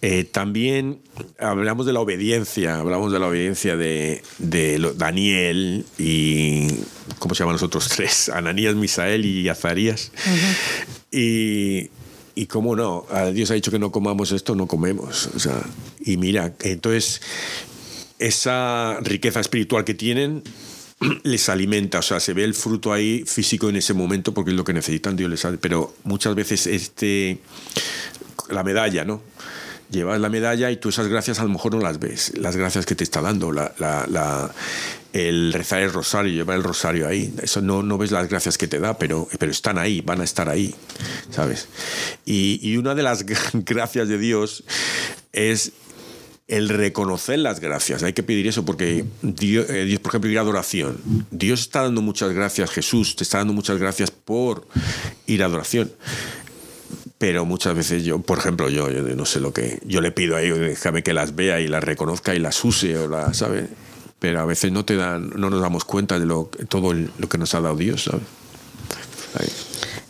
Eh, 0.00 0.24
también 0.24 1.00
hablamos 1.38 1.84
de 1.84 1.92
la 1.92 2.00
obediencia, 2.00 2.78
hablamos 2.78 3.12
de 3.12 3.18
la 3.18 3.26
obediencia 3.26 3.76
de, 3.76 4.22
Daniel 4.96 5.84
y, 5.98 6.68
¿cómo 7.18 7.34
se 7.34 7.40
llaman 7.40 7.54
los 7.54 7.62
otros 7.62 7.88
tres? 7.88 8.28
Ananías, 8.34 8.74
Misael 8.76 9.26
y 9.26 9.48
Azarías. 9.48 10.10
Y 11.10 11.90
y 12.34 12.46
cómo 12.46 12.74
no, 12.74 13.04
Dios 13.34 13.50
ha 13.50 13.54
dicho 13.54 13.70
que 13.70 13.78
no 13.78 13.92
comamos 13.92 14.32
esto, 14.32 14.54
no 14.54 14.66
comemos. 14.66 15.28
O 15.36 15.38
sea, 15.38 15.62
Y 16.00 16.16
mira, 16.16 16.54
entonces 16.60 17.20
esa 18.22 18.98
riqueza 19.00 19.40
espiritual 19.40 19.84
que 19.84 19.94
tienen 19.94 20.42
les 21.24 21.48
alimenta, 21.48 21.98
o 21.98 22.02
sea, 22.02 22.20
se 22.20 22.32
ve 22.32 22.44
el 22.44 22.54
fruto 22.54 22.92
ahí 22.92 23.24
físico 23.26 23.68
en 23.68 23.76
ese 23.76 23.94
momento 23.94 24.32
porque 24.32 24.50
es 24.50 24.56
lo 24.56 24.64
que 24.64 24.72
necesitan, 24.72 25.16
Dios 25.16 25.30
les 25.30 25.46
pero 25.60 25.94
muchas 26.04 26.34
veces 26.34 26.66
este 26.66 27.38
la 28.48 28.62
medalla, 28.62 29.04
¿no? 29.04 29.22
Llevas 29.90 30.20
la 30.20 30.30
medalla 30.30 30.70
y 30.70 30.76
tú 30.76 30.88
esas 30.88 31.08
gracias 31.08 31.38
a 31.38 31.44
lo 31.44 31.50
mejor 31.50 31.74
no 31.74 31.80
las 31.80 31.98
ves, 31.98 32.32
las 32.38 32.56
gracias 32.56 32.86
que 32.86 32.94
te 32.94 33.04
está 33.04 33.20
dando, 33.20 33.52
la, 33.52 33.74
la, 33.78 34.50
el 35.12 35.52
rezar 35.52 35.82
el 35.82 35.92
rosario, 35.92 36.32
llevar 36.32 36.56
el 36.56 36.64
rosario 36.64 37.06
ahí, 37.06 37.34
eso 37.42 37.60
no, 37.60 37.82
no 37.82 37.98
ves 37.98 38.10
las 38.10 38.28
gracias 38.28 38.56
que 38.56 38.68
te 38.68 38.78
da, 38.78 38.96
pero, 38.96 39.28
pero 39.38 39.52
están 39.52 39.76
ahí, 39.76 40.00
van 40.00 40.22
a 40.22 40.24
estar 40.24 40.48
ahí, 40.48 40.74
¿sabes? 41.30 41.68
Y, 42.24 42.58
y 42.62 42.78
una 42.78 42.94
de 42.94 43.02
las 43.02 43.26
gracias 43.52 44.08
de 44.08 44.16
Dios 44.16 44.64
es 45.32 45.72
el 46.52 46.68
reconocer 46.68 47.38
las 47.38 47.60
gracias. 47.60 48.02
Hay 48.02 48.12
que 48.12 48.22
pedir 48.22 48.46
eso 48.46 48.62
porque 48.62 49.06
Dios, 49.22 49.70
eh, 49.70 49.86
Dios, 49.86 50.00
por 50.00 50.10
ejemplo, 50.10 50.30
ir 50.30 50.36
a 50.36 50.42
adoración. 50.42 50.98
Dios 51.30 51.60
está 51.60 51.82
dando 51.82 52.02
muchas 52.02 52.32
gracias, 52.34 52.70
Jesús 52.70 53.16
te 53.16 53.24
está 53.24 53.38
dando 53.38 53.54
muchas 53.54 53.78
gracias 53.78 54.10
por 54.10 54.68
ir 55.26 55.42
a 55.42 55.46
adoración. 55.46 55.90
Pero 57.16 57.46
muchas 57.46 57.74
veces 57.74 58.04
yo, 58.04 58.18
por 58.18 58.36
ejemplo, 58.36 58.68
yo, 58.68 58.90
no 58.90 59.24
sé 59.24 59.40
lo 59.40 59.54
que, 59.54 59.78
yo 59.86 60.02
le 60.02 60.12
pido 60.12 60.36
a 60.36 60.42
ellos, 60.42 60.58
déjame 60.58 61.02
que 61.02 61.14
las 61.14 61.34
vea 61.34 61.58
y 61.60 61.68
las 61.68 61.82
reconozca 61.82 62.34
y 62.34 62.38
las 62.38 62.62
use 62.62 62.98
o 62.98 63.08
las, 63.08 63.38
¿sabe? 63.38 63.68
Pero 64.18 64.40
a 64.40 64.44
veces 64.44 64.72
no 64.72 64.84
te 64.84 64.96
dan, 64.96 65.30
no 65.34 65.48
nos 65.48 65.62
damos 65.62 65.86
cuenta 65.86 66.18
de 66.18 66.26
lo, 66.26 66.50
todo 66.68 66.92
lo 66.92 67.28
que 67.30 67.38
nos 67.38 67.54
ha 67.54 67.62
dado 67.62 67.76
Dios, 67.76 68.04
¿sabes? 68.04 68.26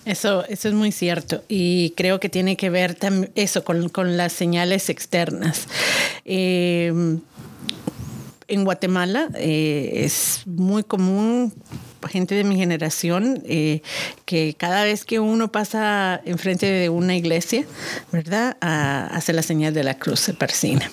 Eso, 0.05 0.45
eso 0.49 0.69
es 0.69 0.75
muy 0.75 0.91
cierto 0.91 1.45
y 1.49 1.91
creo 1.97 2.19
que 2.19 2.29
tiene 2.29 2.57
que 2.57 2.71
ver 2.71 2.97
eso 3.37 3.65
con, 3.65 4.17
las 4.17 4.33
señales 4.33 4.89
externas. 4.91 5.69
Eh, 6.25 6.93
en 8.49 8.65
Guatemala 8.65 9.29
eh, 9.37 10.03
es 10.05 10.43
muy 10.47 10.83
común 10.83 11.53
gente 12.09 12.35
de 12.35 12.45
mi 12.45 12.57
generación, 12.57 13.43
eh, 13.47 13.83
que 14.25 14.55
cada 14.59 14.85
vez 14.85 15.05
que 15.05 15.21
uno 15.21 15.53
pasa 15.53 16.21
enfrente 16.25 16.67
de 16.67 16.89
una 16.89 17.17
iglesia, 17.17 17.65
¿verdad? 18.11 18.57
hace 18.61 19.33
la 19.33 19.43
señal 19.43 19.75
de 19.75 19.85
la 19.85 19.99
cruz, 19.99 20.21
se 20.21 20.35
persina. 20.35 20.91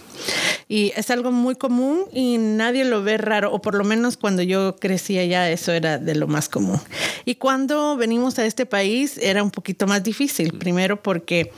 Y 0.68 0.92
es 0.96 1.10
algo 1.10 1.32
muy 1.32 1.56
común 1.56 2.06
y 2.14 2.38
nadie 2.38 2.86
lo 2.86 3.04
ve 3.04 3.18
raro, 3.18 3.52
o 3.52 3.62
por 3.62 3.76
lo 3.76 3.84
menos 3.84 4.18
cuando 4.18 4.44
yo 4.44 4.76
crecía 4.76 5.26
ya 5.26 5.50
eso 5.50 5.72
era 5.72 5.98
de 5.98 6.16
lo 6.16 6.28
más 6.28 6.50
común. 6.50 6.80
Y 7.26 7.36
cuando 7.36 7.98
venimos 7.98 8.40
a 8.40 8.46
este 8.46 8.66
país 8.66 9.18
era 9.18 9.44
un 9.44 9.52
poquito 9.52 9.88
más 9.88 10.04
difícil, 10.04 10.54
primero 10.58 11.02
porque 11.02 11.52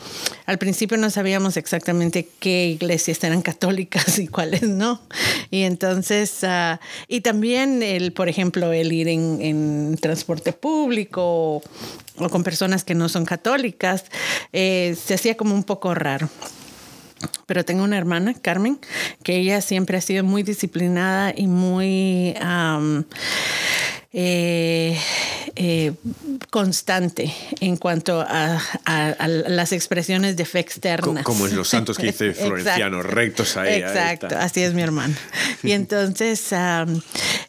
al 0.46 0.58
principio 0.58 0.98
no 0.98 1.10
sabíamos 1.10 1.58
exactamente 1.58 2.28
qué 2.40 2.68
iglesias 2.68 3.24
eran 3.24 3.42
católicas 3.42 4.20
y 4.20 4.28
cuáles 4.28 4.64
no. 4.64 5.02
Y 5.50 5.64
entonces, 5.64 6.40
uh, 6.44 6.78
y 7.08 7.22
también 7.22 7.84
el, 7.84 8.14
por 8.14 8.30
ejemplo, 8.30 8.72
el 8.72 8.92
ir 8.92 9.08
en, 9.08 9.42
en 9.42 9.98
transporte 10.00 10.54
público 10.54 11.62
o, 12.18 12.30
con 12.30 12.44
personas 12.44 12.84
que 12.84 12.96
no 12.96 13.10
son 13.10 13.26
católicas, 13.26 14.06
eh, 14.54 14.96
se 15.02 15.14
hacía 15.14 15.36
como 15.36 15.56
un 15.56 15.64
poco 15.64 15.94
raro. 15.94 16.30
Pero 17.52 17.66
tengo 17.66 17.84
una 17.84 17.98
hermana, 17.98 18.34
Carmen, 18.34 18.80
que 19.24 19.36
ella 19.36 19.60
siempre 19.60 19.98
ha 19.98 20.02
sido 20.02 20.24
muy 20.24 20.42
disciplinada 20.42 21.34
y 21.36 21.48
muy... 21.48 22.34
Eh, 24.14 25.00
eh, 25.56 25.94
constante 26.50 27.34
en 27.62 27.78
cuanto 27.78 28.20
a, 28.28 28.60
las 29.48 29.72
expresiones 29.72 30.36
de 30.36 30.44
fe 30.44 30.60
externa. 30.60 31.24
Como 31.24 31.48
en 31.48 31.56
los 31.56 31.70
santos 31.70 31.98
que 31.98 32.08
dice 32.08 32.34
Florenciano, 32.34 33.04
rectos 33.04 33.56
ahí. 33.56 33.76
Exacto, 33.82 34.36
así 34.38 34.64
es 34.64 34.74
mi 34.74 34.82
hermana. 34.82 35.16
Y 35.64 35.74
entonces 35.74 36.50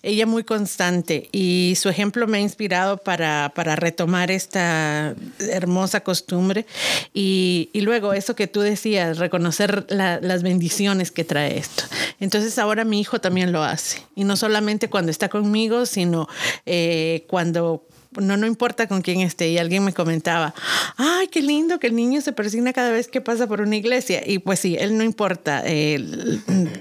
ella 0.03 0.27
muy 0.27 0.45
constante 0.45 1.31
y 1.33 1.79
su 1.81 1.89
ejemplo 1.89 2.27
me 2.27 2.39
ha 2.39 2.41
inspirado 2.43 2.99
para, 2.99 3.51
para 3.55 3.75
retomar 3.75 4.31
esta 4.31 5.15
hermosa 5.39 6.03
costumbre 6.03 6.67
y, 7.15 7.71
y, 7.73 7.81
luego 7.81 8.13
eso 8.13 8.37
que 8.37 8.49
tú 8.49 8.61
decías, 8.61 9.17
reconocer 9.17 9.87
las 9.89 10.43
bendiciones 10.43 11.11
que 11.11 11.25
trae 11.25 11.57
esto. 11.59 11.85
Entonces 12.21 12.59
ahora 12.59 12.85
mi 12.85 13.01
hijo 13.01 13.19
también 13.19 13.51
lo 13.51 13.63
hace 13.65 14.03
y 14.15 14.25
no 14.25 14.37
solamente 14.37 14.91
cuando 14.91 15.11
está 15.11 15.31
conmigo, 15.31 15.87
sino 15.87 16.29
eh, 16.67 17.25
cuando 17.29 17.87
no, 18.21 18.37
no 18.37 18.47
importa 18.47 18.87
con 18.87 19.03
quién 19.03 19.21
esté. 19.21 19.51
Y 19.51 19.59
alguien 19.59 19.85
me 19.85 19.93
comentaba, 19.93 20.55
ay, 20.97 21.29
qué 21.29 21.43
lindo 21.43 21.79
que 21.79 21.87
el 21.87 21.97
niño 21.97 22.21
se 22.21 22.33
persigna 22.33 22.73
cada 22.73 22.91
vez 22.91 23.09
que 23.09 23.21
pasa 23.21 23.47
por 23.47 23.61
una 23.61 23.77
iglesia. 23.77 24.23
Y 24.25 24.39
pues 24.39 24.61
sí, 24.61 24.77
él 24.79 24.97
no 24.97 25.05
importa. 25.05 25.63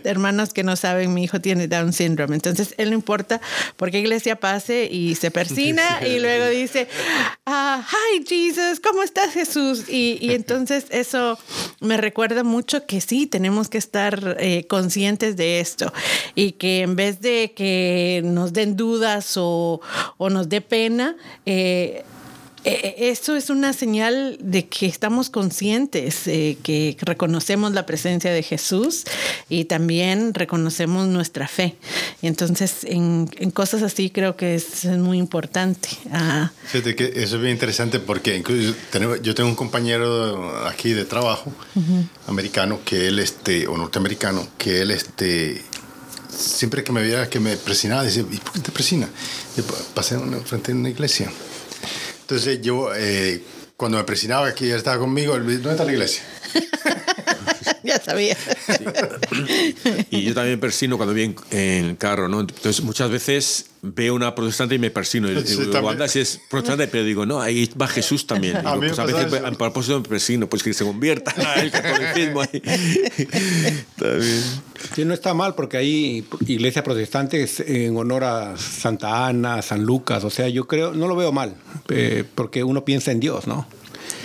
hermanos 0.04 0.54
que 0.54 0.64
no 0.64 0.76
saben, 0.76 1.14
mi 1.14 1.24
hijo 1.24 1.42
tiene 1.42 1.68
Down 1.68 1.94
syndrome. 1.94 2.36
Entonces, 2.36 2.74
él 2.78 2.90
no 2.90 2.96
importa 2.96 3.42
por 3.78 3.92
qué 3.92 4.00
iglesia 4.00 4.36
pase 4.36 4.88
y 4.92 5.16
se 5.16 5.32
persina 5.32 6.02
y 6.08 6.20
luego 6.20 6.48
dice, 6.48 6.88
ah, 7.46 7.86
hi 7.90 8.24
Jesus, 8.28 8.80
¿cómo 8.80 9.04
estás 9.04 9.34
Jesús? 9.34 9.86
Y, 9.88 10.18
y, 10.22 10.34
entonces 10.34 10.86
eso 10.90 11.38
me 11.80 11.98
recuerda 11.98 12.44
mucho 12.44 12.86
que 12.86 13.02
sí, 13.02 13.28
tenemos 13.28 13.70
que 13.70 13.78
estar 13.78 14.38
eh, 14.40 14.66
conscientes 14.68 15.36
de 15.36 15.60
esto 15.60 15.92
y 16.36 16.54
que 16.54 16.82
en 16.82 16.96
vez 16.96 17.22
de 17.22 17.54
que 17.56 18.22
nos 18.24 18.54
den 18.54 18.76
dudas 18.76 19.34
o, 19.38 19.82
o 20.18 20.30
nos 20.30 20.50
dé 20.50 20.62
pena, 20.62 21.16
eh, 21.46 22.04
eh, 22.64 23.10
esto 23.10 23.36
es 23.36 23.50
una 23.50 23.74
señal 23.74 24.38
de 24.40 24.68
que 24.68 24.86
estamos 24.86 25.32
conscientes, 25.32 26.28
eh, 26.28 26.58
que 26.62 26.96
reconocemos 27.02 27.72
la 27.72 27.88
presencia 27.88 28.32
de 28.32 28.44
Jesús 28.44 29.06
y 29.50 29.66
también 29.66 30.36
reconocemos 30.36 31.08
nuestra 31.08 31.48
fe. 31.48 31.76
Y 32.22 32.28
entonces, 32.28 32.84
en, 32.84 33.28
cosas 33.52 33.82
así 33.82 34.12
creo 34.12 34.36
que 34.36 34.56
es, 34.56 34.86
muy 34.86 35.18
importante. 35.18 35.90
Ah. 36.12 36.52
Fíjate 36.66 36.96
que 36.96 37.06
eso 37.16 37.38
es 37.38 37.42
bien 37.42 37.54
interesante 37.54 38.00
porque 38.00 38.38
incluso 38.38 38.76
yo 39.24 39.36
tengo 39.36 39.50
un 39.50 39.56
compañero 39.56 40.68
aquí 40.68 40.94
de 40.94 41.06
trabajo 41.06 41.52
americano 42.28 42.80
que 42.86 43.08
él, 43.08 43.20
este, 43.20 43.68
o 43.68 43.78
norteamericano, 43.78 44.48
que 44.58 44.82
él, 44.82 44.92
este, 44.92 45.64
siempre 46.42 46.84
que 46.84 46.92
me 46.92 47.02
veía 47.02 47.30
que 47.30 47.40
me 47.40 47.58
presionaba, 47.58 48.04
decía, 48.04 48.24
¿y 48.30 48.38
por 48.38 48.54
qué 48.54 48.60
te 48.60 48.72
presina? 48.72 49.10
pasé 49.94 50.18
frente 50.46 50.72
a 50.72 50.76
una 50.76 50.90
iglesia. 50.90 51.32
Entonces 52.22 52.62
yo, 52.62 52.94
eh, 52.96 53.44
cuando 53.78 53.98
me 53.98 54.04
presionaba 54.04 54.54
que 54.54 54.68
ya 54.68 54.76
estaba 54.76 55.00
conmigo, 55.00 55.34
¿dónde 55.38 55.72
está 55.72 55.84
la 55.84 55.92
iglesia? 55.92 56.24
ya 57.84 58.00
sabía. 58.00 58.38
Y 60.10 60.24
yo 60.24 60.34
también 60.34 60.60
persino 60.60 60.98
cuando 60.98 61.14
voy 61.14 61.36
en, 61.52 61.86
el 61.86 61.98
carro, 61.98 62.28
¿no? 62.28 62.42
Entonces 62.42 62.82
muchas 62.82 63.10
veces 63.10 63.66
veo 63.82 64.14
una 64.14 64.36
protestante 64.36 64.76
y 64.76 64.80
me 64.80 64.92
persino. 64.92 65.30
Y 65.30 65.42
digo, 65.42 65.90
anda, 65.90 66.08
si 66.08 66.20
es 66.20 66.40
protestante, 66.50 66.88
pero 66.88 67.04
digo, 67.04 67.26
no, 67.26 67.42
ahí 67.42 67.70
va 67.80 67.88
Jesús 67.88 68.28
también. 68.28 68.58
a, 68.58 68.76
pues, 68.76 68.98
a 69.00 69.06
veces 69.06 69.34
a 69.34 69.52
propósito 69.52 70.00
me 70.00 70.08
persino, 70.08 70.48
pues 70.48 70.64
que 70.64 70.74
se 70.74 70.84
convierta 70.84 71.34
el 71.62 71.72
catolicismo 71.72 72.42
ahí. 72.42 72.62
bien. 74.00 74.44
Sí, 74.96 75.06
no 75.06 75.14
está 75.14 75.34
mal 75.34 75.56
porque 75.56 75.78
hay 75.78 76.26
iglesias 76.48 76.84
protestantes 76.84 77.60
en 77.60 77.96
honor 77.96 78.24
a 78.24 78.58
Santa 78.58 79.28
Ana, 79.28 79.62
San 79.62 79.84
Lucas, 79.84 80.24
o 80.24 80.30
sea, 80.30 80.50
yo 80.50 80.68
creo, 80.68 80.94
no 80.94 81.08
lo 81.08 81.16
veo 81.16 81.32
mal, 81.32 81.56
eh, 81.90 82.24
porque 82.36 82.64
uno 82.64 82.84
piensa 82.84 83.12
en 83.12 83.20
Dios, 83.20 83.48
¿no? 83.48 83.68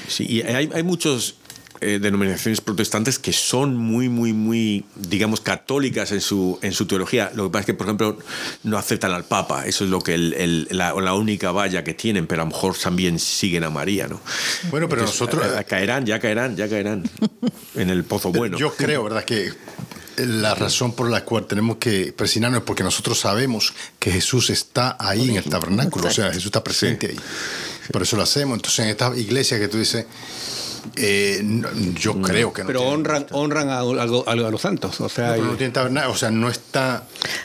Sí, 0.09 0.26
y 0.28 0.42
hay, 0.42 0.70
hay 0.72 0.82
muchos 0.82 1.36
eh, 1.80 1.98
denominaciones 2.00 2.60
protestantes 2.60 3.18
que 3.18 3.32
son 3.32 3.76
muy, 3.76 4.08
muy, 4.08 4.32
muy, 4.32 4.84
digamos, 4.94 5.40
católicas 5.40 6.12
en 6.12 6.20
su, 6.20 6.58
en 6.62 6.72
su 6.72 6.86
teología. 6.86 7.30
Lo 7.34 7.44
que 7.44 7.50
pasa 7.50 7.60
es 7.60 7.66
que, 7.66 7.74
por 7.74 7.86
ejemplo, 7.86 8.18
no 8.62 8.78
aceptan 8.78 9.12
al 9.12 9.24
Papa. 9.24 9.66
Eso 9.66 9.84
es 9.84 9.90
lo 9.90 10.00
que 10.00 10.14
el, 10.14 10.68
la, 10.70 10.92
la, 10.94 11.14
única 11.14 11.52
valla 11.52 11.84
que 11.84 11.94
tienen, 11.94 12.26
pero 12.26 12.42
a 12.42 12.44
lo 12.44 12.50
mejor 12.50 12.76
también 12.76 13.18
siguen 13.18 13.64
a 13.64 13.70
María, 13.70 14.08
¿no? 14.08 14.20
Bueno, 14.70 14.88
pero 14.88 15.02
nosotros... 15.02 15.44
Eh, 15.44 15.64
caerán, 15.64 16.06
ya 16.06 16.18
caerán, 16.18 16.56
ya 16.56 16.68
caerán 16.68 17.08
en 17.74 17.90
el 17.90 18.04
pozo 18.04 18.32
bueno. 18.32 18.58
Yo 18.58 18.74
creo, 18.74 19.04
¿verdad? 19.04 19.24
Que 19.24 19.52
la 20.16 20.54
razón 20.54 20.92
por 20.92 21.10
la 21.10 21.24
cual 21.24 21.46
tenemos 21.46 21.76
que 21.76 22.12
presionarnos 22.16 22.60
es 22.60 22.64
porque 22.64 22.82
nosotros 22.82 23.20
sabemos 23.20 23.74
que 23.98 24.10
Jesús 24.10 24.50
está 24.50 24.96
ahí 24.98 25.30
en 25.30 25.36
el 25.36 25.44
tabernáculo, 25.44 26.08
o 26.08 26.10
sea, 26.10 26.28
Jesús 26.28 26.46
está 26.46 26.64
presente 26.64 27.08
ahí. 27.08 27.16
Por 27.92 28.02
eso 28.02 28.16
lo 28.16 28.22
hacemos. 28.22 28.56
Entonces, 28.56 28.80
en 28.80 28.88
esta 28.88 29.16
iglesia 29.16 29.58
que 29.58 29.68
tú 29.68 29.78
dices, 29.78 30.06
eh, 30.97 31.43
yo 31.95 32.20
creo 32.22 32.53
que 32.53 32.62
no. 32.62 32.66
Pero 32.68 32.82
honran, 32.82 33.26
honran 33.32 33.68
a, 33.68 33.82
los 33.82 34.61
santos. 34.61 35.01
O 35.01 35.09
sea, 35.09 35.37
no, 35.37 35.55
tiene 35.55 35.72
nada, 35.91 36.09
o 36.09 36.16
sea, 36.16 36.30
no 36.30 36.49
está. 36.49 37.05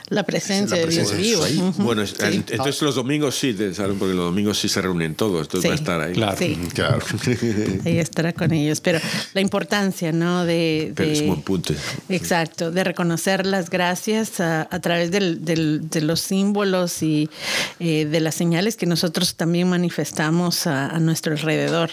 La 0.09 0.23
presencia, 0.23 0.77
de 0.77 0.87
Dios 0.87 1.15
vivo. 1.15 1.45
Bueno, 1.77 2.03
entonces 2.03 2.81
los 2.81 2.95
domingos 2.95 3.35
sí, 3.35 3.53
porque 3.53 4.13
los 4.13 4.25
domingos 4.25 4.59
sí 4.59 4.69
se 4.69 4.81
reúnen 4.81 5.15
todos, 5.15 5.47
entonces 5.47 5.69
va 5.69 5.73
a 5.73 5.77
estar 5.77 6.01
ahí. 6.01 6.13
Claro. 6.13 6.37
claro. 6.73 7.05
ahí 7.85 7.97
estará 7.97 8.33
con 8.33 8.51
ellos. 8.53 8.81
Pero 8.81 8.99
la 9.33 9.41
importancia, 9.41 10.11
¿no? 10.11 10.45
De, 10.45 10.93
Pero 10.95 11.11
es 11.11 11.21
un 11.21 11.27
buen 11.27 11.41
punto. 11.41 11.73
Exacto, 12.09 12.71
de 12.71 12.83
reconocer 12.83 13.45
las 13.45 13.69
gracias 13.69 14.39
a, 14.39 14.67
través 14.81 15.11
del, 15.11 15.45
de 15.45 16.01
los 16.01 16.19
símbolos 16.19 17.03
y 17.03 17.29
eh, 17.79 18.05
de 18.05 18.19
las 18.19 18.35
señales 18.35 18.75
que 18.75 18.85
nosotros 18.85 19.35
también 19.35 19.69
manifestamos 19.69 20.21
encontramos 20.21 20.67
a, 20.67 20.99
nuestro 20.99 21.33
alrededor. 21.33 21.91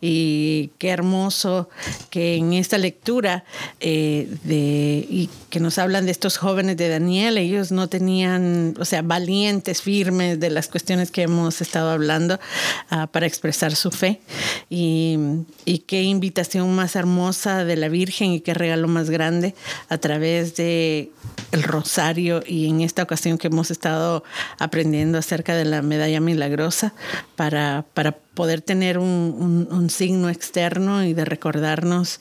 Y 0.00 0.70
qué 0.80 0.88
hermoso 0.88 1.68
que 2.08 2.36
en 2.36 2.54
esta 2.54 2.78
lectura 2.78 3.44
eh, 3.80 4.34
de, 4.44 5.06
y 5.10 5.28
que 5.50 5.60
nos 5.60 5.76
hablan 5.76 6.06
de 6.06 6.10
estos 6.10 6.38
jóvenes 6.38 6.78
de 6.78 6.88
Daniel, 6.88 7.36
ellos 7.36 7.70
no 7.70 7.90
tenían, 7.90 8.74
o 8.80 8.86
sea, 8.86 9.02
valientes, 9.02 9.82
firmes 9.82 10.40
de 10.40 10.48
las 10.48 10.68
cuestiones 10.68 11.10
que 11.10 11.20
hemos 11.20 11.60
estado 11.60 11.90
hablando 11.90 12.40
ah, 12.88 13.08
para 13.08 13.26
expresar 13.26 13.76
su 13.76 13.90
fe. 13.90 14.22
Y, 14.70 15.18
y 15.66 15.80
qué 15.80 16.02
invitación 16.02 16.74
más 16.74 16.96
hermosa 16.96 17.66
de 17.66 17.76
la 17.76 17.90
Virgen 17.90 18.32
y 18.32 18.40
qué 18.40 18.54
regalo 18.54 18.88
más 18.88 19.10
grande 19.10 19.54
a 19.90 19.98
través 19.98 20.56
de 20.56 21.10
el 21.52 21.62
rosario 21.62 22.42
y 22.46 22.70
en 22.70 22.80
esta 22.80 23.02
ocasión 23.02 23.36
que 23.36 23.48
hemos 23.48 23.70
estado 23.70 24.24
aprendiendo 24.58 25.18
acerca 25.18 25.54
de 25.54 25.66
la 25.66 25.82
medalla 25.82 26.20
milagrosa 26.20 26.94
para, 27.36 27.84
para 27.92 28.16
poder 28.40 28.62
tener 28.62 28.96
un, 28.96 29.90
signo 29.90 30.30
externo 30.30 31.04
y 31.04 31.12
de 31.12 31.26
recordarnos 31.26 32.20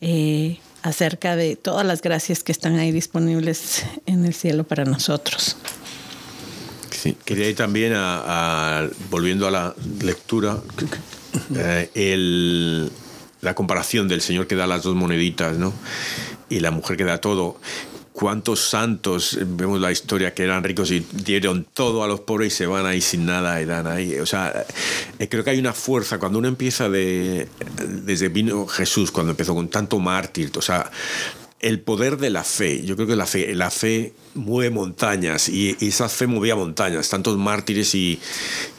eh, 0.00 0.60
acerca 0.82 1.36
de 1.36 1.56
todas 1.56 1.84
las 1.84 2.00
gracias 2.00 2.42
que 2.42 2.52
están 2.52 2.78
ahí 2.78 2.90
disponibles 2.90 3.84
en 4.06 4.24
el 4.24 4.32
cielo 4.32 4.64
para 4.64 4.86
nosotros. 4.86 5.58
Sí, 6.90 7.18
quería 7.22 7.50
ir 7.50 7.56
también 7.56 7.92
a, 7.94 8.88
volviendo 9.10 9.46
a 9.46 9.50
la 9.50 9.74
lectura, 10.02 10.56
eh, 11.54 11.90
el, 11.92 12.90
la 13.42 13.54
comparación 13.54 14.08
del 14.08 14.22
Señor 14.22 14.46
que 14.46 14.56
da 14.56 14.66
las 14.66 14.84
dos 14.84 14.94
moneditas, 14.94 15.58
¿no? 15.58 15.74
Y 16.48 16.60
la 16.60 16.70
mujer 16.70 16.96
que 16.96 17.04
da 17.04 17.18
todo 17.18 17.60
cuántos 18.18 18.68
santos, 18.68 19.38
vemos 19.46 19.80
la 19.80 19.92
historia, 19.92 20.34
que 20.34 20.42
eran 20.42 20.64
ricos 20.64 20.90
y 20.90 21.06
dieron 21.12 21.64
todo 21.72 22.02
a 22.02 22.08
los 22.08 22.18
pobres 22.18 22.52
y 22.52 22.56
se 22.56 22.66
van 22.66 22.84
ahí 22.84 23.00
sin 23.00 23.24
nada 23.24 23.62
y 23.62 23.64
dan 23.64 23.86
ahí. 23.86 24.18
O 24.18 24.26
sea, 24.26 24.66
eh, 25.20 25.28
creo 25.28 25.44
que 25.44 25.50
hay 25.50 25.58
una 25.60 25.72
fuerza. 25.72 26.18
Cuando 26.18 26.40
uno 26.40 26.48
empieza 26.48 26.88
de, 26.88 27.46
desde 27.86 28.28
vino 28.28 28.66
Jesús, 28.66 29.12
cuando 29.12 29.30
empezó 29.30 29.54
con 29.54 29.68
tanto 29.68 30.00
mártir, 30.00 30.50
o 30.56 30.60
sea, 30.60 30.90
el 31.60 31.80
poder 31.80 32.18
de 32.18 32.30
la 32.30 32.44
fe. 32.44 32.84
Yo 32.84 32.94
creo 32.94 33.08
que 33.08 33.16
la 33.16 33.26
fe, 33.26 33.54
la 33.54 33.70
fe 33.70 34.12
mueve 34.34 34.70
montañas 34.70 35.48
y, 35.48 35.76
esa 35.80 36.08
fe 36.08 36.26
movía 36.26 36.54
montañas, 36.54 37.08
tantos 37.08 37.36
mártires 37.36 37.94
y, 37.94 38.20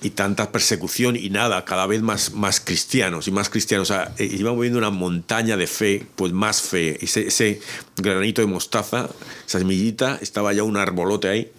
y, 0.01 0.11
tanta 0.11 0.51
persecución 0.51 1.15
y 1.15 1.30
nada, 1.30 1.65
cada 1.65 1.86
vez 1.88 2.01
más, 2.01 2.34
más 2.34 2.59
cristianos 2.59 3.27
y 3.27 3.32
más 3.32 3.49
cristianos. 3.49 3.89
O 3.89 3.93
sea, 3.93 4.13
eh, 4.17 4.25
iba 4.25 4.53
moviendo 4.53 4.80
una 4.80 4.91
montaña 4.91 5.57
de 5.57 5.67
fe, 5.67 6.05
pues 6.15 6.32
más 6.32 6.61
fe. 6.61 6.97
Ese, 7.03 7.27
ese 7.27 7.59
granito 7.97 8.41
de 8.41 8.47
mostaza, 8.47 9.09
esa 9.45 9.59
semillita, 9.59 10.17
estaba 10.21 10.53
ya 10.53 10.63
un 10.63 10.77
arbolote 10.77 11.27
ahí 11.27 11.51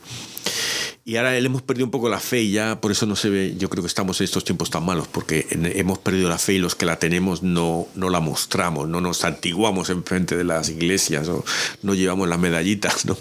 y 1.11 1.17
ahora 1.17 1.33
le 1.33 1.45
hemos 1.45 1.63
perdido 1.63 1.87
un 1.87 1.91
poco 1.91 2.09
la 2.09 2.21
fe 2.21 2.43
y 2.43 2.53
ya 2.53 2.81
por 2.81 2.93
eso 2.93 3.05
no 3.05 3.17
se 3.17 3.31
ve, 3.31 3.57
yo 3.59 3.69
creo 3.69 3.83
que 3.83 3.89
estamos 3.89 4.21
en 4.21 4.27
estos 4.27 4.45
tiempos 4.45 4.71
tan 4.71 4.85
malos, 4.85 5.09
porque 5.09 5.45
hemos 5.51 5.99
perdido 5.99 6.29
la 6.29 6.39
fe 6.39 6.53
y 6.53 6.59
los 6.59 6.77
que 6.77 6.87
la 6.87 7.01
tenemos 7.01 7.43
no, 7.43 7.89
no 7.97 8.11
la 8.11 8.21
mostramos, 8.21 8.89
no 8.89 9.01
nos 9.01 9.25
antiguamos 9.25 9.91
en 9.91 10.05
frente 10.05 10.37
de 10.37 10.45
las 10.45 10.69
iglesias 10.69 11.27
o 11.27 11.45
no 11.83 11.95
llevamos 11.95 12.29
las 12.29 12.39
medallitas, 12.39 13.07
¿no? 13.07 13.19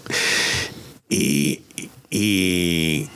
Y, 1.09 1.61
y, 2.11 3.09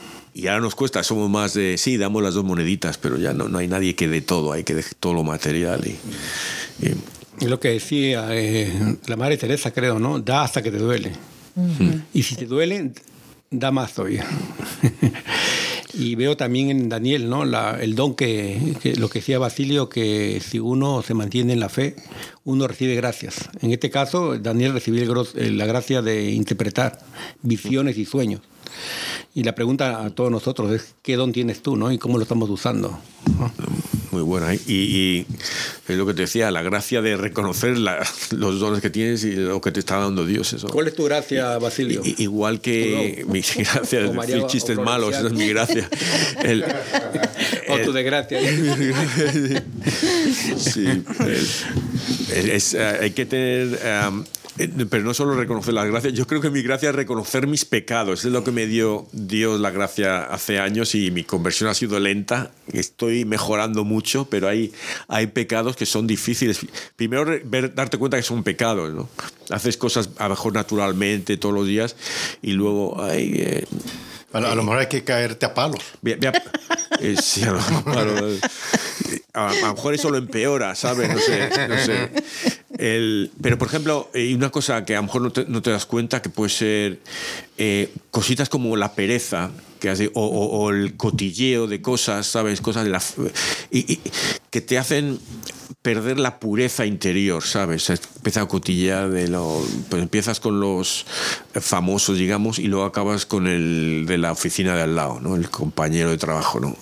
ahora 0.48 0.58
nos 0.58 0.74
cuesta, 0.74 1.04
somos 1.04 1.30
más 1.30 1.54
de, 1.54 1.78
sí, 1.78 1.96
damos 1.96 2.24
las 2.24 2.34
dos 2.34 2.42
moneditas, 2.42 2.98
pero 2.98 3.16
ya 3.16 3.32
no, 3.32 3.48
no 3.48 3.58
hay 3.58 3.68
nadie 3.68 3.94
que 3.94 4.08
dé 4.08 4.22
todo, 4.22 4.50
hay 4.50 4.64
que 4.64 4.74
dejar 4.74 4.94
todo 4.94 5.14
lo 5.14 5.22
material. 5.22 5.86
Y, 5.86 7.44
y, 7.44 7.46
lo 7.46 7.60
que 7.60 7.68
decía 7.68 8.26
eh, 8.30 8.96
la 9.06 9.14
Madre 9.14 9.36
Teresa, 9.36 9.70
creo, 9.70 10.00
¿no? 10.00 10.18
Da 10.18 10.42
hasta 10.42 10.64
que 10.64 10.72
te 10.72 10.78
duele. 10.78 11.12
Y 12.12 12.24
si 12.24 12.34
te 12.34 12.46
duele, 12.46 12.90
da 13.58 13.70
más 13.70 13.94
todavía. 13.94 14.26
y 15.94 16.14
veo 16.16 16.36
también 16.36 16.70
en 16.70 16.88
Daniel 16.88 17.28
¿no? 17.28 17.44
La, 17.44 17.78
el 17.80 17.94
don 17.94 18.14
que, 18.14 18.94
lo 18.96 19.08
que 19.08 19.20
decía 19.20 19.38
Basilio, 19.38 19.88
que 19.88 20.40
si 20.40 20.58
uno 20.58 21.02
se 21.02 21.14
mantiene 21.14 21.52
en 21.52 21.60
la 21.60 21.68
fe, 21.68 21.96
uno 22.44 22.66
recibe 22.66 22.94
gracias. 22.94 23.48
En 23.60 23.72
este 23.72 23.90
caso, 23.90 24.38
Daniel 24.38 24.72
recibió 24.72 25.24
la 25.34 25.66
gracia 25.66 26.02
de 26.02 26.30
interpretar 26.32 26.98
visiones 27.42 27.96
y 27.98 28.04
sueños. 28.04 28.40
Y 29.34 29.42
la 29.42 29.54
pregunta 29.54 30.04
a 30.04 30.10
todos 30.10 30.30
nosotros 30.30 30.70
es, 30.72 30.94
¿qué 31.02 31.16
don 31.16 31.32
tienes 31.32 31.60
tú 31.60 31.76
¿no? 31.76 31.90
y 31.90 31.98
cómo 31.98 32.18
lo 32.18 32.22
estamos 32.22 32.48
usando? 32.50 32.98
Muy 34.12 34.22
buena. 34.22 34.54
Y, 34.54 35.26
es 35.88 35.96
lo 35.96 36.06
que 36.06 36.14
te 36.14 36.22
decía, 36.22 36.52
la 36.52 36.62
gracia 36.62 37.02
de 37.02 37.16
reconocer 37.16 37.76
los 37.76 38.60
dones 38.60 38.80
que 38.80 38.90
tienes 38.90 39.24
y 39.24 39.32
lo 39.32 39.60
que 39.60 39.72
te 39.72 39.80
está 39.80 39.98
dando 39.98 40.24
Dios. 40.24 40.52
Eso. 40.52 40.68
¿Cuál 40.68 40.86
es 40.86 40.94
tu 40.94 41.02
gracia, 41.04 41.58
Basilio? 41.58 42.00
igual 42.04 42.60
que 42.60 43.24
mi 43.26 43.40
gracia 43.64 44.04
es 44.04 44.12
decir 44.14 44.46
chistes 44.46 44.78
malos, 44.78 45.16
esa 45.16 45.26
es 45.26 45.32
mi 45.32 45.48
gracia. 45.48 45.90
o 47.68 47.78
tu 47.78 47.92
desgracia. 47.92 48.38
sí. 50.58 50.86
hay 53.00 53.10
que 53.10 53.26
tener... 53.26 53.80
Eh, 53.82 54.10
pero 54.88 55.02
no 55.02 55.14
solo 55.14 55.34
reconocer 55.34 55.74
las 55.74 55.86
gracias, 55.86 56.12
yo 56.12 56.26
creo 56.26 56.40
que 56.40 56.50
mi 56.50 56.62
gracia 56.62 56.90
es 56.90 56.94
reconocer 56.94 57.46
mis 57.46 57.64
pecados. 57.64 58.24
Es 58.24 58.30
lo 58.30 58.44
que 58.44 58.52
me 58.52 58.66
dio 58.66 59.06
Dios 59.12 59.60
la 59.60 59.70
gracia 59.70 60.24
hace 60.24 60.58
años 60.58 60.94
y 60.94 61.10
mi 61.10 61.24
conversión 61.24 61.68
ha 61.68 61.74
sido 61.74 61.98
lenta. 61.98 62.52
Estoy 62.72 63.24
mejorando 63.24 63.84
mucho, 63.84 64.26
pero 64.30 64.48
hay, 64.48 64.72
hay 65.08 65.26
pecados 65.28 65.76
que 65.76 65.86
son 65.86 66.06
difíciles. 66.06 66.60
Primero, 66.96 67.26
ver, 67.44 67.74
darte 67.74 67.98
cuenta 67.98 68.16
que 68.16 68.22
son 68.22 68.44
pecados. 68.44 68.92
¿no? 68.92 69.08
Haces 69.50 69.76
cosas 69.76 70.10
a 70.18 70.24
lo 70.24 70.30
mejor 70.30 70.54
naturalmente 70.54 71.36
todos 71.36 71.54
los 71.54 71.66
días 71.66 71.96
y 72.40 72.52
luego... 72.52 73.02
hay 73.02 73.32
eh, 73.36 73.64
a, 74.32 74.40
lo, 74.40 74.64
mejor 74.64 74.78
hay 74.78 74.88
que 74.88 75.04
caerte 75.04 75.46
a 75.46 75.54
palos. 75.54 75.80
Eh, 77.00 77.16
sí, 77.20 77.42
a 77.42 77.52
lo, 77.52 77.60
a, 79.32 79.52
lo 79.52 79.74
mejor 79.74 79.94
eso 79.94 80.10
lo 80.10 80.16
empeora, 80.16 80.74
¿sabes? 80.74 81.08
No 81.08 81.18
sé. 81.18 81.50
No 81.68 81.78
sé. 81.78 82.10
El, 82.78 83.30
pero, 83.40 83.56
por 83.58 83.68
ejemplo, 83.68 84.10
hay 84.14 84.34
una 84.34 84.50
cosa 84.50 84.84
que 84.84 84.94
a 84.94 84.98
lo 84.98 85.04
mejor 85.04 85.22
no 85.22 85.32
te, 85.32 85.44
no 85.46 85.62
te 85.62 85.70
das 85.70 85.86
cuenta, 85.86 86.22
que 86.22 86.28
puede 86.28 86.50
ser 86.50 87.00
eh, 87.56 87.92
cositas 88.10 88.48
como 88.48 88.76
la 88.76 88.94
pereza, 88.94 89.50
que 89.78 89.90
hace, 89.90 90.10
o, 90.14 90.70
el 90.70 90.96
cotilleo 90.96 91.66
de 91.66 91.80
cosas, 91.82 92.26
¿sabes? 92.26 92.60
Cosas 92.60 92.84
de 92.84 92.90
la, 92.90 93.02
y, 93.70 94.00
que 94.50 94.60
te 94.60 94.78
hacen 94.78 95.20
perder 95.82 96.18
la 96.18 96.40
pureza 96.40 96.86
interior, 96.86 97.44
¿sabes? 97.44 97.90
Empieza 97.90 98.40
a 98.40 98.48
cotillear 98.48 99.10
de 99.10 99.28
lo... 99.28 99.62
Pues 99.90 100.02
empiezas 100.02 100.40
con 100.40 100.58
los 100.58 101.04
famosos, 101.52 102.16
digamos, 102.16 102.58
y 102.58 102.68
luego 102.68 102.86
acabas 102.86 103.26
con 103.26 103.46
el 103.46 104.04
de 104.06 104.18
la 104.18 104.32
oficina 104.32 104.74
de 104.74 104.82
al 104.82 104.96
lado, 104.96 105.20
¿no? 105.20 105.36
El 105.36 105.50
compañero 105.50 106.10
de 106.10 106.16
trabajo, 106.16 106.58
¿no? 106.58 106.76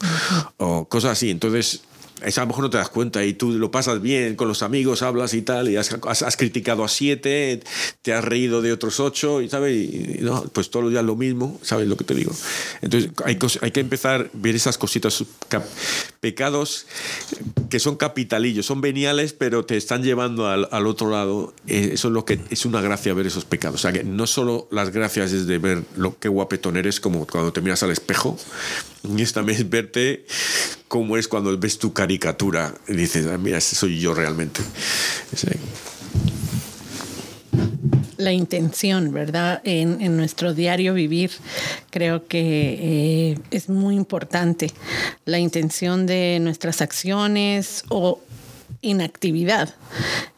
O 0.58 0.84
cosas 0.88 1.12
así. 1.12 1.30
Entonces, 1.30 1.82
a 2.24 2.40
lo 2.40 2.46
mejor 2.46 2.64
no 2.64 2.70
te 2.70 2.78
das 2.78 2.88
cuenta 2.88 3.24
y 3.24 3.34
tú 3.34 3.50
lo 3.52 3.70
pasas 3.70 4.00
bien 4.00 4.36
con 4.36 4.48
los 4.48 4.62
amigos, 4.62 5.02
hablas 5.02 5.34
y 5.34 5.42
tal, 5.42 5.68
y 5.68 5.76
has, 5.76 6.36
criticado 6.36 6.84
a 6.84 6.88
siete, 6.88 7.62
te 8.02 8.12
has 8.12 8.24
reído 8.24 8.62
de 8.62 8.72
otros 8.72 9.00
ocho, 9.00 9.40
y 9.40 9.48
sabes, 9.48 9.74
y, 9.74 10.20
pues 10.52 10.70
todos 10.70 10.84
los 10.84 10.92
días 10.92 11.04
lo 11.04 11.16
mismo, 11.16 11.58
¿sabes 11.62 11.88
lo 11.88 11.96
que 11.96 12.04
te 12.04 12.14
digo? 12.14 12.32
Entonces 12.80 13.10
hay, 13.24 13.38
hay 13.60 13.70
que 13.70 13.80
empezar 13.80 14.20
a 14.22 14.30
ver 14.34 14.54
esas 14.54 14.78
cositas, 14.78 15.24
pecados 16.22 16.86
que 17.68 17.80
son 17.80 17.96
capitalillos, 17.96 18.64
son 18.64 18.80
veniales, 18.80 19.32
pero 19.32 19.64
te 19.64 19.76
están 19.76 20.04
llevando 20.04 20.46
al, 20.46 20.68
al, 20.70 20.86
otro 20.86 21.10
lado. 21.10 21.52
Eh, 21.66 21.90
eso 21.94 22.08
es 22.08 22.14
lo 22.14 22.24
que 22.24 22.38
es 22.48 22.64
una 22.64 22.80
gracia 22.80 23.12
ver 23.12 23.26
esos 23.26 23.44
pecados. 23.44 23.80
O 23.80 23.82
sea, 23.82 23.92
que 23.92 24.04
no 24.04 24.28
solo 24.28 24.68
las 24.70 24.90
gracias 24.90 25.32
es 25.32 25.48
de 25.48 25.58
ver 25.58 25.82
lo 25.96 26.16
que 26.20 26.28
guapetón 26.28 26.76
eres, 26.76 27.00
como 27.00 27.26
cuando 27.26 27.52
te 27.52 27.60
miras 27.60 27.82
al 27.82 27.90
espejo, 27.90 28.38
y 29.02 29.20
es 29.20 29.32
también 29.32 29.68
verte 29.68 30.24
cómo 30.86 31.16
es 31.16 31.26
cuando 31.26 31.58
ves 31.58 31.78
tu 31.78 31.92
caricatura 31.92 32.72
y 32.86 32.92
dices, 32.92 33.26
ah, 33.26 33.36
mira, 33.36 33.58
ese 33.58 33.74
soy 33.74 33.98
yo 33.98 34.14
realmente. 34.14 34.60
La 38.16 38.32
intención, 38.32 39.12
¿verdad? 39.12 39.60
En, 39.64 40.16
nuestro 40.16 40.54
diario 40.54 40.94
vivir 40.94 41.30
creo 41.90 42.26
que 42.26 43.30
eh, 43.32 43.38
es 43.50 43.68
muy 43.68 43.96
importante. 43.96 44.70
La 45.24 45.38
intención 45.38 46.06
de 46.06 46.38
nuestras 46.40 46.80
acciones 46.82 47.84
o 47.88 48.20
inactividad. 48.80 49.74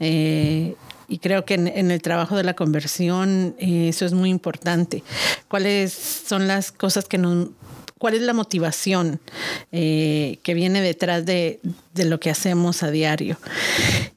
Eh, 0.00 0.74
y 1.08 1.18
creo 1.18 1.44
que 1.44 1.54
en, 1.54 1.90
el 1.90 2.00
trabajo 2.00 2.36
de 2.36 2.44
la 2.44 2.54
conversión 2.54 3.54
eh, 3.58 3.88
eso 3.88 4.06
es 4.06 4.12
muy 4.12 4.30
importante. 4.30 5.02
¿Cuáles 5.48 5.92
son 5.92 6.48
las 6.48 6.72
cosas 6.72 7.04
que 7.04 7.18
nos 7.18 7.48
cuál 7.98 8.14
es 8.14 8.22
la 8.22 8.32
motivación 8.32 9.20
eh, 9.72 10.38
que 10.42 10.54
viene 10.54 10.80
detrás 10.80 11.24
de, 11.24 11.60
lo 11.94 12.20
que 12.20 12.30
hacemos 12.30 12.82
a 12.82 12.90
diario. 12.90 13.38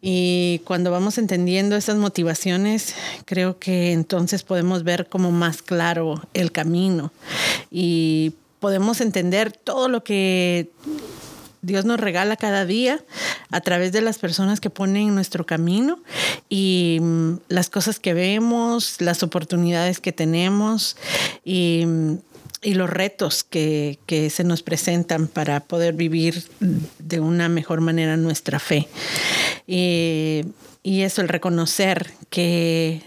Y 0.01 0.61
cuando 0.65 0.91
vamos 0.91 1.17
entendiendo 1.17 1.75
esas 1.75 1.97
motivaciones, 1.97 2.95
creo 3.25 3.59
que 3.59 3.91
entonces 3.93 4.43
podemos 4.43 4.83
ver 4.83 5.07
como 5.07 5.31
más 5.31 5.61
claro 5.61 6.21
el 6.33 6.51
camino 6.51 7.11
y 7.71 8.33
podemos 8.59 9.01
entender 9.01 9.51
todo 9.51 9.87
lo 9.87 10.03
que 10.03 10.69
Dios 11.61 11.85
nos 11.85 11.99
regala 11.99 12.37
cada 12.37 12.65
día 12.65 13.03
a 13.51 13.61
través 13.61 13.91
de 13.91 14.01
las 14.01 14.17
personas 14.19 14.59
que 14.59 14.69
ponen 14.69 15.09
en 15.09 15.15
nuestro 15.15 15.45
camino 15.45 15.99
y 16.49 16.99
mm, 17.01 17.39
las 17.49 17.69
cosas 17.69 17.99
que 17.99 18.13
vemos, 18.13 19.01
las 19.01 19.23
oportunidades 19.23 19.99
que 19.99 20.11
tenemos 20.11 20.97
y 21.43 21.83
mm, 21.85 22.17
y 22.61 22.73
los 22.73 22.89
retos 22.89 23.43
que, 23.43 23.99
que, 24.05 24.29
se 24.29 24.43
nos 24.43 24.63
presentan 24.63 25.27
para 25.27 25.59
poder 25.61 25.93
vivir 25.93 26.43
de 26.99 27.19
una 27.19 27.49
mejor 27.49 27.81
manera 27.81 28.17
nuestra 28.17 28.59
fe. 28.59 28.87
Y, 29.67 30.43
eso, 30.83 31.21
el 31.21 31.27
reconocer 31.27 32.13
que 32.29 33.01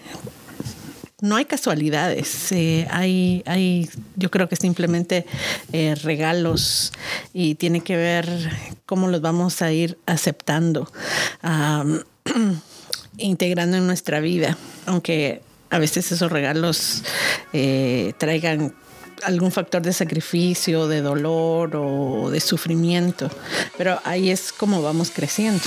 no 1.23 1.37
hay 1.37 1.47
casualidades, 1.47 2.53
eh, 2.53 2.87
hay, 2.91 3.43
hay, 3.47 3.89
yo 4.17 4.31
creo 4.31 4.49
que 4.49 4.57
simplemente 4.57 5.27
eh, 5.73 5.95
regalos 6.03 6.93
y 7.33 7.55
tiene 7.55 7.81
que 7.81 7.97
ver 7.97 8.27
cómo 8.85 9.09
los 9.09 9.23
vamos 9.23 9.63
a 9.63 9.73
ir 9.73 9.99
aceptando, 10.07 10.91
integrando 13.17 13.79
en 13.79 13.87
nuestra 13.87 14.21
vida, 14.21 14.59
aunque 14.85 15.43
a 15.71 15.79
veces 15.79 16.13
esos 16.13 16.31
regalos 16.31 17.03
eh, 17.53 18.13
traigan 18.19 18.75
algún 19.23 19.53
factor 19.53 19.83
de 19.83 19.93
sacrificio, 19.93 20.89
de 20.89 21.03
dolor 21.03 21.77
o 21.77 22.31
de 22.31 22.41
sufrimiento, 22.41 23.31
pero 23.77 23.99
ahí 24.05 24.31
es 24.31 24.53
como 24.53 24.83
vamos 24.83 25.11
creciendo. 25.11 25.63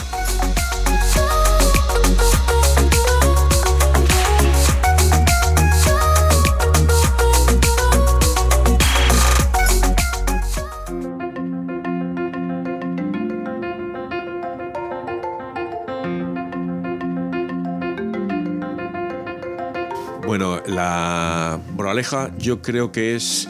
Bueno, 20.34 20.64
la 20.66 21.60
moraleja 21.76 22.32
yo 22.40 22.64
creo 22.64 22.92
que 22.92 23.16
es 23.16 23.48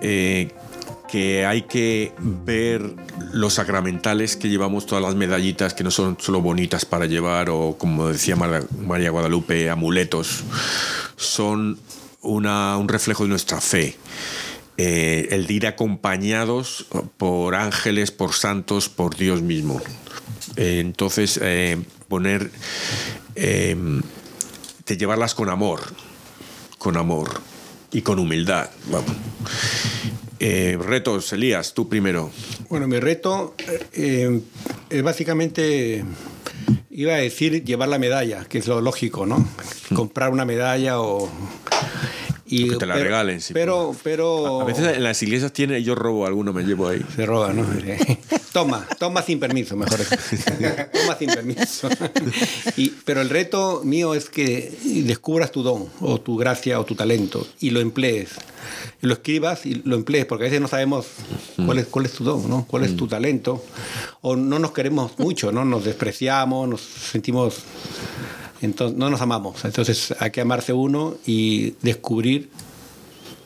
eh, 0.00 0.52
que 1.10 1.44
hay 1.44 1.62
que 1.62 2.12
ver 2.20 2.94
los 3.32 3.54
sacramentales 3.54 4.36
que 4.36 4.48
llevamos, 4.48 4.86
todas 4.86 5.02
las 5.02 5.16
medallitas 5.16 5.74
que 5.74 5.82
no 5.82 5.90
son 5.90 6.16
solo 6.20 6.40
bonitas 6.40 6.84
para 6.84 7.06
llevar 7.06 7.50
o 7.50 7.74
como 7.76 8.06
decía 8.06 8.36
María 8.36 9.10
Guadalupe, 9.10 9.68
amuletos, 9.70 10.44
son 11.16 11.80
un 12.20 12.88
reflejo 12.88 13.24
de 13.24 13.30
nuestra 13.30 13.60
fe. 13.60 13.96
Eh, 14.76 15.26
el 15.32 15.48
de 15.48 15.52
ir 15.52 15.66
acompañados 15.66 16.86
por 17.16 17.56
ángeles, 17.56 18.12
por 18.12 18.34
santos, 18.34 18.88
por 18.88 19.16
Dios 19.16 19.42
mismo. 19.42 19.82
Eh, 20.54 20.78
entonces, 20.78 21.40
poner 22.06 22.52
de 24.86 24.96
llevarlas 24.96 25.34
con 25.34 25.48
amor, 25.48 25.80
con 26.84 26.98
amor 26.98 27.40
y 27.92 28.02
con 28.02 28.18
humildad. 28.18 28.68
Vamos. 28.90 29.10
Eh, 30.38 30.76
retos, 30.78 31.32
Elías, 31.32 31.72
tú 31.72 31.88
primero. 31.88 32.30
Bueno, 32.68 32.86
mi 32.86 33.00
reto 33.00 33.54
eh, 33.94 34.42
es 34.90 35.02
básicamente, 35.02 36.04
iba 36.90 37.14
a 37.14 37.16
decir 37.16 37.64
llevar 37.64 37.88
la 37.88 37.98
medalla, 37.98 38.44
que 38.44 38.58
es 38.58 38.66
lo 38.66 38.82
lógico, 38.82 39.24
¿no? 39.24 39.38
Mm. 39.38 39.94
Comprar 39.94 40.28
una 40.28 40.44
medalla 40.44 41.00
o 41.00 41.30
y, 42.54 42.68
que 42.68 42.76
te 42.76 42.86
la 42.86 42.94
regalen. 42.94 43.40
Sí, 43.40 43.52
pero, 43.52 43.94
pero... 44.02 44.60
A 44.60 44.64
veces 44.64 44.96
en 44.96 45.02
las 45.02 45.22
iglesias 45.22 45.52
tiene, 45.52 45.82
yo 45.82 45.94
robo 45.94 46.26
alguno, 46.26 46.52
me 46.52 46.62
llevo 46.62 46.88
ahí. 46.88 47.04
Se 47.14 47.26
roba, 47.26 47.52
¿no? 47.52 47.66
toma, 48.52 48.86
toma 48.98 49.22
sin 49.22 49.40
permiso, 49.40 49.76
mejor. 49.76 49.98
toma 50.92 51.16
sin 51.18 51.28
permiso. 51.28 51.88
y, 52.76 52.90
pero 53.04 53.20
el 53.20 53.30
reto 53.30 53.82
mío 53.84 54.14
es 54.14 54.28
que 54.28 54.72
descubras 55.06 55.50
tu 55.50 55.62
don, 55.62 55.88
o 56.00 56.20
tu 56.20 56.36
gracia, 56.36 56.78
o 56.78 56.84
tu 56.84 56.94
talento, 56.94 57.46
y 57.60 57.70
lo 57.70 57.80
emplees. 57.80 58.30
lo 59.00 59.14
escribas 59.14 59.66
y 59.66 59.82
lo 59.84 59.96
emplees, 59.96 60.26
porque 60.26 60.44
a 60.44 60.46
veces 60.46 60.60
no 60.60 60.68
sabemos 60.68 61.06
cuál 61.66 61.78
es, 61.78 61.86
cuál 61.86 62.06
es 62.06 62.12
tu 62.12 62.24
don, 62.24 62.48
¿no? 62.48 62.66
cuál 62.66 62.84
es 62.84 62.96
tu 62.96 63.06
mm. 63.06 63.08
talento, 63.08 63.64
o 64.20 64.36
no 64.36 64.58
nos 64.58 64.72
queremos 64.72 65.18
mucho, 65.18 65.50
¿no? 65.50 65.64
Nos 65.64 65.84
despreciamos, 65.84 66.68
nos 66.68 66.80
sentimos 66.80 67.64
entonces, 68.64 68.96
no 68.98 69.10
nos 69.10 69.20
amamos. 69.20 69.64
Entonces 69.64 70.14
hay 70.18 70.30
que 70.30 70.40
amarse 70.40 70.72
uno 70.72 71.16
y 71.26 71.74
descubrir 71.82 72.50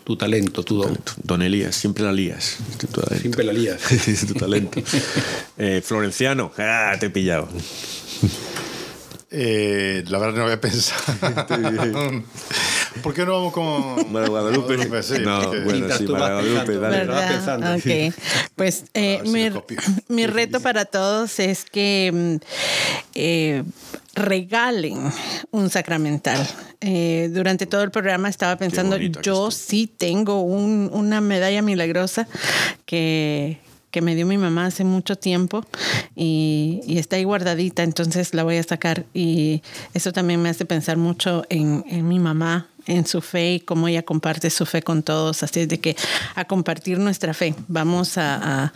tu 0.04 0.16
talento, 0.16 0.62
tu 0.62 0.78
don. 0.78 0.98
Don 1.22 1.42
Elías, 1.42 1.76
siempre 1.76 2.02
la 2.02 2.12
lías. 2.12 2.56
Siempre 3.20 3.44
la 3.44 3.52
lías. 3.52 3.80
tu 4.26 4.34
talento. 4.34 4.80
Eh, 5.60 5.82
Florenciano, 5.84 6.52
ah, 6.56 6.94
te 7.00 7.06
he 7.06 7.10
pillado. 7.10 7.48
Eh, 9.30 10.04
la 10.08 10.18
verdad 10.18 10.38
no 10.38 10.44
había 10.44 10.60
pensado. 10.60 11.02
¿Por 13.02 13.12
qué 13.12 13.26
no 13.26 13.32
vamos 13.32 13.52
con 13.52 14.10
María 14.12 14.28
Guadalupe? 14.28 14.76
no, 14.76 14.86
bueno, 14.88 15.94
sí, 15.96 16.06
María 16.06 16.06
Guadalupe, 16.06 16.78
dale. 16.78 17.28
Pensando. 17.28 17.74
Okay. 17.74 18.12
Pues 18.56 18.84
eh, 18.94 19.20
mi, 19.26 19.50
mi, 20.08 20.26
reto 20.26 20.60
para 20.60 20.86
todos 20.86 21.38
es 21.40 21.64
que 21.64 22.10
mm, 22.14 22.36
eh, 23.14 23.64
regalen 24.18 24.98
un 25.50 25.70
sacramental. 25.70 26.46
Eh, 26.80 27.30
durante 27.32 27.66
todo 27.66 27.82
el 27.82 27.90
programa 27.90 28.28
estaba 28.28 28.56
pensando, 28.56 28.96
yo 28.96 29.50
sí 29.50 29.86
tengo 29.86 30.42
una 30.42 31.20
medalla 31.20 31.62
milagrosa 31.62 32.28
que, 32.84 33.58
que 33.90 34.02
me 34.02 34.14
dio 34.14 34.26
mi 34.26 34.38
mamá 34.38 34.66
hace 34.66 34.84
mucho 34.84 35.16
tiempo 35.16 35.64
y, 36.14 36.82
está 36.98 37.16
ahí 37.16 37.24
guardadita, 37.24 37.82
entonces 37.82 38.34
la 38.34 38.44
voy 38.44 38.56
a 38.56 38.62
sacar 38.62 39.06
y 39.14 39.62
eso 39.94 40.12
también 40.12 40.42
me 40.42 40.48
hace 40.48 40.64
pensar 40.64 40.96
mucho 40.96 41.44
en, 41.48 41.84
en 41.88 42.06
mi 42.06 42.18
mamá 42.18 42.68
en 42.88 43.06
su 43.06 43.20
fe 43.20 43.54
y 43.54 43.60
cómo 43.60 43.86
ella 43.86 44.02
comparte 44.02 44.50
su 44.50 44.66
fe 44.66 44.82
con 44.82 45.02
todos. 45.02 45.42
Así 45.42 45.60
es 45.60 45.68
de 45.68 45.78
que 45.78 45.96
a 46.34 46.44
compartir 46.46 46.98
nuestra 46.98 47.34
fe. 47.34 47.54
Vamos 47.68 48.18
a, 48.18 48.72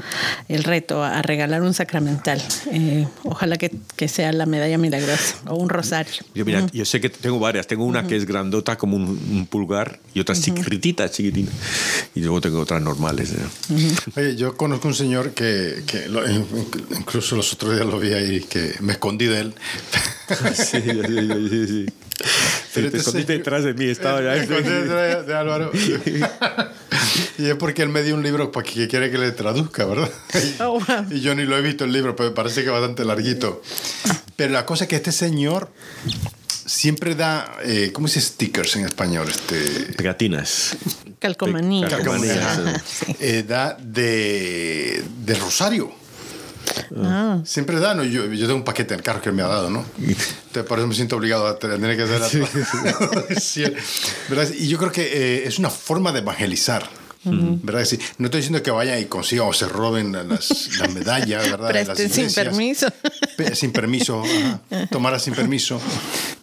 el 0.48 0.62
reto, 0.62 1.02
a 1.02 1.22
regalar 1.22 1.62
un 1.62 1.74
sacramental. 1.74 2.40
Eh, 2.70 3.06
ojalá 3.24 3.56
que, 3.56 3.72
que, 3.96 4.08
sea 4.08 4.32
la 4.32 4.46
medalla 4.46 4.78
milagrosa 4.78 5.36
o 5.46 5.56
un 5.56 5.68
rosario. 5.68 6.22
Yo, 6.34 6.44
mira, 6.44 6.66
yo 6.72 6.84
sé 6.84 7.00
que 7.00 7.08
tengo 7.08 7.38
varias. 7.38 7.66
Tengo 7.66 7.84
una 7.84 8.06
que 8.06 8.16
es 8.16 8.26
grandota 8.26 8.76
como 8.76 8.96
un, 8.96 9.46
pulgar 9.50 9.98
y 10.14 10.20
otras 10.20 10.38
uh 10.38 10.42
chiquititas, 10.42 11.10
chiquitinas. 11.12 11.54
Y 12.14 12.20
luego 12.20 12.40
tengo 12.40 12.60
otras 12.60 12.82
normales. 12.82 13.32
¿eh? 13.32 13.94
Oye, 14.16 14.36
yo 14.36 14.56
conozco 14.56 14.88
un 14.88 14.94
señor 14.94 15.32
que, 15.32 15.82
que 15.86 16.06
incluso 16.98 17.36
los 17.36 17.52
otros 17.54 17.74
días 17.74 17.86
lo 17.86 17.98
vi 17.98 18.12
ahí, 18.12 18.40
que 18.40 18.74
me 18.80 18.92
escondí 18.92 19.26
de 19.26 19.40
él. 19.40 19.54
sí, 20.54 20.80
sí, 20.80 21.48
sí, 21.50 21.66
sí. 21.66 21.86
Pero 22.74 22.90
te 22.90 22.98
escondiste 22.98 23.32
detrás 23.34 23.64
de 23.64 23.74
mí, 23.74 23.84
estaba 23.84 24.22
ya. 24.22 24.32
detrás 24.46 25.26
de 25.26 25.34
Álvaro. 25.34 25.70
y 27.38 27.46
es 27.46 27.54
porque 27.56 27.82
él 27.82 27.90
me 27.90 28.02
dio 28.02 28.14
un 28.14 28.22
libro 28.22 28.50
para 28.50 28.66
que 28.66 28.88
quiere 28.88 29.10
que 29.10 29.18
le 29.18 29.32
traduzca, 29.32 29.84
¿verdad? 29.84 30.10
Oh, 30.60 30.80
y 31.10 31.20
yo 31.20 31.34
ni 31.34 31.44
lo 31.44 31.56
he 31.56 31.62
visto 31.62 31.84
el 31.84 31.92
libro, 31.92 32.16
pero 32.16 32.34
parece 32.34 32.62
que 32.62 32.68
es 32.68 32.72
bastante 32.72 33.04
larguito. 33.04 33.62
Pero 34.36 34.52
la 34.52 34.64
cosa 34.64 34.84
es 34.84 34.90
que 34.90 34.96
este 34.96 35.12
señor 35.12 35.70
siempre 36.64 37.14
da, 37.14 37.58
eh, 37.64 37.90
¿cómo 37.92 38.08
se 38.08 38.20
dice 38.20 38.32
stickers 38.32 38.76
en 38.76 38.86
español? 38.86 39.28
Este, 39.28 39.92
Pegatinas. 39.92 40.76
Calcomanías. 41.18 41.90
Calcomanías. 41.90 42.60
Eh, 43.20 43.44
da 43.46 43.76
de, 43.80 45.04
de 45.24 45.34
rosario. 45.34 46.01
Ah. 46.96 47.40
Siempre 47.44 47.78
da, 47.80 47.94
¿no? 47.94 48.04
Yo, 48.04 48.26
yo, 48.26 48.46
tengo 48.46 48.56
un 48.56 48.64
paquete 48.64 48.94
en 48.94 49.00
el 49.00 49.04
carro 49.04 49.20
que 49.20 49.32
me 49.32 49.42
ha 49.42 49.48
dado, 49.48 49.70
¿no? 49.70 49.84
Entonces, 49.98 50.64
por 50.66 50.78
eso 50.78 50.86
me 50.86 50.94
siento 50.94 51.16
obligado 51.16 51.46
a 51.46 51.58
tener 51.58 51.96
que 51.96 52.02
hacer 52.02 52.46
sí, 53.40 53.64
Y 54.58 54.68
yo 54.68 54.78
creo 54.78 54.92
que 54.92 55.02
eh, 55.02 55.46
es 55.46 55.58
una 55.58 55.70
forma 55.70 56.12
de 56.12 56.20
evangelizar. 56.20 56.88
¿Verdad? 57.24 57.84
Sí. 57.84 58.00
No 58.18 58.26
estoy 58.26 58.40
diciendo 58.40 58.60
que 58.64 58.72
vayan 58.72 58.98
y 58.98 59.04
consigan 59.04 59.46
o 59.46 59.52
se 59.52 59.68
roben 59.68 60.10
las, 60.28 60.68
medallas, 60.92 61.48
¿verdad? 61.48 61.96
sin 61.96 62.32
permiso. 62.32 62.88
sin 63.54 63.70
permiso, 63.72 64.24
tomara 64.90 65.20
sin 65.20 65.32
permiso. 65.32 65.80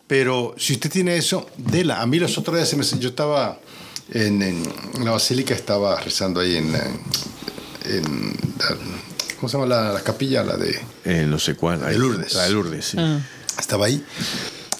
Pero 0.07 0.55
si 0.57 0.73
usted 0.73 0.89
tiene 0.89 1.17
eso, 1.17 1.49
dela. 1.57 2.01
A 2.01 2.05
mí 2.05 2.17
los 2.17 2.38
otros 2.38 2.55
días, 2.55 2.73
me, 2.75 2.99
yo 2.99 3.09
estaba 3.09 3.59
en, 4.13 4.41
en, 4.41 4.63
la 5.03 5.11
basílica, 5.11 5.53
estaba 5.53 5.99
rezando 5.99 6.39
ahí 6.39 6.55
en, 6.55 6.73
en 7.84 8.34
¿Cómo 9.39 9.49
se 9.49 9.57
llama 9.57 9.93
la, 9.93 10.01
capilla? 10.01 10.43
La 10.43 10.57
de. 10.57 10.79
Eh, 11.05 11.25
no 11.25 11.39
sé 11.39 11.55
cuál. 11.55 11.79
De 11.81 11.97
Lourdes. 11.97 12.33
La 12.33 12.43
de 12.43 12.51
Lourdes, 12.51 12.85
sí. 12.85 12.97
Ah. 12.99 13.19
Estaba 13.57 13.85
ahí. 13.85 14.03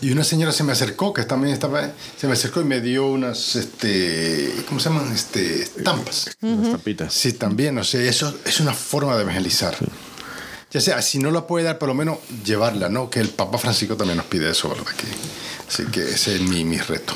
Y 0.01 0.12
una 0.12 0.24
señora 0.24 0.51
se 0.51 0.64
me 0.64 0.72
acercó, 0.72 1.14
que 1.14 1.24
también 1.24 1.53
estaba, 1.53 1.91
se 2.18 2.28
me 2.28 2.34
acercó 2.34 2.62
y 2.62 2.64
me 2.64 2.80
dio 2.80 3.07
unas, 3.07 3.55
este, 3.55 4.49
¿cómo 4.68 4.80
se 4.80 4.89
llaman? 4.89 5.12
Este, 5.14 5.64
estampas. 5.64 6.38
Unas 6.41 6.72
tapitas. 6.72 7.14
Sí, 7.14 7.34
también, 7.34 7.78
o 7.78 7.84
sea, 7.84 8.01
eso 8.01 8.34
es 8.45 8.60
una 8.62 8.74
forma 8.74 9.16
de 9.18 9.24
evangelizar. 9.24 9.76
Ya 10.72 10.80
sea, 10.80 11.01
si 11.01 11.20
no 11.20 11.32
la 11.32 11.47
puede 11.47 11.66
dar, 11.66 11.80
por 11.80 11.89
lo 11.89 11.95
menos 11.95 12.20
llevarla, 12.45 12.88
¿no? 12.88 13.10
Que 13.10 13.20
el 13.20 13.30
Papa 13.30 13.57
Francisco 13.57 13.97
también 13.97 14.18
nos 14.18 14.28
pide 14.28 14.49
eso, 14.49 14.70
¿verdad? 14.70 14.86
Que, 14.86 15.07
así 15.68 15.91
que 15.91 16.01
ese 16.01 16.36
es 16.36 16.41
mi, 16.41 16.64
mi 16.64 16.78
reto. 16.78 17.14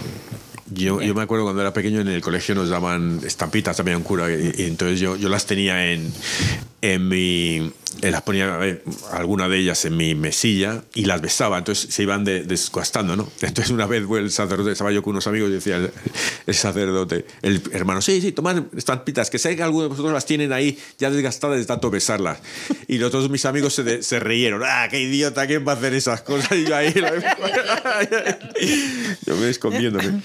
Yo, 0.74 1.02
yo, 1.02 1.14
me 1.14 1.22
acuerdo 1.22 1.46
cuando 1.46 1.62
era 1.62 1.72
pequeño 1.72 2.02
en 2.02 2.08
el 2.08 2.22
colegio 2.22 2.56
nos 2.56 2.70
daban 2.70 3.22
estampitas 3.24 3.78
también 3.78 3.98
un 3.98 4.04
cura 4.04 4.32
y, 4.32 4.54
entonces 4.58 5.00
yo, 5.00 5.16
yo 5.16 5.30
las 5.30 5.46
tenía 5.46 5.92
en, 5.92 6.12
en 6.84 7.08
mi 7.08 7.72
eh, 8.02 8.12
las 8.12 8.24
ponía 8.24 8.60
alguna 9.12 9.48
de 9.48 9.60
ellas 9.60 9.86
en 9.86 9.96
mi 9.96 10.16
mesilla 10.16 10.84
y 10.94 11.06
las 11.06 11.22
besaba, 11.22 11.60
entonces 11.60 11.94
se 11.94 12.04
iban 12.04 12.26
desgastando, 12.26 13.16
¿no? 13.16 13.30
Entonces 13.42 13.72
una 13.72 13.86
vez 13.86 14.04
el 14.18 14.32
sacerdote, 14.32 14.72
estaba 14.72 14.92
yo 14.92 15.04
con 15.04 15.12
unos 15.12 15.28
amigos 15.28 15.50
y 15.50 15.54
decía 15.54 15.90
el, 16.46 16.56
sacerdote, 16.56 17.26
el 17.42 17.62
hermano, 17.72 18.02
sí, 18.02 18.20
sí, 18.20 18.32
tomad 18.32 18.64
estampitas, 18.76 19.30
que 19.30 19.38
sé 19.38 19.56
que 19.56 19.64
algunos 19.64 19.86
de 19.86 19.90
vosotros 19.90 20.12
las 20.12 20.26
tienen 20.26 20.52
ahí 20.52 20.78
ya 20.98 21.12
desgastadas 21.12 21.60
de 21.60 21.66
tanto 21.66 21.92
besarlas. 21.92 22.40
Y 22.88 22.98
los 22.98 23.10
otros 23.10 23.30
mis 23.30 23.46
amigos 23.46 23.76
se, 23.76 24.02
se 24.02 24.20
reyeron, 24.20 24.64
ah, 24.66 24.88
qué 24.90 25.00
idiota, 25.00 25.46
¿quién 25.48 25.66
va 25.66 25.74
a 25.74 25.76
hacer 25.76 25.94
esas 25.94 26.24
cosas? 26.24 26.58
Y 26.58 26.66
yo 26.66 26.76
ahí, 26.76 26.94
yo 29.26 29.36
me 29.38 29.50
escondiéndome. 29.50 30.22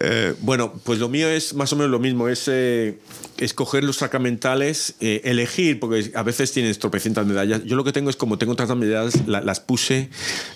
Eh, 0.00 0.34
bueno, 0.40 0.74
pues 0.84 0.98
lo 0.98 1.08
mío 1.08 1.28
es 1.28 1.54
más 1.54 1.72
o 1.72 1.76
menos 1.76 1.90
lo 1.90 2.00
mismo, 2.00 2.28
es 2.28 2.44
eh, 2.48 2.98
escoger 3.38 3.84
los 3.84 3.96
sacramentales, 3.96 4.94
elegir, 5.00 5.77
porque 5.78 6.10
a 6.14 6.22
veces 6.22 6.52
tienes 6.52 6.78
tropecientas 6.78 7.26
medallas. 7.26 7.64
Yo 7.64 7.76
lo 7.76 7.84
que 7.84 7.92
tengo 7.92 8.10
es 8.10 8.16
como 8.16 8.38
tengo 8.38 8.54
tantas 8.54 8.76
medallas, 8.76 9.26
las 9.26 9.60
puse, 9.60 10.10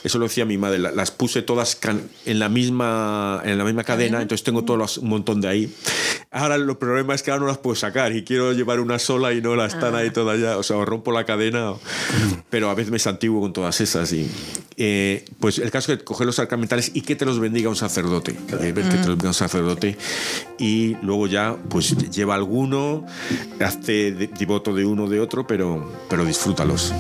eso 0.05 0.19
lo 0.19 0.27
decía 0.27 0.45
mi 0.45 0.59
madre, 0.59 0.79
las 0.79 1.11
puse 1.11 1.43
todas 1.43 1.79
en 2.27 2.39
la 2.39 2.49
misma, 2.49 3.41
en 3.45 3.59
la 3.59 3.65
misma 3.65 3.85
cadena, 3.85 4.23
entonces 4.23 4.45
tengo 4.45 4.65
todos 4.65 4.99
un 4.99 5.09
montón 5.09 5.41
de 5.41 5.49
ahí. 5.49 5.75
Ahora 6.31 6.55
el 6.55 6.77
problema 6.77 7.15
es 7.15 7.23
que 7.23 7.31
ahora 7.31 7.43
no 7.43 7.47
las 7.49 7.59
puedo 7.59 7.77
sacar 7.77 8.15
y 8.17 8.25
quiero 8.25 8.53
llevar 8.53 8.81
una 8.81 8.99
sola 8.99 9.33
y 9.33 9.43
no 9.43 9.55
las 9.55 9.75
están 9.75 9.95
ahí 9.95 10.09
ah. 10.09 10.13
todas 10.13 10.41
ya, 10.41 10.57
o 10.57 10.63
sea, 10.63 10.83
rompo 10.85 11.13
la 11.13 11.25
cadena, 11.25 11.75
pero 12.51 12.71
a 12.71 12.75
veces 12.75 12.91
me 12.91 12.99
santiguo 12.99 13.41
con 13.41 13.53
todas 13.53 13.81
esas. 13.81 14.13
Y, 14.13 14.27
eh, 14.77 15.25
pues 15.41 15.59
el 15.59 15.71
caso 15.71 15.93
es 15.93 15.99
que 15.99 16.05
coger 16.05 16.27
los 16.27 16.37
sacramentales 16.37 16.91
y 16.95 17.03
que 17.03 17.17
te 17.17 17.27
los 17.27 17.39
bendiga 17.39 17.69
un 17.69 17.77
sacerdote, 17.77 18.35
que 18.49 18.57
te 18.57 18.73
los 18.73 19.07
bendiga 19.09 19.29
un 19.29 19.35
sacerdote 19.35 19.99
y 20.59 20.97
luego 21.03 21.27
ya 21.27 21.57
pues 21.69 21.97
lleva 22.11 22.35
alguno, 22.35 23.05
hace 23.61 24.13
devoto 24.13 24.75
de 24.75 24.87
uno 24.87 25.09
de 25.13 25.21
otro, 25.21 25.47
pero, 25.47 25.87
pero 26.09 26.25
disfrútalos. 26.25 26.93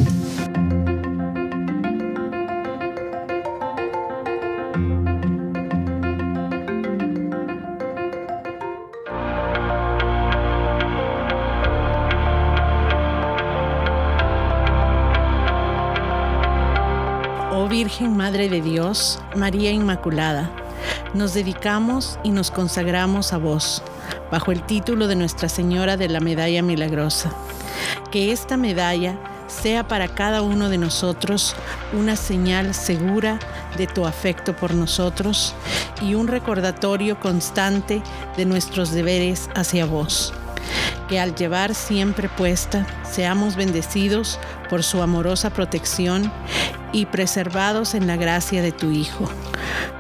Oh 17.50 17.66
Virgen 17.68 18.16
Madre 18.16 18.48
de 18.48 18.60
Dios, 18.60 19.20
María 19.34 19.72
Inmaculada, 19.72 20.50
nos 21.14 21.32
dedicamos 21.32 22.18
y 22.22 22.30
nos 22.30 22.50
consagramos 22.50 23.32
a 23.32 23.38
vos, 23.38 23.82
bajo 24.30 24.52
el 24.52 24.62
título 24.62 25.08
de 25.08 25.16
Nuestra 25.16 25.48
Señora 25.48 25.96
de 25.96 26.08
la 26.08 26.20
Medalla 26.20 26.62
Milagrosa 26.62 27.32
que 28.10 28.32
esta 28.32 28.56
medalla 28.56 29.16
sea 29.48 29.86
para 29.86 30.08
cada 30.08 30.42
uno 30.42 30.68
de 30.68 30.78
nosotros 30.78 31.54
una 31.92 32.16
señal 32.16 32.74
segura 32.74 33.38
de 33.76 33.86
tu 33.86 34.06
afecto 34.06 34.56
por 34.56 34.74
nosotros 34.74 35.54
y 36.00 36.14
un 36.14 36.26
recordatorio 36.26 37.20
constante 37.20 38.02
de 38.36 38.44
nuestros 38.44 38.92
deberes 38.92 39.50
hacia 39.54 39.86
vos. 39.86 40.32
Que 41.08 41.20
al 41.20 41.34
llevar 41.34 41.74
siempre 41.74 42.28
puesta 42.28 42.86
seamos 43.04 43.56
bendecidos 43.56 44.38
por 44.70 44.82
su 44.82 45.02
amorosa 45.02 45.50
protección 45.50 46.32
y 46.92 47.06
preservados 47.06 47.94
en 47.94 48.06
la 48.06 48.16
gracia 48.16 48.62
de 48.62 48.72
tu 48.72 48.90
Hijo. 48.90 49.28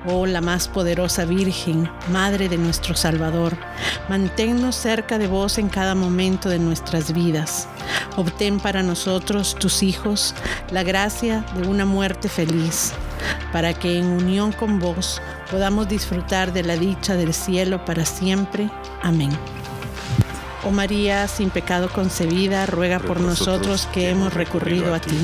Oh 0.06 0.26
la 0.26 0.40
más 0.40 0.68
poderosa 0.68 1.24
Virgen, 1.24 1.90
Madre 2.10 2.48
de 2.48 2.58
nuestro 2.58 2.94
Salvador, 2.94 3.56
manténnos 4.08 4.74
cerca 4.74 5.18
de 5.18 5.26
vos 5.26 5.58
en 5.58 5.68
cada 5.68 5.94
momento 5.94 6.48
de 6.48 6.58
nuestras 6.58 7.12
vidas. 7.12 7.68
Obtén 8.16 8.60
para 8.60 8.82
nosotros, 8.82 9.56
tus 9.58 9.82
hijos, 9.82 10.34
la 10.70 10.82
gracia 10.82 11.44
de 11.56 11.66
una 11.66 11.86
muerte 11.86 12.28
feliz, 12.28 12.92
para 13.52 13.72
que 13.72 13.98
en 13.98 14.06
unión 14.06 14.52
con 14.52 14.78
vos 14.78 15.22
podamos 15.50 15.88
disfrutar 15.88 16.52
de 16.52 16.62
la 16.62 16.76
dicha 16.76 17.16
del 17.16 17.32
cielo 17.32 17.84
para 17.84 18.04
siempre. 18.04 18.70
Amén. 19.02 19.30
Oh 20.64 20.70
María, 20.70 21.26
sin 21.26 21.50
pecado 21.50 21.88
concebida, 21.92 22.66
ruega 22.66 22.98
por 23.00 23.20
nosotros 23.20 23.88
que 23.92 24.10
hemos 24.10 24.32
recurrido 24.32 24.94
a 24.94 25.00
ti. 25.00 25.18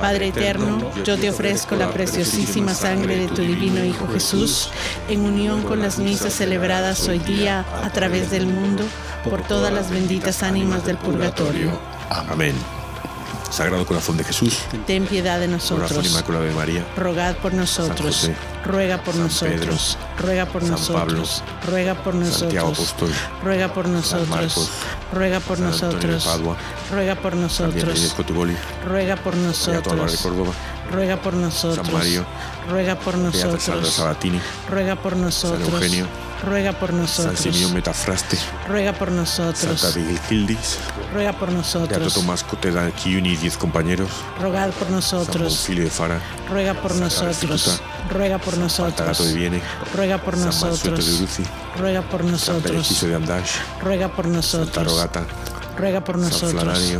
Padre 0.00 0.28
eterno, 0.28 0.78
yo 1.04 1.16
te 1.16 1.30
ofrezco 1.30 1.74
la 1.74 1.90
preciosísima 1.90 2.74
sangre 2.74 3.16
de 3.16 3.28
tu 3.28 3.40
divino 3.40 3.82
Hijo 3.82 4.06
Jesús, 4.08 4.70
en 5.08 5.22
unión 5.22 5.62
con 5.62 5.80
las 5.80 5.98
misas 5.98 6.34
celebradas 6.34 7.08
hoy 7.08 7.18
día 7.18 7.64
a 7.82 7.90
través 7.90 8.30
del 8.30 8.46
mundo, 8.46 8.84
por 9.28 9.42
todas 9.42 9.72
las 9.72 9.90
benditas 9.90 10.42
ánimas 10.42 10.84
del 10.84 10.96
purgatorio. 10.96 11.70
Amén. 12.10 12.54
Sagrado 13.50 13.86
Corazón 13.86 14.16
de 14.16 14.24
Jesús, 14.24 14.58
ten 14.86 15.06
piedad 15.06 15.38
de 15.38 15.48
nosotros. 15.48 15.88
Corazón 15.90 16.10
Inmaculado 16.10 16.44
de 16.44 16.50
María, 16.52 16.84
rogad 16.96 17.36
por 17.36 17.54
nosotros. 17.54 18.16
San 18.16 18.34
José, 18.34 18.36
ruega 18.64 18.98
por 19.02 19.14
San 19.14 19.22
nosotros. 19.22 19.98
Pedro, 19.98 20.26
ruega 20.26 20.46
por 20.46 20.62
San 20.62 20.70
nosotros. 20.72 21.42
Pablo, 21.46 21.70
ruega 21.70 21.94
por 21.94 22.14
nosotros. 22.14 22.64
Apóstol, 22.64 23.12
ruega 23.42 23.72
por 23.72 23.88
nosotros. 23.88 24.28
Marcos, 24.28 24.70
ruega 25.12 25.40
por 25.40 25.56
San 25.56 25.66
nosotros. 25.66 26.24
Padua, 26.24 26.56
ruega 26.90 27.14
por 27.14 27.36
nosotros. 27.36 28.14
Cotuboli, 28.16 28.56
ruega 28.84 29.16
por 29.16 29.36
nosotros. 29.36 30.16
Córdoba, 30.16 30.52
ruega 30.92 31.16
por 31.16 31.34
nosotros. 31.34 31.86
San 31.86 31.94
Mario, 31.94 32.26
ruega 32.68 32.96
por 32.96 33.16
nosotros. 33.16 33.66
Beata 33.66 33.86
Sabatini, 33.86 34.40
ruega 34.68 34.96
por 34.96 35.16
nosotros. 35.16 35.64
San 35.64 35.74
Eugenio, 35.74 36.06
ruega 36.44 36.72
por 36.72 36.92
nosotros. 36.92 37.38
San 37.38 37.52
Simeón 37.52 37.74
Metafraste, 37.74 38.38
ruega 38.68 38.92
por 38.92 39.10
nosotros. 39.10 39.80
Santa 39.80 39.98
Vigilgildis, 39.98 40.78
ruega 41.12 41.32
por 41.32 41.50
nosotros. 41.52 41.98
Beato 41.98 42.14
Tomás 42.14 42.44
Coteda 42.44 42.90
Kiuni 42.90 43.30
y 43.30 43.36
diez 43.36 43.56
compañeros, 43.56 44.10
rogad 44.40 44.70
por 44.70 44.90
nosotros. 44.90 45.34
San 45.34 45.42
Bonfilio 45.44 45.84
de 45.84 45.90
Fara, 45.90 46.20
ruega 46.50 46.74
por 46.74 46.94
nosotros. 46.94 47.80
ruega 48.10 48.38
por 48.38 48.56
nosotros. 48.58 49.24
de 49.26 49.34
Viene, 49.34 49.62
ruega 49.94 50.18
por 50.18 50.36
nosotros. 50.36 50.80
San 50.80 50.94
de 50.94 51.14
Uruzi, 51.14 51.42
ruega 51.78 52.02
por 52.02 52.24
nosotros. 52.24 52.86
San 52.86 53.08
de 53.08 53.14
Andash, 53.16 53.50
ruega 53.82 54.08
por 54.08 54.26
nosotros. 54.26 54.74
Santa 54.74 54.84
Rogata, 54.84 55.26
ruega 55.76 56.02
por 56.02 56.18
nosotros. 56.18 56.94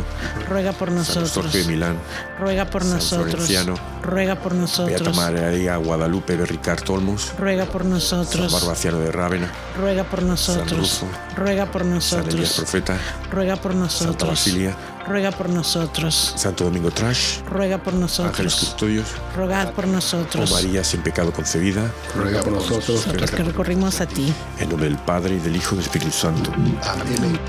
ruega 0.47 0.73
por 0.73 0.91
nosotros. 0.91 1.31
San 1.31 1.51
de 1.51 1.63
Milán, 1.65 1.97
ruega 2.39 2.65
por 2.65 2.83
San 2.83 2.91
nosotros. 2.93 3.31
Florenciano, 3.31 3.75
ruega 4.01 4.35
por 4.35 4.53
nosotros. 4.55 5.01
Beata 5.01 5.17
María 5.17 5.77
Guadalupe 5.77 6.37
de 6.37 6.45
Ricard 6.45 6.89
Olmos, 6.89 7.33
ruega 7.37 7.65
por 7.65 7.85
nosotros. 7.85 8.51
San 8.51 8.59
Barbaciano 8.59 8.99
de 8.99 9.11
Rávena, 9.11 9.51
ruega 9.77 10.03
por 10.03 10.23
nosotros. 10.23 11.03
Ruega 11.35 11.65
por 11.71 11.85
nosotros. 11.85 12.25
San 12.25 12.37
Elías 12.37 12.53
Profeta, 12.53 12.97
ruega 13.31 13.55
por 13.55 13.75
nosotros. 13.75 14.09
Santa 14.09 14.25
Basilia, 14.25 14.75
ruega 15.07 15.31
por 15.31 15.49
nosotros. 15.49 16.33
Santo 16.35 16.65
Domingo 16.65 16.91
Trash, 16.91 17.39
ruega 17.49 17.77
por 17.77 17.93
nosotros. 17.93 18.33
Ángeles 18.33 18.55
Custodios, 18.55 19.07
rogad 19.35 19.71
por 19.71 19.87
nosotros. 19.87 20.51
Oh 20.51 20.53
María 20.55 20.83
sin 20.83 21.01
pecado 21.01 21.31
concebida, 21.31 21.91
ruega 22.15 22.41
por 22.41 22.53
nosotros. 22.53 23.05
Nosotros 23.05 23.31
que 23.31 23.43
recorrimos 23.43 24.01
a 24.01 24.05
ti. 24.05 24.33
En 24.59 24.69
nombre 24.69 24.87
del 24.89 24.97
Padre 24.97 25.35
y 25.35 25.39
del 25.39 25.55
Hijo 25.55 25.75
y 25.75 25.77
del 25.77 25.85
Espíritu 25.85 26.11
Santo. 26.11 26.51
Amén. 26.83 27.39